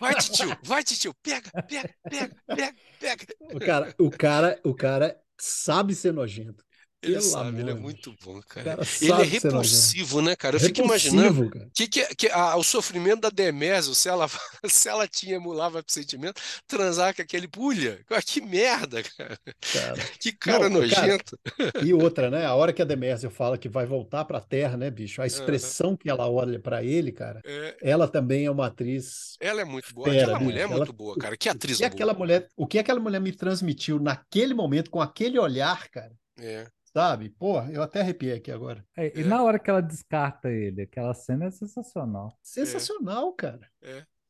[0.00, 3.26] Vai, titio, vai, titio, pega, pega, pega, pega, pega.
[3.54, 6.62] O cara, o cara, o cara sabe ser nojento.
[7.00, 8.76] Ele Pelo sabe, ele é muito bom, cara.
[8.76, 10.56] cara Ele é repulsivo, né, cara?
[10.56, 11.70] Eu fico imaginando Repulsivo, cara.
[11.72, 14.26] que, que, que a- o sofrimento da Demésio, se ela,
[14.66, 18.04] se ela tinha emulava sentimento, transar com aquele pulha.
[18.26, 19.38] Que merda, cara.
[19.72, 19.94] Cara.
[20.20, 21.38] Que cara Não, nojento.
[21.84, 22.44] E outra, né?
[22.44, 25.22] A hora que a Demésio fala que vai voltar para a Terra, né, bicho?
[25.22, 29.60] A expressão que ela olha para ele, cara, É, ela também é uma atriz ela
[29.60, 30.08] é muito boa.
[30.10, 30.76] fera, Aquela mulher é bicho.
[30.76, 31.36] muito Ela- boa, cara.
[31.36, 31.94] Que atriz o que boa.
[31.94, 36.66] aquela mulher, o que aquela mulher me transmitiu naquele momento com aquele olhar, cara, É.
[36.92, 37.30] sabe?
[37.30, 38.84] Pô, eu até arrepiei aqui agora.
[38.96, 39.24] É, E É.
[39.24, 42.36] na hora que ela descarta ele, aquela cena é sensacional.
[42.42, 43.70] Sensacional, cara.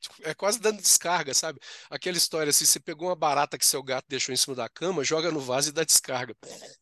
[0.01, 1.59] Tipo, É quase dando descarga, sabe?
[1.91, 5.03] Aquela história assim, você pegou uma barata que seu gato deixou em cima da cama,
[5.03, 6.37] joga no vaso e dá descarga.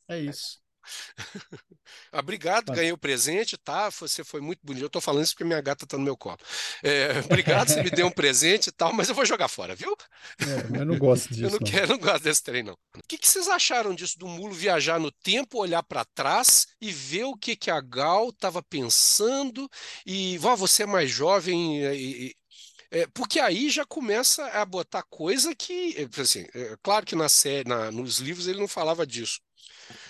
[0.08, 0.60] É isso.
[2.12, 3.90] Obrigado, ganhei o presente, tá?
[3.90, 4.84] Você foi muito bonito.
[4.84, 6.38] Eu tô falando isso porque minha gata tá no meu colo.
[6.82, 9.94] É, obrigado, você me deu um presente e tal, mas eu vou jogar fora, viu?
[10.42, 11.70] É, eu não gosto Eu disso, não não.
[11.70, 12.74] quero, não gosto desse trem, não.
[12.74, 16.90] O que, que vocês acharam disso do mulo viajar no tempo, olhar para trás e
[16.92, 19.68] ver o que, que a Gal estava pensando
[20.04, 22.36] e "Vó, você é mais jovem e- e-
[22.90, 27.28] é, porque aí já começa a botar coisa que, é, assim, é, claro que na
[27.28, 29.40] série, na- nos livros ele não falava disso,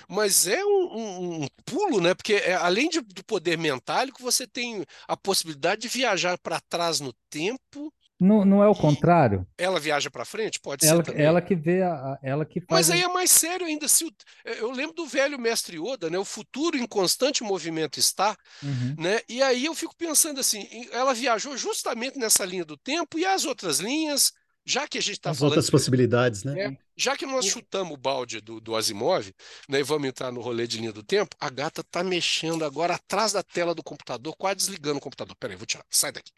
[0.09, 2.15] mas é um, um- um pulo, né?
[2.15, 7.01] Porque é, além de- do poder mentálico, você tem a possibilidade de viajar para trás
[7.01, 7.93] no tempo.
[8.19, 9.47] Não, não é o contrário?
[9.59, 11.23] Ela viaja para frente, pode Ela, ser também.
[11.27, 12.91] ela que vê, a, ela que Mas faz.
[12.91, 13.87] aí o- é mais sério ainda.
[13.89, 14.13] Se o-
[14.45, 16.19] eu lembro do velho mestre Yoda, né?
[16.19, 18.95] O futuro em constante movimento está, Uhum.
[18.99, 19.21] né?
[19.29, 23.45] E aí eu fico pensando assim, ela viajou justamente nessa linha do tempo e as
[23.45, 24.33] outras linhas,
[24.67, 26.61] já que a gente está falando outras possibilidades, né?
[26.61, 29.33] É, Já que nós chutamos o balde do, do Asimov,
[29.69, 32.97] né, e vamos entrar no rolê de linha do tempo, a gata tá mexendo agora
[32.97, 35.37] atrás da tela do computador, quase desligando o computador.
[35.37, 36.33] Peraí, vou tirar, sai daqui.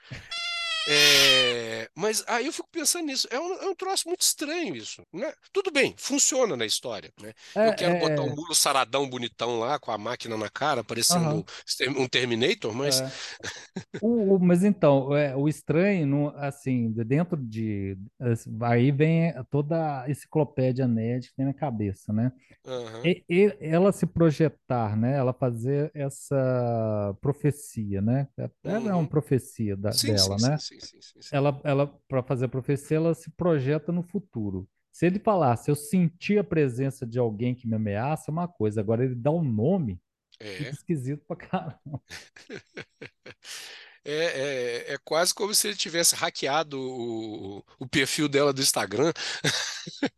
[0.87, 3.27] É, mas aí eu fico pensando nisso.
[3.31, 5.03] É um, é um troço muito estranho isso.
[5.13, 5.33] Né?
[5.53, 7.13] Tudo bem, funciona na história.
[7.21, 7.33] Né?
[7.55, 10.83] É, eu quero é, botar um mulo saradão bonitão lá, com a máquina na cara,
[10.85, 11.45] parecendo
[11.99, 13.01] um Terminator, mas.
[13.01, 13.11] É.
[14.01, 17.97] O, o- mas então, é, o estranho, não- assim, de- dentro de.
[18.63, 22.33] Aí vem toda a enciclopédia nerd que tem na cabeça, né?
[22.67, 23.03] Aham.
[23.05, 25.17] E, e- ela se projetar, né?
[25.17, 28.29] Ela fazer essa profecia, né?
[28.65, 29.07] Ela é uma Uhum.
[29.07, 30.59] profecia da- sim, dela, sim, né?
[30.59, 31.37] sim, sim, sim, sim.
[31.37, 34.69] Ela, ela para fazer a profecia, ela se projeta no futuro.
[34.93, 38.81] Se ele falasse, eu senti a presença de alguém que me ameaça, é uma coisa.
[38.81, 40.01] Agora ele dá um nome,
[40.57, 40.71] fica É.
[40.71, 42.03] esquisito pra caramba.
[44.05, 44.15] É,
[44.91, 49.13] é, é quase como se ele tivesse hackeado o, o perfil dela do Instagram.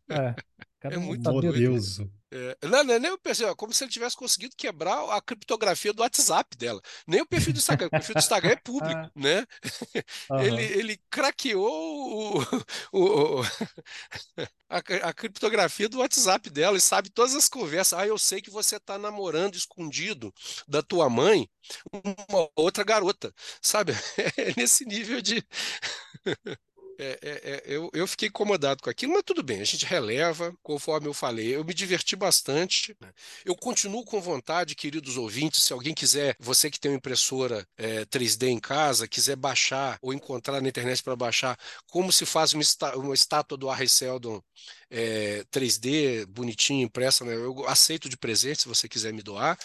[0.09, 0.35] É,
[0.83, 1.33] É muito tudo.
[1.47, 2.11] Modeuso.
[2.33, 5.91] É, não, não, nem o perfil, é como se ele tivesse conseguido quebrar a criptografia
[5.93, 6.81] do WhatsApp dela.
[7.05, 9.45] Nem o perfil do Instagram, o perfil do Instagram é público, Ah, né?
[10.37, 10.61] Ele, aham.
[10.61, 12.41] ele craqueou o,
[12.93, 13.43] o- o-
[14.69, 14.77] a,
[15.09, 17.99] a criptografia do WhatsApp dela e sabe todas as conversas.
[17.99, 20.33] Ah, eu sei que você está namorando escondido
[20.67, 21.49] da tua mãe
[22.29, 23.93] uma outra garota, sabe?
[24.37, 25.43] É nesse nível de.
[27.03, 30.53] É, é, é, eu, eu fiquei incomodado com aquilo, mas tudo bem, a gente releva,
[30.61, 31.55] conforme eu falei.
[31.55, 32.95] Eu me diverti bastante.
[33.01, 33.11] né?
[33.43, 38.05] Eu continuo com vontade, queridos ouvintes, se alguém quiser, você que tem uma impressora é,
[38.05, 41.57] 3D em casa, quiser baixar ou encontrar na internet para baixar
[41.87, 44.39] como se faz uma, está- uma estátua do Harry Seldon
[44.91, 47.33] é, 3D bonitinha, impressa, né?
[47.33, 49.57] Eu aceito de presente se você quiser me doar,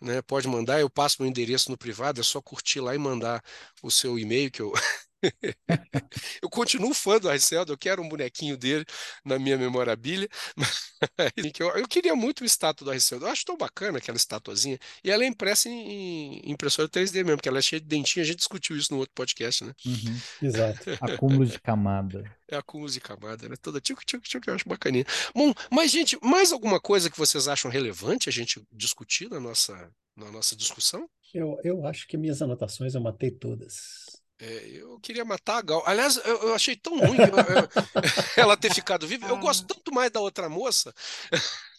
[0.00, 0.22] né?
[0.22, 3.42] Pode mandar, eu passo meu endereço no privado, é só curtir lá e mandar
[3.82, 4.72] o seu e-mail que eu
[6.42, 8.84] eu continuo fã do Arceldo, eu quero um bonequinho dele
[9.24, 10.28] na minha memorabilia,
[11.58, 13.26] eu, eu queria muito o estátua do Arceldo.
[13.26, 14.78] Eu acho tão bacana aquela estatuazinha.
[15.02, 18.22] E ela é impressa em, em impressora 3D mesmo, porque ela é cheia de dentinho.
[18.22, 19.72] A gente discutiu isso no outro podcast, né?
[19.84, 20.20] Uhum.
[20.42, 20.80] Exato.
[21.00, 22.24] Acúmulo de camada.
[22.50, 23.56] É a acúmulo de camada, né?
[23.60, 25.04] Toda tchic, tchic, tchic, eu acho bacaninha.
[25.34, 29.90] Bom, mas, gente, mais alguma coisa que vocês acham relevante a gente discutir na nossa,
[30.16, 31.08] na nossa discussão?
[31.34, 34.17] Eu, eu acho que minhas anotações eu matei todas.
[34.40, 35.82] É, eu queria matar a Gal.
[35.86, 37.68] Aliás, eu, eu achei tão ruim que eu- eu-
[38.36, 39.26] ela ter ficado viva.
[39.26, 40.94] Eu gosto tanto mais da outra moça.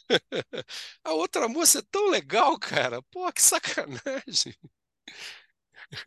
[1.03, 3.01] A outra moça é tão legal, cara.
[3.11, 4.55] Pô, que sacanagem.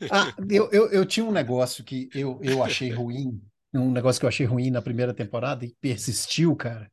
[0.09, 3.41] Ah, eu, eu, eu tinha um negócio que eu, eu achei ruim,
[3.73, 6.91] um negócio que eu achei ruim na primeira temporada e persistiu, cara,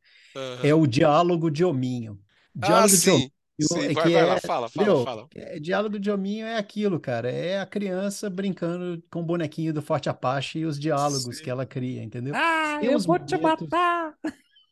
[0.62, 0.76] é Aham.
[0.76, 2.22] o diálogo de hominho.
[2.62, 3.32] Ah, Diálogo de hominho
[3.64, 3.80] sim.
[3.80, 5.04] É vai, que vai lá, é, fala, fala, entendeu?
[5.04, 5.28] fala.
[5.36, 9.82] É, diálogo de hominho é aquilo, cara, é a criança brincando com o bonequinho do
[9.82, 11.52] Forte Apache e os diálogos que Sim.
[11.52, 12.34] ela cria, entendeu?
[12.36, 14.18] Ah, Tem eu vou te momentos, matar!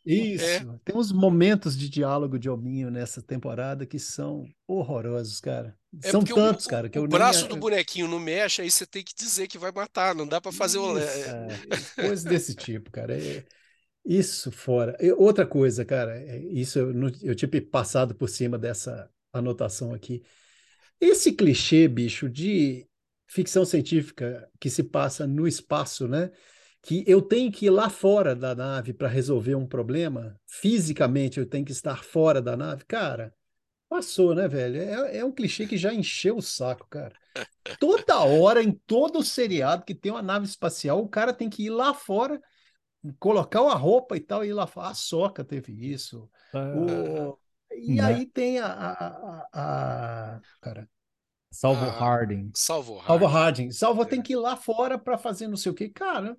[0.09, 5.77] É, isso, tem uns momentos de diálogo de hominho nessa temporada que são horrorosos, cara.
[6.01, 8.72] é São tantos, o, cara, que o eu nem braço do bonequinho não mexe, aí
[8.72, 10.15] você tem que dizer que vai matar.
[10.15, 10.97] Não dá pra fazer o.
[10.97, 11.57] é, Isso, É,
[12.01, 13.18] coisas desse tipo, cara.
[13.22, 13.43] É-
[14.08, 14.98] isso fora.
[15.02, 19.94] E outra coisa, cara, é- isso eu, não- eu tinha passado por cima dessa anotação
[19.94, 20.24] aqui.
[21.00, 22.88] Esse clichê, bicho, de
[23.28, 26.32] ficção científica que se passa no espaço, né?
[26.82, 31.46] Que eu tenho que ir lá fora da nave para resolver um problema, fisicamente eu
[31.46, 33.34] tenho que estar fora da nave, cara,
[33.90, 34.82] passou, né, velho?
[34.82, 37.16] É, é um clichê que já encheu o saco, cara.
[37.80, 41.70] Toda hora, em todo seriado que tem uma nave espacial, o cara tem que ir
[41.70, 42.42] lá fora
[43.19, 46.30] colocar uma roupa e tal, e lá fora, a Soca teve isso.
[46.53, 47.40] ah, O...
[47.72, 48.02] E né?
[48.02, 50.90] aí tem a, a, a, a- cara,
[51.52, 52.52] Salvo a, Harding.
[52.53, 53.26] salvo Harding.
[53.26, 53.72] Harding.
[53.72, 54.22] Salva tem É.
[54.22, 55.90] que ir lá fora para fazer não sei o quê.
[55.90, 56.38] Cara,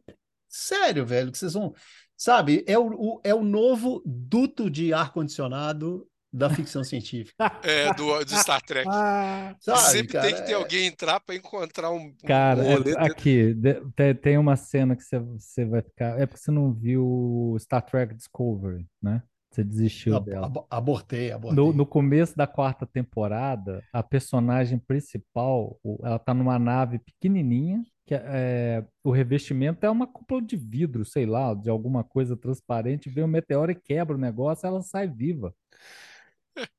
[0.48, 1.74] sério, velho, que vocês vão.
[2.16, 7.34] Sabe, é o, o- é o novo duto de ar-condicionado da ficção científica.
[7.64, 8.88] É, do, do Star Trek.
[8.90, 10.32] Ah, Sabe, sempre tem cara?
[10.34, 10.54] que ter É...
[10.54, 12.84] alguém entrar para encontrar um, um Cara, é- rolê.
[12.94, 16.18] dentro- aqui, de- te- tem uma cena que você, você vai ficar.
[16.20, 19.22] É porque você não viu Star Trek Discovery, né?
[19.50, 20.46] Você desistiu ab- dela.
[20.46, 21.72] ab- Abortei, No, abortei.
[21.72, 28.22] no começo da quarta temporada, a personagem principal, ela tá numa nave pequenininha, que é,
[28.26, 33.24] é, o revestimento é uma cúpula de vidro, sei lá, de alguma coisa transparente, vem
[33.24, 35.54] um meteoro e quebra o negócio, ela sai viva.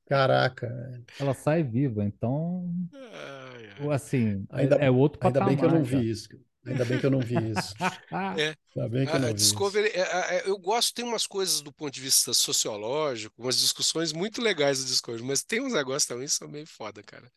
[0.06, 2.04] Caraca, Ela sai viva.
[2.04, 2.68] Então,
[3.92, 5.98] assim, ainda, é, é outro ainda bem que eu não patamar já.
[5.98, 6.28] vi isso.
[6.66, 7.74] Ainda bem que eu não vi isso.
[8.38, 9.44] É, Ainda bem que eu a, a não vi isso.
[9.44, 13.58] Discovery, é, é, é, eu gosto, tem umas coisas do ponto de vista sociológico, umas
[13.58, 17.30] discussões muito legais do Discovery, mas tem uns negócios também que são meio foda, cara.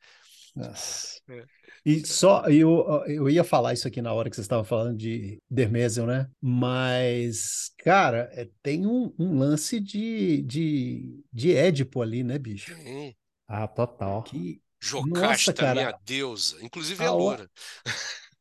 [0.56, 1.20] Nossa.
[1.30, 1.46] É.
[1.86, 5.38] E só eu, eu ia falar isso aqui na hora que você estava falando de
[5.50, 6.30] Dermesel, né?
[6.42, 12.74] Mas, cara, é, tem um, um lance de, de, de Édipo ali, né, bicho?
[12.76, 13.16] Tem.
[13.48, 14.24] Ah, total.
[14.24, 15.74] Que, Jocasta, Nossa, cara.
[15.76, 16.58] minha deusa.
[16.64, 17.52] Inclusive é A hora- loura.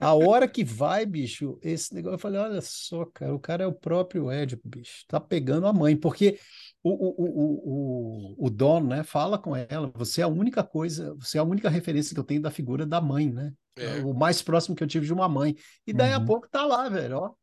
[0.03, 3.67] A hora que vai, bicho, esse negócio, eu falei, olha só, cara, o cara é
[3.67, 6.41] o próprio Édipo, bicho, tá pegando a mãe, porque
[6.83, 11.15] o, o, o, o, o Don, né, fala com ela, você é a única coisa,
[11.15, 13.53] você é a única referência que eu tenho da figura da mãe, né?
[13.77, 14.07] É.
[14.07, 15.57] O mais próximo que eu tive de uma mãe.
[15.87, 16.27] E daí a Uhum.
[16.27, 17.35] pouco tá lá, velho, ó.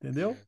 [0.00, 0.38] Entendeu?
[0.38, 0.46] É.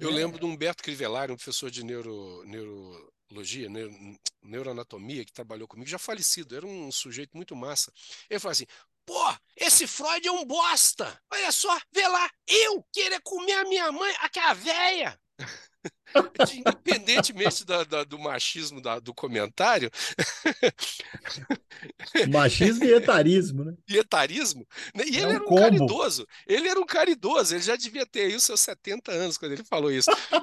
[0.00, 0.12] Eu É.
[0.12, 3.94] lembro do Humberto Crivellari, um professor de neuro, neurologia, neuro-
[4.42, 7.92] neuroanatomia, que trabalhou comigo, já falecido, era um sujeito muito massa.
[8.30, 8.66] Ele falou assim:
[9.06, 11.20] pô, esse Freud é um bosta!
[11.32, 15.18] Olha só, vê lá, eu querer comer a minha mãe, aquela véia!
[16.54, 19.90] Independentemente da- da- do machismo da- do comentário,
[22.32, 23.74] Machismo e etarismo, né?
[23.88, 25.04] e etarismo, né?
[25.06, 25.60] e É ele um era um combo.
[25.60, 29.52] caridoso, ele era um caridoso, ele já devia ter aí os seus 70 anos quando
[29.52, 30.10] ele falou isso.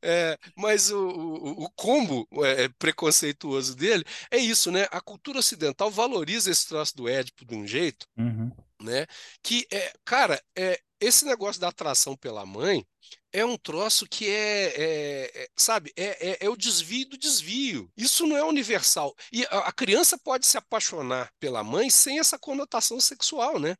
[0.00, 4.86] É, mas o, o, o combo é, preconceituoso dele é isso, né?
[4.90, 8.52] A cultura ocidental valoriza esse troço do Édipo de um jeito, Uhum.
[8.80, 9.06] né?
[9.42, 12.86] Que é, cara, é, esse negócio da atração pela mãe
[13.32, 17.90] é um troço que é, é- é, sabe, é, é- é o desvio do desvio.
[17.96, 19.14] Isso não é universal.
[19.32, 23.76] E a, a criança pode se apaixonar pela mãe sem essa conotação sexual, né?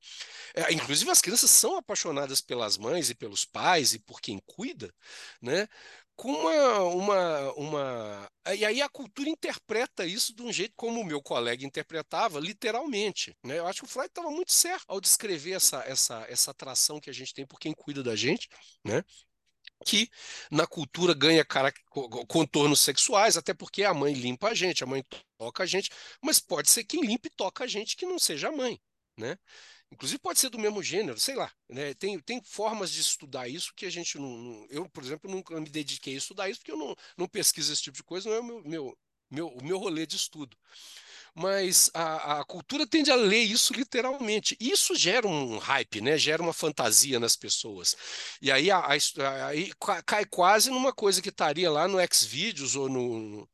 [0.55, 4.93] É, inclusive as crianças são apaixonadas pelas mães e pelos pais e por quem cuida,
[5.41, 5.69] né?
[6.17, 8.32] Com uma, uma, uma...
[8.55, 13.37] E aí a cultura interpreta isso de um jeito como o meu colega interpretava, literalmente,
[13.45, 13.59] né?
[13.59, 17.11] Eu acho que o Freud estava muito certo ao descrever essa, essa, essa atração que
[17.11, 18.49] a gente tem por quem cuida da gente,
[18.85, 19.05] né?
[19.85, 20.09] que
[20.51, 21.45] na cultura ganha
[22.29, 25.05] contornos sexuais, até porque a mãe limpa a gente, a mãe
[25.37, 25.91] toca a gente,
[26.23, 28.81] mas pode ser quem limpa e toca a gente que não seja a mãe,
[29.19, 29.37] né?
[29.93, 31.95] Inclusive pode ser do mesmo gênero, sei lá, né?
[31.95, 35.61] Tem, tem formas de estudar isso que a gente não, não- Eu, por exemplo, nunca
[35.61, 38.37] me dediquei a estudar isso porque eu não, não pesquiso esse tipo de coisa, não
[38.37, 38.99] é o meu, meu,
[39.31, 40.57] meu, o meu rolê de estudo.
[41.35, 44.57] Mas a, a cultura tende a ler isso literalmente.
[44.61, 46.17] Isso gera um hype, né?
[46.19, 47.97] Gera uma fantasia nas pessoas.
[48.41, 52.77] E aí, a- a aí ca- cai quase numa coisa que estaria lá no Xvideos
[52.77, 53.49] ou no,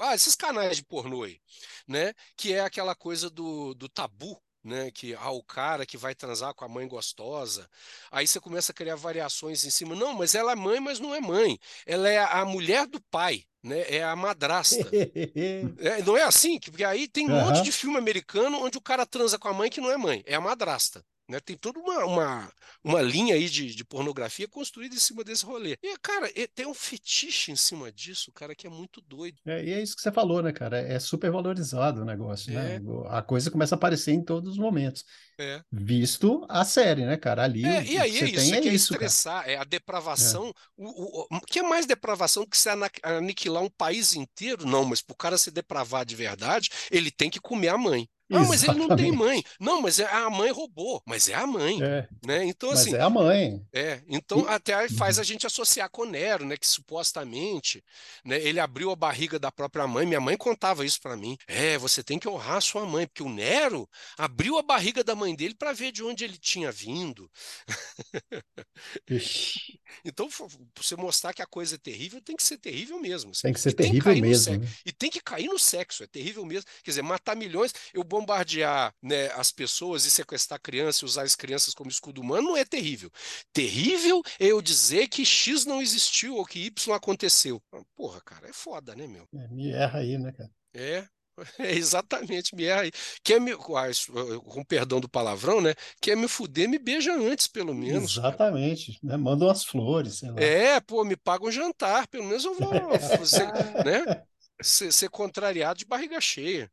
[0.00, 1.40] ah, esses canais de pornô aí,
[1.86, 2.12] né?
[2.36, 4.40] Que é aquela coisa do, do tabu.
[4.64, 7.68] Né, que ah, o cara que vai transar com a mãe gostosa,
[8.10, 9.94] aí você começa a criar variações em cima.
[9.94, 11.58] Não, mas ela é mãe, mas não é mãe.
[11.84, 13.84] Ela é a mulher do pai, né?
[13.94, 14.88] É a madrasta.
[15.78, 16.58] É, não é assim?
[16.58, 17.62] Que- Porque aí tem um monte Aham.
[17.62, 20.34] de filme americano onde o cara transa com a mãe que não é mãe, é
[20.34, 21.04] a madrasta.
[21.28, 21.40] Né?
[21.40, 22.52] Tem toda uma, uma,
[22.82, 25.76] uma linha aí de, de pornografia construída em cima desse rolê.
[25.82, 29.40] E, cara, tem um fetiche em cima disso, cara, que é muito doido.
[29.46, 30.78] É, e é isso que você falou, né, cara?
[30.80, 32.76] É super valorizado o negócio, né?
[32.76, 32.80] É.
[33.08, 35.04] A coisa começa a aparecer em todos os momentos.
[35.38, 35.62] É.
[35.72, 37.42] Visto a série, né, cara?
[37.44, 39.06] Ali É, e aí que é isso, é quer isso, cara.
[39.06, 40.52] estressar, é a depravação.
[40.76, 44.66] O, o, o que é mais depravação do que ana- aniquilar um país inteiro?
[44.66, 48.08] Não, mas pro cara se depravar de verdade, ele tem que comer a mãe.
[48.32, 49.10] Ah, mas ele não tem Exatamente.
[49.10, 49.44] mãe.
[49.60, 51.02] Não, mas é, a mãe roubou.
[51.06, 51.82] Mas é a mãe.
[51.82, 52.44] É, Né?
[52.46, 53.62] Então, mas assim, é a mãe.
[53.72, 55.18] É, então E- até faz Uhum.
[55.18, 57.82] a gente associar com Nero, né, que supostamente,
[58.24, 60.06] né, ele abriu a barriga da própria mãe.
[60.06, 61.36] Minha mãe contava isso pra mim.
[61.46, 63.88] É, você tem que honrar sua mãe, porque o Nero
[64.18, 67.30] abriu a barriga da mãe dele para ver de onde ele tinha vindo.
[70.04, 70.28] Então,
[70.76, 73.30] você mostrar que a coisa é terrível, tem que ser terrível mesmo.
[73.30, 73.42] assim.
[73.42, 74.68] tem que ser E que terrível mesmo, né?
[74.84, 76.68] E tem que cair no sexo, é terrível mesmo.
[76.82, 81.34] Quer dizer, matar milhões, eu bombardear, né, as pessoas e sequestrar crianças e usar as
[81.34, 83.10] crianças como escudo humano não é terrível.
[83.52, 87.60] Terrível é eu dizer que X não existiu ou que Y aconteceu.
[87.96, 89.26] Porra, cara, é foda, né, meu?
[89.34, 90.50] É, me erra aí, né, cara?
[90.72, 91.04] É.
[91.58, 92.92] É exatamente, me erra aí.
[93.24, 95.74] Quer me, ah, com perdão do palavrão, né?
[96.00, 98.16] Quer me fuder, me beija antes, pelo menos.
[98.16, 99.16] Exatamente, né?
[99.16, 100.40] Manda umas flores, sei lá.
[100.40, 102.70] É, pô, me paga um jantar, pelo menos eu vou
[103.84, 104.22] né,
[104.62, 106.70] ser, ser contrariado de barriga cheia.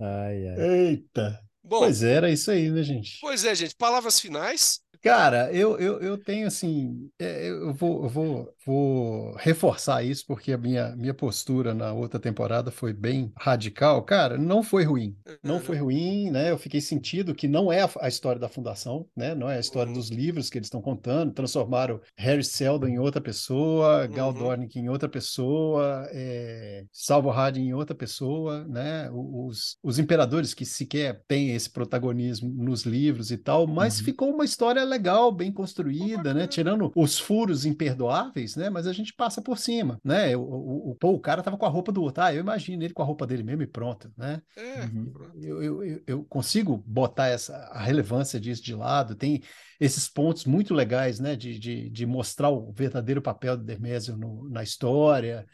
[0.00, 0.70] Ai, ai.
[0.88, 1.40] Eita.
[1.62, 3.18] Bom, Pois é, era isso aí, né, gente?
[3.20, 4.80] pois é, gente, palavras finais.
[5.02, 10.52] Cara, eu, eu, eu tenho assim, é, eu vou, eu vou, vou reforçar isso porque
[10.52, 14.02] a minha, minha postura na outra temporada foi bem radical.
[14.04, 15.16] Cara, não foi ruim.
[15.42, 16.50] Não foi ruim, né?
[16.50, 19.34] Eu fiquei sentido que não é a, a história da fundação, né?
[19.34, 19.92] Não é a história Uhum.
[19.92, 21.32] dos livros que eles estão contando.
[21.32, 24.38] Transformaram Harry Seldon em outra pessoa, Gal Uhum.
[24.38, 29.08] Dornick em outra pessoa, é, Salvo Hardin em outra pessoa, né?
[29.12, 34.04] Os, os imperadores que sequer têm esse protagonismo nos livros e tal, mas Uhum.
[34.04, 36.46] ficou uma história legal, bem construída, né?
[36.48, 38.70] Tirando os furos imperdoáveis, né?
[38.70, 40.36] Mas a gente passa por cima, né?
[40.36, 42.22] O, o, o, pô, o cara tava com a roupa do outro.
[42.22, 44.42] Ah, eu imagino ele com a roupa dele mesmo e pronto, né?
[44.56, 45.12] É, Uhum.
[45.12, 45.44] pronto.
[45.44, 49.14] Eu, eu, eu- eu consigo botar essa, a relevância disso de lado.
[49.14, 49.42] Tem
[49.80, 51.36] esses pontos muito legais, né?
[51.36, 55.46] De, de, de mostrar o verdadeiro papel do Dermésio no- na história.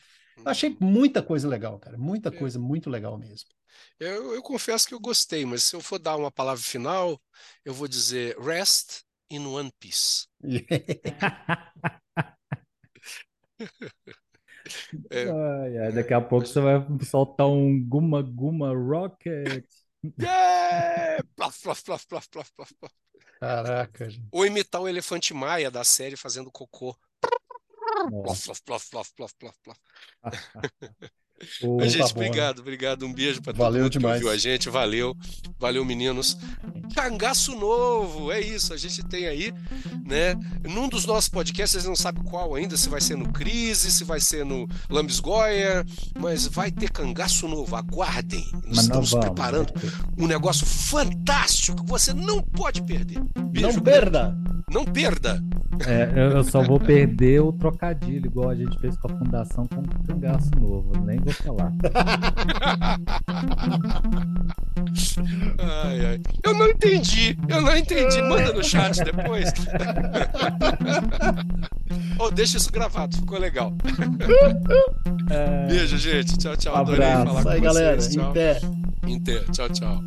[0.45, 1.97] Achei muita coisa legal, cara.
[1.97, 2.39] Muita É.
[2.39, 3.49] coisa muito legal mesmo.
[3.99, 7.21] Eu, eu confesso que eu gostei, mas se eu for dar uma palavra final,
[7.65, 10.29] eu vou dizer rest in one piece.
[15.11, 15.29] É.
[15.31, 19.67] Ai, ai, daqui a pouco você vai soltar um Guma Guma Rocket.
[20.19, 21.23] Yeah!
[21.37, 22.93] Plaf, plaf, plaf, plaf, plaf, plaf, plaf.
[23.41, 24.27] Caraca, gente.
[24.33, 26.97] Ou imitar o elefante maia da série fazendo cocô.
[28.23, 29.79] Plof, plof, plof, plof, plof, plof.
[31.63, 33.07] O- Mas, tá gente, bom, obrigado, obrigado.
[33.07, 34.17] Um beijo para todo mundo que demais.
[34.17, 34.69] ouviu a gente.
[34.69, 35.17] Valeu,
[35.59, 36.37] valeu, meninos.
[36.95, 38.73] Cangaço novo, é isso.
[38.73, 39.53] A gente tem aí,
[40.07, 40.35] né?
[40.69, 44.05] Num dos nossos podcasts, vocês não sabem qual ainda, se vai ser no Crise, se
[44.05, 45.85] vai ser no Lambisgoia,
[46.19, 47.75] mas vai ter cangaço novo.
[47.77, 48.45] Aguardem.
[48.53, 49.27] Nós Mas nós estamos vamos.
[49.27, 49.73] preparando
[50.19, 53.21] um negócio fantástico que você não pode perder.
[53.51, 53.83] Beijo Não grande.
[53.83, 54.37] perda!
[54.71, 55.43] Não perda.
[55.87, 59.67] É, eu, eu só vou perder o trocadilho, igual a gente fez com a fundação
[59.67, 60.93] com o cangaço novo.
[61.05, 61.73] Nem vou falar.
[65.59, 66.21] Ai, ai.
[66.45, 68.21] Eu não entendi, eu não entendi.
[68.23, 69.53] Manda no chat depois.
[72.19, 73.73] Ou deixa isso gravado, ficou legal.
[75.31, 76.37] É, Beijo, gente.
[76.37, 76.77] Tchau, tchau.
[76.77, 77.27] Adorei Abraço.
[77.27, 77.97] falar Isso aí, com galera.
[77.97, 78.15] vocês.
[78.15, 78.33] Tchau.
[78.33, 78.61] Pé.
[79.07, 79.45] Inteiro.
[79.53, 80.05] Tchau, tchau.